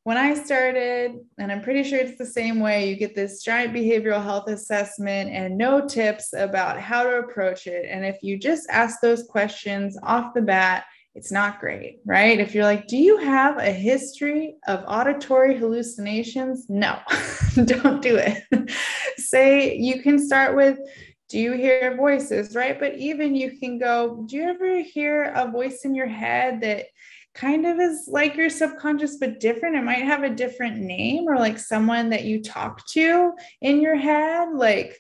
when 0.04 0.18
I 0.18 0.34
started, 0.34 1.20
and 1.38 1.52
I'm 1.52 1.62
pretty 1.62 1.84
sure 1.84 2.00
it's 2.00 2.18
the 2.18 2.26
same 2.26 2.60
way, 2.60 2.90
you 2.90 2.96
get 2.96 3.16
this 3.16 3.44
giant 3.44 3.74
behavioral 3.74 4.24
health 4.24 4.50
assessment 4.50 5.30
and 5.30 5.58
no 5.58 5.88
tips 5.88 6.34
about 6.34 6.80
how 6.80 7.04
to 7.04 7.20
approach 7.20 7.68
it. 7.68 7.86
And 7.90 8.06
if 8.06 8.18
you 8.22 8.38
just 8.38 8.68
ask 8.70 9.02
those 9.02 9.24
questions 9.24 9.98
off 10.04 10.34
the 10.34 10.42
bat, 10.42 10.86
it's 11.16 11.32
not 11.32 11.60
great, 11.60 12.00
right? 12.06 12.40
If 12.40 12.56
you're 12.56 12.64
like, 12.64 12.88
do 12.88 12.96
you 12.96 13.18
have 13.18 13.58
a 13.58 13.72
history 13.72 14.56
of 14.68 14.84
auditory 14.88 15.58
hallucinations? 15.58 16.68
No, 16.70 17.00
don't 17.66 18.02
do 18.02 18.16
it. 18.16 18.72
Say 19.18 19.76
you 19.76 20.02
can 20.02 20.18
start 20.18 20.56
with, 20.56 20.80
do 21.28 21.38
you 21.38 21.54
hear 21.54 21.96
voices, 21.98 22.56
right? 22.56 22.80
But 22.80 22.96
even 22.96 23.36
you 23.36 23.58
can 23.60 23.80
go, 23.80 24.24
do 24.28 24.38
you 24.38 24.44
ever 24.44 24.80
hear 24.80 25.34
a 25.36 25.52
voice 25.52 25.82
in 25.84 25.94
your 25.94 26.08
head 26.08 26.62
that 26.62 26.86
kind 27.34 27.66
of 27.66 27.80
is 27.80 28.08
like 28.08 28.36
your 28.36 28.50
subconscious, 28.50 29.18
but 29.18 29.40
different? 29.40 29.76
It 29.76 29.84
might 29.84 30.04
have 30.04 30.24
a 30.24 30.34
different 30.34 30.78
name 30.78 31.28
or 31.28 31.38
like 31.38 31.60
someone 31.60 32.10
that 32.10 32.26
you 32.26 32.42
talk 32.42 32.86
to 32.90 33.34
in 33.62 33.82
your 33.82 33.96
head. 33.96 34.50
Like, 34.54 34.98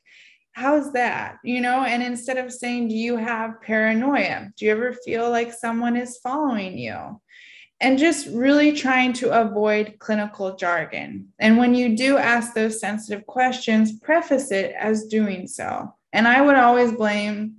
how's 0.54 0.92
that 0.94 1.38
you 1.44 1.62
know? 1.62 1.84
And 1.84 2.04
instead 2.04 2.38
of 2.38 2.52
saying 2.52 2.90
do 2.90 2.96
you 2.96 3.18
have 3.18 3.62
paranoia? 3.62 4.50
Do 4.58 4.66
you 4.66 4.72
ever 4.72 4.94
feel 4.94 5.30
like 5.30 5.54
someone 5.54 5.96
is 5.96 6.18
following 6.18 6.78
you? 6.78 7.22
And 7.82 7.98
just 7.98 8.28
really 8.28 8.74
trying 8.74 9.14
to 9.14 9.40
avoid 9.42 9.96
clinical 10.00 10.58
jargon. 10.58 11.30
And 11.40 11.58
when 11.58 11.74
you 11.74 11.96
do 11.96 12.18
ask 12.18 12.54
those 12.54 12.82
sensitive 12.82 13.26
questions 13.26 13.98
preface 14.00 14.52
it 14.52 14.76
as 14.78 15.06
doing 15.06 15.48
so. 15.48 15.94
And 16.12 16.28
i 16.28 16.42
would 16.42 16.56
always 16.56 16.92
blame 16.92 17.59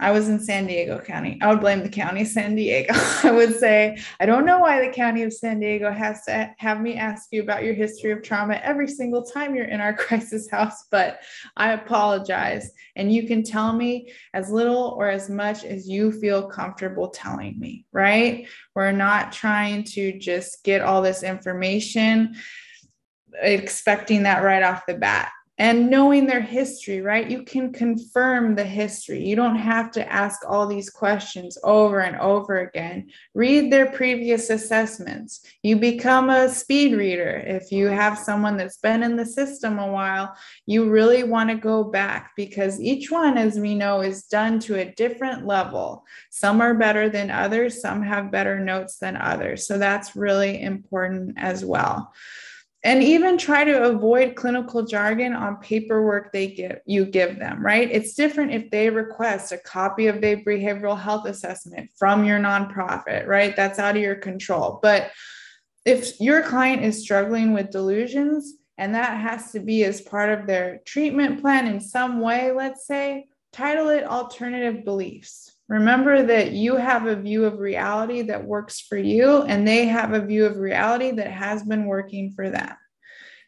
I 0.00 0.10
was 0.12 0.30
in 0.30 0.40
San 0.40 0.66
Diego 0.66 0.98
County. 0.98 1.38
I 1.42 1.48
would 1.48 1.60
blame 1.60 1.82
the 1.82 1.88
county 1.90 2.24
San 2.24 2.54
Diego. 2.54 2.94
I 3.22 3.30
would 3.30 3.54
say, 3.54 3.98
I 4.18 4.24
don't 4.24 4.46
know 4.46 4.58
why 4.58 4.84
the 4.84 4.92
county 4.92 5.22
of 5.22 5.32
San 5.32 5.60
Diego 5.60 5.92
has 5.92 6.24
to 6.24 6.52
have 6.58 6.80
me 6.80 6.94
ask 6.96 7.28
you 7.32 7.42
about 7.42 7.64
your 7.64 7.74
history 7.74 8.10
of 8.10 8.22
trauma 8.22 8.54
every 8.62 8.88
single 8.88 9.22
time 9.22 9.54
you're 9.54 9.66
in 9.66 9.80
our 9.80 9.92
crisis 9.96 10.50
house, 10.50 10.86
but 10.90 11.20
I 11.56 11.72
apologize. 11.72 12.72
And 12.96 13.12
you 13.12 13.26
can 13.26 13.42
tell 13.42 13.74
me 13.74 14.10
as 14.32 14.50
little 14.50 14.94
or 14.96 15.10
as 15.10 15.28
much 15.28 15.64
as 15.64 15.86
you 15.86 16.12
feel 16.12 16.48
comfortable 16.48 17.10
telling 17.10 17.60
me, 17.60 17.84
right? 17.92 18.48
We're 18.74 18.92
not 18.92 19.32
trying 19.32 19.84
to 19.84 20.18
just 20.18 20.64
get 20.64 20.80
all 20.80 21.02
this 21.02 21.22
information 21.22 22.36
expecting 23.42 24.22
that 24.22 24.42
right 24.42 24.62
off 24.62 24.86
the 24.86 24.94
bat 24.94 25.30
and 25.60 25.90
knowing 25.90 26.24
their 26.24 26.40
history, 26.40 27.02
right? 27.02 27.30
You 27.30 27.42
can 27.42 27.70
confirm 27.70 28.54
the 28.54 28.64
history. 28.64 29.22
You 29.22 29.36
don't 29.36 29.58
have 29.58 29.90
to 29.90 30.10
ask 30.10 30.40
all 30.48 30.66
these 30.66 30.88
questions 30.88 31.58
over 31.62 32.00
and 32.00 32.16
over 32.16 32.60
again. 32.60 33.10
Read 33.34 33.70
their 33.70 33.92
previous 33.92 34.48
assessments. 34.48 35.44
You 35.62 35.76
become 35.76 36.30
a 36.30 36.48
speed 36.48 36.96
reader. 36.96 37.44
If 37.46 37.70
you 37.70 37.88
have 37.88 38.18
someone 38.18 38.56
that's 38.56 38.78
been 38.78 39.02
in 39.02 39.16
the 39.16 39.26
system 39.26 39.78
a 39.78 39.92
while, 39.92 40.34
you 40.64 40.88
really 40.88 41.24
want 41.24 41.50
to 41.50 41.56
go 41.56 41.84
back 41.84 42.30
because 42.38 42.80
each 42.80 43.10
one, 43.10 43.36
as 43.36 43.58
we 43.58 43.74
know, 43.74 44.00
is 44.00 44.22
done 44.22 44.60
to 44.60 44.76
a 44.76 44.90
different 44.94 45.44
level. 45.44 46.06
Some 46.30 46.62
are 46.62 46.72
better 46.72 47.10
than 47.10 47.30
others, 47.30 47.82
some 47.82 48.02
have 48.02 48.32
better 48.32 48.58
notes 48.58 48.96
than 48.96 49.14
others. 49.14 49.66
So 49.66 49.76
that's 49.76 50.16
really 50.16 50.62
important 50.62 51.34
as 51.36 51.66
well 51.66 52.14
and 52.82 53.02
even 53.02 53.36
try 53.36 53.62
to 53.62 53.84
avoid 53.84 54.36
clinical 54.36 54.84
jargon 54.84 55.34
on 55.34 55.56
paperwork 55.56 56.32
they 56.32 56.48
give 56.48 56.80
you 56.86 57.04
give 57.04 57.38
them 57.38 57.64
right? 57.64 57.90
It's 57.90 58.14
different 58.14 58.52
if 58.52 58.70
they 58.70 58.88
request 58.90 59.52
a 59.52 59.58
copy 59.58 60.06
of 60.06 60.20
their 60.20 60.38
behavioral 60.38 60.98
health 60.98 61.26
assessment 61.26 61.90
from 61.96 62.24
your 62.24 62.38
nonprofit 62.38 63.26
right? 63.26 63.54
That's 63.54 63.78
out 63.78 63.96
of 63.96 64.02
your 64.02 64.16
control. 64.16 64.78
But 64.82 65.10
if 65.84 66.20
your 66.20 66.42
client 66.42 66.82
is 66.84 67.02
struggling 67.02 67.52
with 67.52 67.70
delusions 67.70 68.54
and 68.78 68.94
that 68.94 69.20
has 69.20 69.52
to 69.52 69.60
be 69.60 69.84
as 69.84 70.00
part 70.00 70.30
of 70.30 70.46
their 70.46 70.80
treatment 70.86 71.40
plan 71.40 71.66
in 71.66 71.80
some 71.80 72.20
way 72.20 72.52
let's 72.52 72.86
say 72.86 73.26
title 73.52 73.88
it 73.88 74.04
alternative 74.04 74.84
beliefs 74.84 75.49
Remember 75.70 76.20
that 76.24 76.50
you 76.50 76.74
have 76.74 77.06
a 77.06 77.14
view 77.14 77.44
of 77.44 77.60
reality 77.60 78.22
that 78.22 78.44
works 78.44 78.80
for 78.80 78.98
you, 78.98 79.42
and 79.42 79.66
they 79.66 79.86
have 79.86 80.12
a 80.12 80.26
view 80.26 80.44
of 80.44 80.56
reality 80.56 81.12
that 81.12 81.30
has 81.30 81.62
been 81.62 81.86
working 81.86 82.32
for 82.32 82.50
them. 82.50 82.74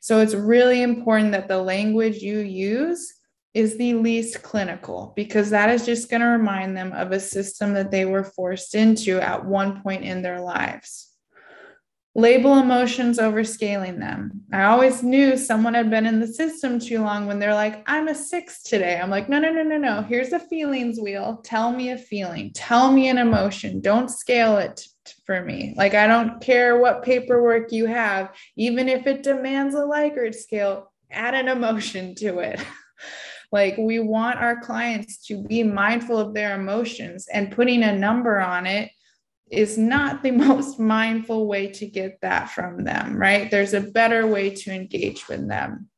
So 0.01 0.21
it's 0.21 0.33
really 0.33 0.83
important 0.83 1.33
that 1.33 1.49
the 1.49 1.61
language 1.61 2.19
you 2.19 2.39
use 2.39 3.13
is 3.55 3.77
the 3.77 3.95
least 3.95 4.41
clinical 4.41 5.13
because 5.17 5.51
that 5.51 5.69
is 5.69 5.85
just 5.85 6.11
going 6.11 6.23
to 6.23 6.29
remind 6.29 6.77
them 6.77 6.93
of 6.93 7.11
a 7.11 7.19
system 7.19 7.75
that 7.75 7.91
they 7.91 8.05
were 8.05 8.25
forced 8.25 8.77
into 8.77 9.21
at 9.21 9.45
one 9.45 9.83
point 9.83 10.05
in 10.05 10.23
their 10.23 10.41
lives. 10.41 11.12
Label 12.15 12.59
emotions 12.59 13.19
over 13.19 13.43
scaling 13.43 13.99
them. 13.99 14.43
I 14.53 14.65
always 14.65 15.03
knew 15.03 15.39
someone 15.39 15.73
had 15.73 15.89
been 15.89 16.05
in 16.05 16.21
the 16.21 16.27
system 16.27 16.79
too 16.79 17.03
long 17.03 17.27
when 17.27 17.39
they're 17.39 17.55
like, 17.55 17.83
I'm 17.87 18.09
a 18.09 18.15
six 18.15 18.63
today. 18.63 19.01
I'm 19.03 19.09
like, 19.09 19.31
no, 19.31 19.39
no, 19.39 19.51
no, 19.51 19.63
no, 19.63 19.79
no. 19.79 20.03
Here's 20.03 20.33
a 20.33 20.39
feelings 20.39 21.01
wheel. 21.01 21.41
Tell 21.43 21.73
me 21.73 21.91
a 21.91 21.97
feeling. 21.97 22.53
Tell 22.53 22.93
me 22.93 23.09
an 23.09 23.17
emotion. 23.17 23.81
Don't 23.81 24.11
scale 24.11 24.59
it 24.59 24.87
for 25.25 25.43
me. 25.43 25.73
Like, 25.75 25.95
I 25.95 26.07
don't 26.07 26.39
care 26.43 26.79
what 26.79 27.03
paperwork 27.03 27.73
you 27.73 27.87
have, 27.87 28.35
even 28.57 28.91
if 28.91 29.07
it 29.07 29.23
demands 29.23 29.75
a 29.75 29.79
Likert 29.79 30.35
scale, 30.35 30.93
add 31.11 31.35
an 31.35 31.49
emotion 31.49 32.15
to 32.17 32.41
it. 32.41 32.61
like, 33.53 33.79
we 33.79 34.01
want 34.01 34.39
our 34.39 34.61
clients 34.61 35.27
to 35.29 35.43
be 35.43 35.63
mindful 35.63 36.19
of 36.19 36.35
their 36.35 36.61
emotions, 36.61 37.27
and 37.33 37.53
putting 37.53 37.83
a 37.83 37.97
number 37.97 38.39
on 38.39 38.67
it 38.67 38.91
is 39.53 39.77
not 39.77 40.23
the 40.23 40.31
most 40.49 40.81
mindful 40.81 41.47
way 41.47 41.69
to 41.69 41.87
get 41.87 42.21
that 42.23 42.51
from 42.51 42.85
them, 42.85 43.17
right? 43.17 43.51
There's 43.51 43.75
a 43.75 43.81
better 43.81 44.27
way 44.27 44.51
to 44.51 44.73
engage 44.73 45.29
with 45.29 45.49
them. 45.49 45.89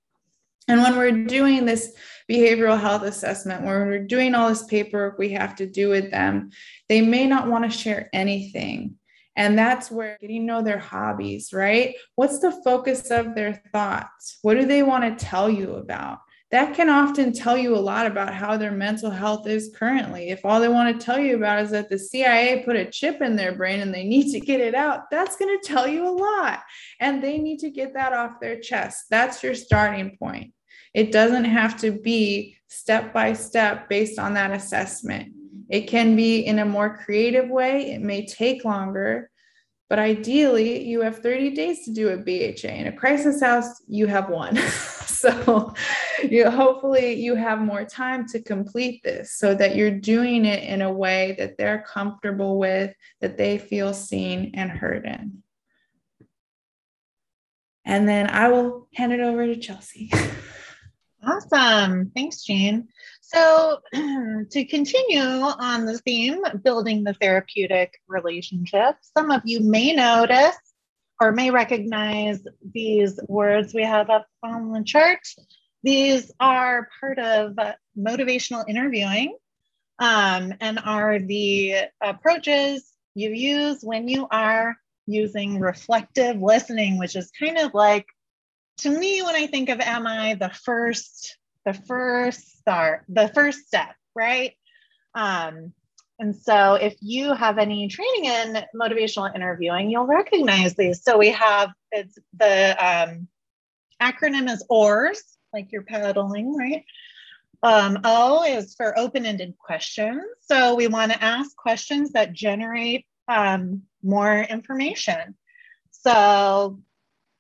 And 0.67 0.81
when 0.81 0.97
we're 0.97 1.25
doing 1.27 1.67
this 1.67 1.93
behavioral 2.31 2.81
health 2.81 3.03
assessment, 3.03 3.65
when 3.65 3.87
we're 3.87 4.07
doing 4.07 4.35
all 4.35 4.49
this 4.49 4.65
paperwork 4.65 5.19
we 5.19 5.31
have 5.31 5.55
to 5.57 5.67
do 5.67 5.91
with 5.91 6.11
them, 6.11 6.51
they 6.89 7.03
may 7.03 7.27
not 7.27 7.49
want 7.49 7.65
to 7.65 7.79
share 7.79 8.09
anything. 8.13 8.97
And 9.37 9.59
that's 9.59 9.91
where 9.91 10.17
getting 10.21 10.43
to 10.43 10.47
know 10.47 10.63
their 10.63 10.79
hobbies, 10.79 11.53
right? 11.53 11.97
What's 12.15 12.39
the 12.39 12.53
focus 12.65 13.11
of 13.11 13.35
their 13.35 13.63
thoughts? 13.73 14.39
What 14.43 14.55
do 14.55 14.65
they 14.65 14.83
want 14.83 15.19
to 15.19 15.25
tell 15.25 15.51
you 15.51 15.75
about? 15.75 16.21
That 16.51 16.75
can 16.75 16.89
often 16.89 17.33
tell 17.33 17.57
you 17.57 17.75
a 17.75 17.79
lot 17.79 18.07
about 18.07 18.35
how 18.35 18.57
their 18.57 18.71
mental 18.71 19.11
health 19.11 19.47
is 19.47 19.75
currently. 19.75 20.31
If 20.31 20.45
all 20.45 20.61
they 20.61 20.69
want 20.69 20.99
to 20.99 21.05
tell 21.05 21.19
you 21.19 21.37
about 21.37 21.65
is 21.65 21.71
that 21.71 21.89
the 21.89 21.99
CIA 21.99 22.63
put 22.65 22.77
a 22.77 22.91
chip 22.91 23.23
in 23.23 23.35
their 23.35 23.55
brain 23.55 23.81
and 23.81 23.93
they 23.93 24.05
need 24.05 24.31
to 24.33 24.41
get 24.41 24.61
it 24.61 24.75
out, 24.75 25.11
that's 25.11 25.37
going 25.37 25.59
to 25.59 25.67
tell 25.67 25.89
you 25.89 26.07
a 26.07 26.11
lot. 26.11 26.61
And 27.01 27.23
they 27.23 27.39
need 27.39 27.59
to 27.61 27.71
get 27.71 27.95
that 27.95 28.13
off 28.13 28.41
their 28.41 28.61
chest. 28.61 29.07
That's 29.11 29.43
your 29.43 29.55
starting 29.55 30.17
point. 30.17 30.53
It 30.93 31.11
doesn't 31.11 31.47
have 31.47 31.81
to 31.81 31.91
be 31.91 32.57
step 32.69 33.13
by 33.13 33.33
step 33.33 33.89
based 33.89 34.19
on 34.19 34.35
that 34.35 34.53
assessment. 34.53 35.33
It 35.69 35.83
can 35.83 36.15
be 36.15 36.41
in 36.41 36.59
a 36.59 36.65
more 36.65 36.99
creative 36.99 37.49
way, 37.49 37.93
it 37.93 38.01
may 38.01 38.27
take 38.27 38.65
longer. 38.65 39.31
But 39.91 39.99
ideally, 39.99 40.83
you 40.83 41.03
have 41.03 41.19
30 41.19 41.51
days 41.51 41.85
to 41.85 41.93
do 41.93 42.09
a 42.09 42.17
BHA. 42.17 42.69
In 42.69 42.87
a 42.87 42.93
crisis 42.93 43.43
house, 43.43 43.83
you 43.87 44.07
have 44.07 44.31
one. 44.31 44.57
so 45.25 45.73
you 46.23 46.51
hopefully 46.51 47.15
you 47.15 47.35
have 47.35 47.61
more 47.61 47.85
time 47.85 48.27
to 48.29 48.43
complete 48.43 49.03
this 49.03 49.33
so 49.33 49.55
that 49.55 49.77
you're 49.77 49.99
doing 49.99 50.45
it 50.45 50.63
in 50.65 50.83
a 50.83 50.93
way 50.93 51.35
that 51.39 51.57
they're 51.57 51.85
comfortable 51.87 52.59
with 52.59 52.95
that 53.21 53.37
they 53.39 53.59
feel 53.59 53.95
seen 53.95 54.51
and 54.55 54.71
heard 54.71 55.05
in 55.07 55.43
and 57.85 58.09
then 58.09 58.29
i 58.29 58.49
will 58.49 58.89
hand 58.95 59.13
it 59.13 59.21
over 59.21 59.47
to 59.47 59.57
chelsea 59.57 60.11
awesome 61.27 62.11
thanks 62.15 62.43
jean 62.45 62.89
so 63.35 63.81
to 64.51 64.65
continue 64.65 65.21
on 65.21 65.85
the 65.85 65.99
theme 65.99 66.43
building 66.63 67.05
the 67.05 67.15
therapeutic 67.15 68.01
relationship 68.07 68.97
some 69.17 69.31
of 69.31 69.43
you 69.45 69.61
may 69.61 69.93
notice 69.93 70.57
or 71.21 71.33
may 71.33 71.51
recognize 71.51 72.45
these 72.73 73.19
words 73.29 73.73
we 73.73 73.83
have 73.83 74.11
up 74.11 74.27
on 74.43 74.73
the 74.73 74.83
chart. 74.85 75.21
These 75.83 76.31
are 76.41 76.89
part 77.01 77.19
of 77.19 77.57
motivational 77.97 78.65
interviewing 78.69 79.37
um, 79.99 80.55
and 80.61 80.79
are 80.85 81.19
the 81.19 81.77
approaches 82.03 82.91
you 83.15 83.31
use 83.31 83.83
when 83.83 84.09
you 84.09 84.27
are 84.31 84.77
using 85.07 85.61
reflective 85.61 86.41
listening, 86.41 86.99
which 86.99 87.17
is 87.17 87.31
kind 87.39 87.59
of 87.59 87.75
like 87.75 88.07
to 88.79 88.91
me, 88.91 89.23
when 89.23 89.37
I 89.37 89.47
think 89.47 89.69
of 89.69 89.79
MI, 89.79 90.35
the 90.35 90.51
first, 90.65 91.39
the 91.65 91.75
first 91.75 92.59
start, 92.59 93.05
the 93.09 93.29
first 93.35 93.67
step, 93.67 93.95
right? 94.15 94.53
Um, 95.15 95.73
and 96.19 96.35
so 96.35 96.75
if 96.75 96.95
you 97.01 97.35
have 97.35 97.59
any 97.59 97.89
training 97.89 98.27
in 98.27 98.65
motivational 98.75 99.35
interviewing, 99.35 99.91
you'll 99.91 100.07
recognize 100.07 100.75
these. 100.75 101.03
So 101.03 101.19
we 101.19 101.31
have 101.31 101.71
it's 101.91 102.17
the 102.39 102.77
um, 102.79 103.29
acronym 104.01 104.49
is 104.51 104.65
OARS, 104.69 105.23
like 105.53 105.73
you're 105.73 105.83
paddling, 105.83 106.55
right? 106.55 106.85
Um, 107.63 107.99
o 108.05 108.45
is 108.45 108.75
for 108.75 108.97
open-ended 108.99 109.55
questions. 109.59 110.23
So 110.43 110.75
we 110.75 110.87
want 110.87 111.13
to 111.13 111.25
ask 111.25 111.57
questions 111.57 112.13
that 112.13 112.33
generate 112.35 113.07
um, 113.27 113.83
more 114.03 114.41
information. 114.41 115.35
So 115.91 116.81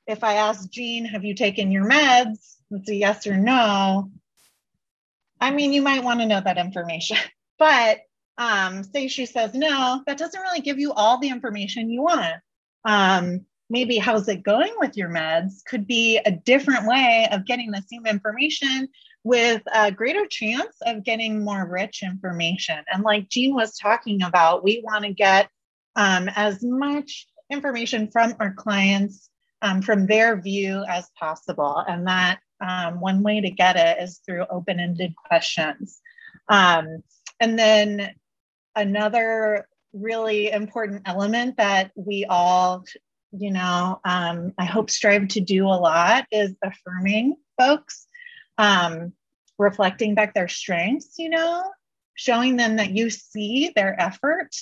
if 0.06 0.24
I 0.24 0.34
ask 0.34 0.70
Jean, 0.70 1.04
have 1.04 1.24
you 1.24 1.34
taken 1.34 1.70
your 1.70 1.88
meds? 1.88 2.53
It's 2.74 2.88
a 2.88 2.94
yes 2.94 3.26
or 3.26 3.36
no. 3.36 4.10
I 5.40 5.50
mean, 5.50 5.72
you 5.72 5.82
might 5.82 6.04
want 6.04 6.20
to 6.20 6.26
know 6.26 6.40
that 6.40 6.58
information, 6.58 7.16
but 7.58 8.00
um, 8.36 8.82
say 8.82 9.08
she 9.08 9.26
says 9.26 9.54
no, 9.54 10.02
that 10.06 10.18
doesn't 10.18 10.40
really 10.40 10.60
give 10.60 10.78
you 10.78 10.92
all 10.92 11.18
the 11.18 11.28
information 11.28 11.90
you 11.90 12.02
want. 12.02 12.36
Um, 12.84 13.46
maybe 13.70 13.96
how's 13.96 14.28
it 14.28 14.42
going 14.42 14.72
with 14.78 14.96
your 14.96 15.08
meds 15.08 15.64
could 15.66 15.86
be 15.86 16.18
a 16.18 16.30
different 16.30 16.86
way 16.86 17.28
of 17.30 17.46
getting 17.46 17.70
the 17.70 17.82
same 17.90 18.06
information 18.06 18.88
with 19.22 19.62
a 19.72 19.90
greater 19.90 20.26
chance 20.26 20.76
of 20.84 21.02
getting 21.04 21.42
more 21.42 21.66
rich 21.66 22.02
information. 22.02 22.78
And 22.92 23.02
like 23.02 23.30
Jean 23.30 23.54
was 23.54 23.78
talking 23.78 24.22
about, 24.22 24.62
we 24.62 24.82
want 24.84 25.04
to 25.04 25.14
get 25.14 25.48
um, 25.96 26.28
as 26.34 26.62
much 26.62 27.26
information 27.50 28.10
from 28.10 28.34
our 28.38 28.52
clients 28.52 29.30
um, 29.62 29.80
from 29.80 30.06
their 30.06 30.40
view 30.40 30.84
as 30.88 31.08
possible. 31.18 31.82
And 31.88 32.06
that 32.06 32.38
um, 32.66 33.00
one 33.00 33.22
way 33.22 33.40
to 33.40 33.50
get 33.50 33.76
it 33.76 34.02
is 34.02 34.20
through 34.24 34.46
open 34.50 34.80
ended 34.80 35.14
questions. 35.16 36.00
Um, 36.48 37.02
and 37.40 37.58
then 37.58 38.14
another 38.74 39.68
really 39.92 40.50
important 40.50 41.02
element 41.06 41.56
that 41.58 41.90
we 41.94 42.24
all, 42.24 42.84
you 43.32 43.50
know, 43.50 44.00
um, 44.04 44.52
I 44.58 44.64
hope 44.64 44.90
strive 44.90 45.28
to 45.28 45.40
do 45.40 45.66
a 45.66 45.68
lot 45.68 46.26
is 46.30 46.54
affirming 46.62 47.36
folks, 47.58 48.06
um, 48.58 49.12
reflecting 49.58 50.14
back 50.14 50.34
their 50.34 50.48
strengths, 50.48 51.18
you 51.18 51.28
know, 51.28 51.64
showing 52.14 52.56
them 52.56 52.76
that 52.76 52.90
you 52.90 53.10
see 53.10 53.72
their 53.74 54.00
effort, 54.00 54.54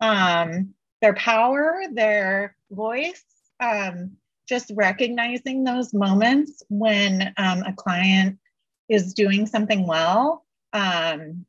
um, 0.00 0.74
their 1.00 1.14
power, 1.14 1.82
their 1.92 2.56
voice. 2.70 3.24
Um, 3.60 4.16
just 4.48 4.70
recognizing 4.74 5.64
those 5.64 5.94
moments 5.94 6.62
when 6.68 7.32
um, 7.36 7.62
a 7.62 7.72
client 7.76 8.38
is 8.88 9.14
doing 9.14 9.46
something 9.46 9.86
well 9.86 10.44
um, 10.72 11.46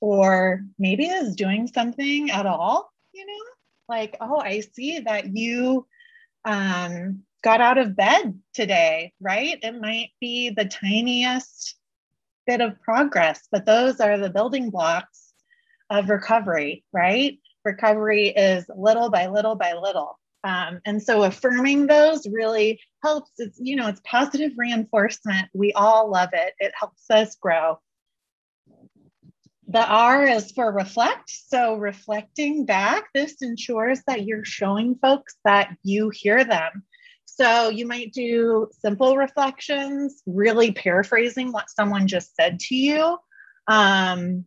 or 0.00 0.62
maybe 0.78 1.06
is 1.06 1.34
doing 1.34 1.66
something 1.66 2.30
at 2.30 2.46
all, 2.46 2.92
you 3.12 3.26
know, 3.26 3.44
like, 3.88 4.16
oh, 4.20 4.38
I 4.38 4.60
see 4.60 5.00
that 5.00 5.34
you 5.34 5.86
um, 6.44 7.22
got 7.42 7.60
out 7.60 7.78
of 7.78 7.96
bed 7.96 8.38
today, 8.54 9.12
right? 9.20 9.58
It 9.62 9.80
might 9.80 10.10
be 10.20 10.50
the 10.50 10.66
tiniest 10.66 11.76
bit 12.46 12.60
of 12.60 12.80
progress, 12.80 13.48
but 13.50 13.66
those 13.66 14.00
are 14.00 14.18
the 14.18 14.30
building 14.30 14.70
blocks 14.70 15.32
of 15.90 16.10
recovery, 16.10 16.84
right? 16.92 17.38
Recovery 17.64 18.28
is 18.28 18.66
little 18.74 19.10
by 19.10 19.26
little 19.26 19.54
by 19.54 19.74
little. 19.74 20.18
Um, 20.48 20.80
and 20.86 21.02
so 21.02 21.24
affirming 21.24 21.86
those 21.86 22.26
really 22.26 22.80
helps. 23.02 23.32
It's, 23.36 23.58
you 23.60 23.76
know, 23.76 23.88
it's 23.88 24.00
positive 24.02 24.52
reinforcement. 24.56 25.48
We 25.52 25.74
all 25.74 26.10
love 26.10 26.30
it. 26.32 26.54
It 26.58 26.72
helps 26.78 27.04
us 27.10 27.36
grow. 27.36 27.78
The 29.66 29.86
R 29.86 30.24
is 30.24 30.50
for 30.52 30.72
reflect. 30.72 31.28
So 31.28 31.74
reflecting 31.74 32.64
back, 32.64 33.10
this 33.12 33.42
ensures 33.42 34.00
that 34.06 34.24
you're 34.24 34.46
showing 34.46 34.94
folks 34.94 35.36
that 35.44 35.76
you 35.82 36.08
hear 36.08 36.44
them. 36.44 36.82
So 37.26 37.68
you 37.68 37.86
might 37.86 38.14
do 38.14 38.70
simple 38.80 39.18
reflections, 39.18 40.22
really 40.24 40.72
paraphrasing 40.72 41.52
what 41.52 41.68
someone 41.68 42.06
just 42.06 42.34
said 42.34 42.58
to 42.60 42.74
you. 42.74 43.18
Um, 43.66 44.46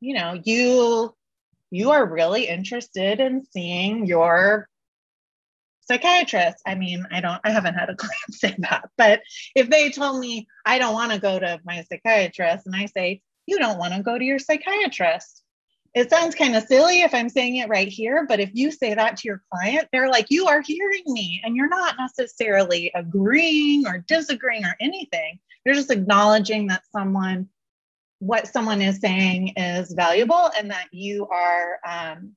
you 0.00 0.12
know, 0.14 0.38
you 0.44 1.14
you 1.70 1.92
are 1.92 2.04
really 2.04 2.46
interested 2.46 3.20
in 3.20 3.46
seeing 3.46 4.04
your 4.04 4.68
psychiatrist. 5.80 6.58
I 6.66 6.74
mean, 6.74 7.06
I 7.10 7.20
don't, 7.20 7.40
I 7.44 7.50
haven't 7.50 7.74
had 7.74 7.90
a 7.90 7.94
client 7.96 8.34
say 8.34 8.54
that, 8.58 8.88
but 8.96 9.20
if 9.54 9.70
they 9.70 9.90
told 9.90 10.20
me 10.20 10.46
I 10.64 10.78
don't 10.78 10.94
want 10.94 11.12
to 11.12 11.18
go 11.18 11.38
to 11.38 11.60
my 11.64 11.82
psychiatrist 11.82 12.66
and 12.66 12.76
I 12.76 12.86
say, 12.86 13.22
you 13.46 13.58
don't 13.58 13.78
want 13.78 13.94
to 13.94 14.02
go 14.02 14.18
to 14.18 14.24
your 14.24 14.38
psychiatrist, 14.38 15.42
it 15.92 16.08
sounds 16.08 16.36
kind 16.36 16.54
of 16.54 16.62
silly 16.64 17.02
if 17.02 17.14
I'm 17.14 17.28
saying 17.28 17.56
it 17.56 17.68
right 17.68 17.88
here, 17.88 18.24
but 18.28 18.38
if 18.38 18.50
you 18.52 18.70
say 18.70 18.94
that 18.94 19.16
to 19.16 19.28
your 19.28 19.42
client, 19.52 19.88
they're 19.90 20.08
like, 20.08 20.26
you 20.30 20.46
are 20.46 20.60
hearing 20.60 21.02
me 21.06 21.40
and 21.44 21.56
you're 21.56 21.68
not 21.68 21.96
necessarily 21.98 22.92
agreeing 22.94 23.86
or 23.86 24.04
disagreeing 24.06 24.64
or 24.64 24.76
anything. 24.80 25.40
You're 25.64 25.74
just 25.74 25.90
acknowledging 25.90 26.68
that 26.68 26.84
someone, 26.92 27.48
what 28.20 28.46
someone 28.46 28.80
is 28.80 29.00
saying 29.00 29.54
is 29.56 29.92
valuable 29.92 30.50
and 30.56 30.70
that 30.70 30.86
you 30.92 31.26
are, 31.26 31.80
um, 31.84 32.36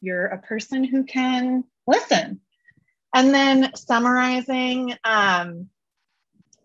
you're 0.00 0.26
a 0.26 0.40
person 0.40 0.82
who 0.82 1.04
can 1.04 1.64
listen 1.86 2.40
and 3.18 3.34
then 3.34 3.74
summarizing, 3.74 4.94
um, 5.02 5.68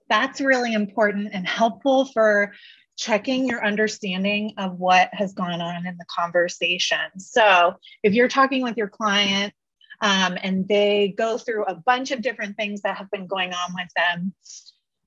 that's 0.08 0.39
really 0.39 0.74
important 0.74 1.30
and 1.34 1.47
helpful 1.47 2.06
for 2.06 2.54
checking 2.95 3.47
your 3.47 3.66
understanding 3.66 4.54
of 4.60 4.80
what 4.80 5.10
has 5.14 5.34
gone 5.34 5.62
on 5.62 5.88
in 5.88 5.97
the 5.97 6.06
conversation. 6.06 6.99
So 7.18 7.74
if 8.04 8.14
you're 8.14 8.28
talking 8.28 8.62
with 8.62 8.78
your 8.78 8.88
client 8.88 9.51
um, 9.99 10.38
and 10.43 10.68
they 10.68 11.16
go 11.18 11.39
through 11.39 11.66
a 11.66 11.74
bunch 11.74 12.12
of 12.12 12.22
different 12.22 12.56
things 12.56 12.84
that 12.84 12.97
have 12.97 13.10
been 13.10 13.26
going 13.26 13.51
on 13.51 13.74
with 13.74 13.89
them, 13.95 14.32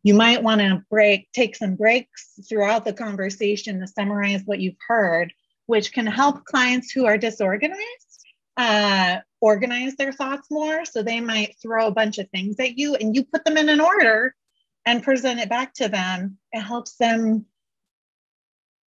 you 0.03 0.15
might 0.15 0.43
want 0.43 0.61
to 0.63 0.83
break, 0.91 1.31
take 1.31 1.55
some 1.55 1.77
breaks 1.77 2.41
throughout 2.49 2.85
the 2.85 2.93
conversation 2.93 3.79
to 3.79 3.87
summarize 3.87 4.43
what 4.47 4.59
you've 4.59 4.83
heard, 4.89 5.33
which 5.67 5.93
can 5.93 6.09
help 6.09 6.45
clients 6.45 6.91
who 6.91 7.07
are 7.07 7.17
disorganized 7.17 8.07
uh, 8.57 9.19
organize 9.47 9.95
their 9.95 10.13
thoughts 10.13 10.49
more. 10.51 10.85
So 10.85 11.03
they 11.03 11.21
might 11.21 11.55
throw 11.63 11.87
a 11.87 11.93
bunch 11.93 12.19
of 12.19 12.29
things 12.31 12.59
at 12.59 12.77
you 12.77 12.97
and 12.97 13.15
you 13.15 13.25
put 13.25 13.45
them 13.45 13.57
in 13.57 13.69
an 13.69 13.81
order 13.81 14.35
and 14.85 15.05
present 15.05 15.39
it 15.39 15.49
back 15.49 15.73
to 15.75 15.89
them. 15.89 16.39
It 16.53 16.63
helps 16.63 16.97
them 16.97 17.47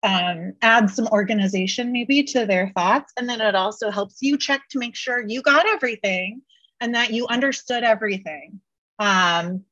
um, 0.02 0.54
add 0.60 0.90
some 0.90 1.06
organization 1.08 1.92
maybe 1.92 2.24
to 2.24 2.44
their 2.44 2.72
thoughts. 2.74 3.12
And 3.16 3.28
then 3.28 3.40
it 3.40 3.54
also 3.54 3.90
helps 3.90 4.16
you 4.20 4.36
check 4.36 4.62
to 4.70 4.80
make 4.80 4.96
sure 4.96 5.24
you 5.24 5.42
got 5.42 5.68
everything 5.68 6.42
and 6.80 6.94
that 6.94 7.12
you 7.12 7.28
understood 7.28 7.84
everything. 7.84 8.60
Um, 8.98 9.64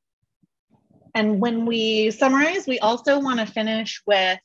and 1.13 1.41
when 1.41 1.65
we 1.65 2.11
summarize, 2.11 2.65
we 2.65 2.79
also 2.79 3.19
want 3.19 3.41
to 3.41 3.45
finish 3.45 4.01
with 4.07 4.39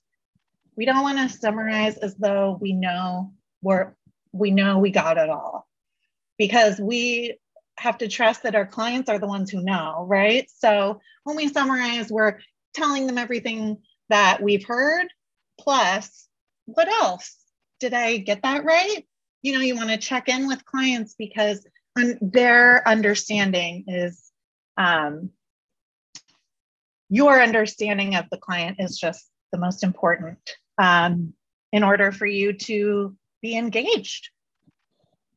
we 0.74 0.86
don't 0.86 1.02
want 1.02 1.18
to 1.18 1.36
summarize 1.36 1.98
as 1.98 2.14
though 2.16 2.58
we 2.60 2.72
know 2.72 3.32
we're 3.60 3.94
we 4.32 4.50
know 4.50 4.78
we 4.78 4.90
got 4.90 5.18
it 5.18 5.28
all 5.28 5.68
because 6.38 6.78
we 6.78 7.38
have 7.78 7.98
to 7.98 8.08
trust 8.08 8.42
that 8.42 8.54
our 8.54 8.66
clients 8.66 9.08
are 9.08 9.18
the 9.18 9.26
ones 9.26 9.50
who 9.50 9.62
know, 9.62 10.04
right? 10.08 10.48
So 10.54 11.00
when 11.24 11.36
we 11.36 11.48
summarize, 11.48 12.10
we're 12.10 12.38
telling 12.74 13.06
them 13.06 13.18
everything 13.18 13.78
that 14.08 14.42
we've 14.42 14.64
heard, 14.64 15.06
plus 15.58 16.28
what 16.66 16.88
else? 16.88 17.36
Did 17.80 17.94
I 17.94 18.18
get 18.18 18.42
that 18.42 18.64
right? 18.64 19.06
You 19.42 19.54
know, 19.54 19.60
you 19.60 19.74
want 19.74 19.90
to 19.90 19.96
check 19.96 20.28
in 20.28 20.46
with 20.46 20.64
clients 20.64 21.14
because 21.18 21.66
their 22.20 22.86
understanding 22.86 23.84
is 23.88 24.30
um, 24.76 25.30
your 27.08 27.42
understanding 27.42 28.14
of 28.14 28.26
the 28.30 28.38
client 28.38 28.76
is 28.78 28.98
just 28.98 29.28
the 29.52 29.58
most 29.58 29.82
important 29.82 30.38
um, 30.78 31.34
in 31.72 31.82
order 31.82 32.12
for 32.12 32.26
you 32.26 32.52
to 32.52 33.16
be 33.42 33.56
engaged 33.56 34.30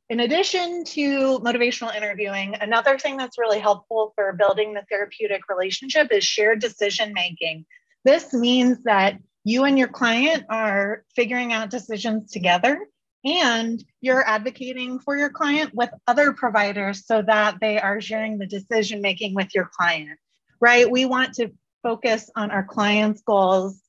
in 0.10 0.20
addition 0.20 0.84
to 0.84 1.40
motivational 1.40 1.96
interviewing, 1.96 2.56
another 2.62 2.98
thing 2.98 3.18
that's 3.18 3.40
really 3.40 3.60
helpful 3.60 4.14
for 4.16 4.34
building 4.34 4.74
the 4.74 4.84
therapeutic 4.90 5.50
relationship 5.50 6.12
is 6.12 6.24
shared 6.24 6.60
decision 6.60 7.12
making. 7.14 7.66
This 8.04 8.32
means 8.34 8.84
that 8.84 9.18
you 9.44 9.64
and 9.64 9.80
your 9.80 9.88
client 9.88 10.44
are 10.50 11.04
figuring 11.16 11.54
out 11.54 11.72
decisions 11.72 12.32
together 12.32 12.86
and 13.24 13.84
you're 14.02 14.28
advocating 14.28 15.00
for 15.00 15.18
your 15.18 15.32
client 15.32 15.74
with 15.74 15.90
other 16.06 16.34
providers 16.34 17.08
so 17.08 17.24
that 17.24 17.58
they 17.60 17.80
are 17.80 18.00
sharing 18.00 18.38
the 18.38 18.46
decision 18.46 19.02
making 19.02 19.34
with 19.34 19.56
your 19.56 19.70
client, 19.76 20.20
right? 20.60 20.90
We 20.90 21.06
want 21.06 21.34
to 21.36 21.52
focus 21.82 22.30
on 22.36 22.52
our 22.52 22.64
client's 22.64 23.22
goals 23.22 23.82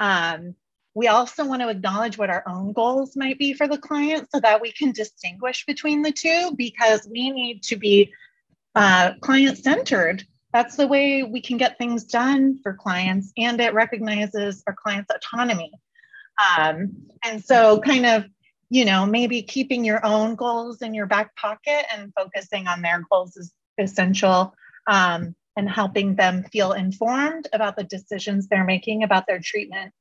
um, 0.00 0.56
we 0.94 1.08
also 1.08 1.46
want 1.46 1.62
to 1.62 1.68
acknowledge 1.68 2.18
what 2.18 2.30
our 2.30 2.44
own 2.46 2.72
goals 2.72 3.16
might 3.16 3.38
be 3.38 3.54
for 3.54 3.66
the 3.66 3.78
client 3.78 4.28
so 4.32 4.40
that 4.40 4.60
we 4.60 4.72
can 4.72 4.92
distinguish 4.92 5.64
between 5.66 6.02
the 6.02 6.12
two 6.12 6.52
because 6.56 7.08
we 7.10 7.30
need 7.30 7.62
to 7.62 7.76
be 7.76 8.12
uh, 8.74 9.12
client 9.20 9.58
centered 9.58 10.24
that's 10.52 10.76
the 10.76 10.86
way 10.86 11.22
we 11.22 11.40
can 11.40 11.56
get 11.56 11.78
things 11.78 12.04
done 12.04 12.58
for 12.62 12.74
clients 12.74 13.32
and 13.36 13.60
it 13.60 13.74
recognizes 13.74 14.62
our 14.66 14.74
clients 14.74 15.10
autonomy. 15.10 15.72
Um, 16.56 17.08
and 17.24 17.42
so 17.42 17.80
kind 17.80 18.06
of 18.06 18.24
you 18.68 18.84
know 18.84 19.04
maybe 19.06 19.42
keeping 19.42 19.84
your 19.84 20.04
own 20.04 20.34
goals 20.34 20.82
in 20.82 20.94
your 20.94 21.06
back 21.06 21.34
pocket 21.36 21.84
and 21.92 22.12
focusing 22.18 22.66
on 22.66 22.82
their 22.82 23.04
goals 23.10 23.36
is 23.36 23.52
essential 23.78 24.54
um, 24.86 25.34
and 25.56 25.68
helping 25.68 26.16
them 26.16 26.44
feel 26.44 26.72
informed 26.72 27.48
about 27.52 27.76
the 27.76 27.84
decisions 27.84 28.48
they're 28.48 28.64
making 28.64 29.02
about 29.02 29.26
their 29.26 29.40
treatment 29.40 29.92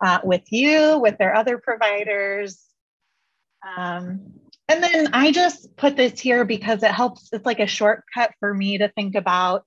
uh, 0.00 0.20
with 0.24 0.50
you 0.50 0.98
with 0.98 1.18
their 1.18 1.34
other 1.34 1.58
providers. 1.58 2.64
Um, 3.76 4.38
and 4.68 4.82
then 4.82 5.08
i 5.12 5.32
just 5.32 5.74
put 5.76 5.96
this 5.96 6.20
here 6.20 6.44
because 6.44 6.82
it 6.82 6.90
helps 6.90 7.28
it's 7.32 7.46
like 7.46 7.58
a 7.58 7.66
shortcut 7.66 8.32
for 8.38 8.54
me 8.54 8.78
to 8.78 8.88
think 8.90 9.14
about 9.14 9.64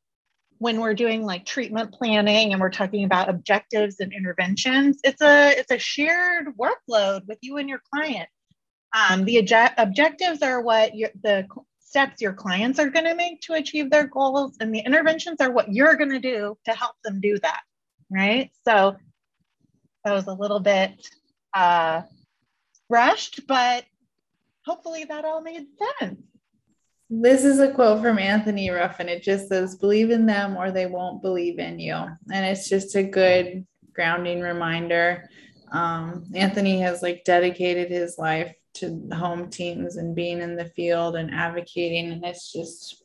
when 0.60 0.80
we're 0.80 0.94
doing 0.94 1.26
like 1.26 1.44
treatment 1.44 1.92
planning 1.92 2.54
and 2.54 2.62
we're 2.62 2.70
talking 2.70 3.04
about 3.04 3.30
objectives 3.30 4.00
and 4.00 4.14
interventions 4.14 5.00
it's 5.04 5.22
a 5.22 5.50
it's 5.58 5.72
a 5.72 5.80
shared 5.80 6.48
workload 6.58 7.28
with 7.28 7.40
you 7.42 7.58
and 7.58 7.68
your 7.68 7.82
client. 7.94 8.30
Um, 8.94 9.24
the 9.24 9.38
obje- 9.38 9.74
objectives 9.78 10.42
are 10.42 10.62
what 10.62 10.92
the 10.92 11.48
steps 11.80 12.22
your 12.22 12.34
clients 12.34 12.78
are 12.78 12.90
going 12.90 13.06
to 13.06 13.16
make 13.16 13.40
to 13.42 13.54
achieve 13.54 13.90
their 13.90 14.06
goals 14.06 14.58
and 14.60 14.76
the 14.76 14.80
interventions 14.80 15.40
are 15.42 15.52
what 15.52 15.74
you're 15.74 15.96
going 15.96 16.10
to 16.10 16.20
do 16.20 16.58
to 16.66 16.72
help 16.74 16.96
them 17.04 17.20
do 17.22 17.40
that 17.40 17.62
right? 18.12 18.52
So 18.66 18.98
that 20.04 20.14
was 20.14 20.28
a 20.28 20.34
little 20.34 20.60
bit 20.60 20.92
uh, 21.54 22.02
rushed 22.90 23.42
but 23.48 23.86
hopefully 24.66 25.04
that 25.06 25.26
all 25.26 25.42
made 25.42 25.66
sense 26.00 26.22
this 27.14 27.44
is 27.44 27.60
a 27.60 27.74
quote 27.74 28.02
from 28.02 28.18
Anthony 28.18 28.70
Ruffin. 28.70 29.10
It 29.10 29.22
just 29.22 29.50
says, 29.50 29.76
believe 29.76 30.12
in 30.12 30.26
them 30.26 30.56
or 30.56 30.72
they 30.72 30.86
won't 30.86 31.22
believe 31.22 31.60
in 31.60 31.78
you. 31.78 31.94
And 31.94 32.46
it's 32.46 32.70
just 32.70 32.96
a 32.96 33.04
good 33.04 33.68
grounding 33.92 34.40
reminder. 34.40 35.30
Um, 35.74 36.24
Anthony 36.34 36.80
has 36.80 37.02
like 37.02 37.26
dedicated 37.26 37.92
his 37.92 38.18
life 38.18 38.56
to 38.76 39.10
home 39.12 39.50
teams 39.50 39.98
and 39.98 40.16
being 40.16 40.42
in 40.42 40.56
the 40.56 40.70
field 40.70 41.18
and 41.18 41.34
advocating. 41.34 42.14
And 42.14 42.24
it's 42.24 42.54
just, 42.54 43.04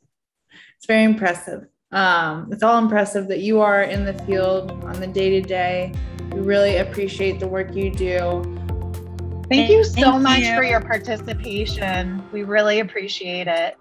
it's 0.77 0.87
very 0.87 1.03
impressive. 1.03 1.67
Um, 1.91 2.49
it's 2.53 2.63
all 2.63 2.79
impressive 2.79 3.27
that 3.27 3.41
you 3.41 3.61
are 3.61 3.83
in 3.83 4.05
the 4.05 4.15
field 4.25 4.71
on 4.85 5.01
the 5.01 5.09
day 5.09 5.31
to 5.31 5.41
day. 5.41 5.93
We 6.33 6.41
really 6.41 6.77
appreciate 6.79 7.41
the 7.41 7.49
work 7.49 7.74
you 7.74 7.91
do. 7.91 8.43
Thank 9.49 9.70
you 9.70 9.85
so 9.85 9.93
Thank 9.93 10.22
much 10.22 10.41
you. 10.41 10.57
for 10.57 10.64
your 10.64 10.81
participation. 10.81 12.22
We 12.33 12.43
really 12.43 12.81
appreciate 12.81 13.47
it. 13.47 13.77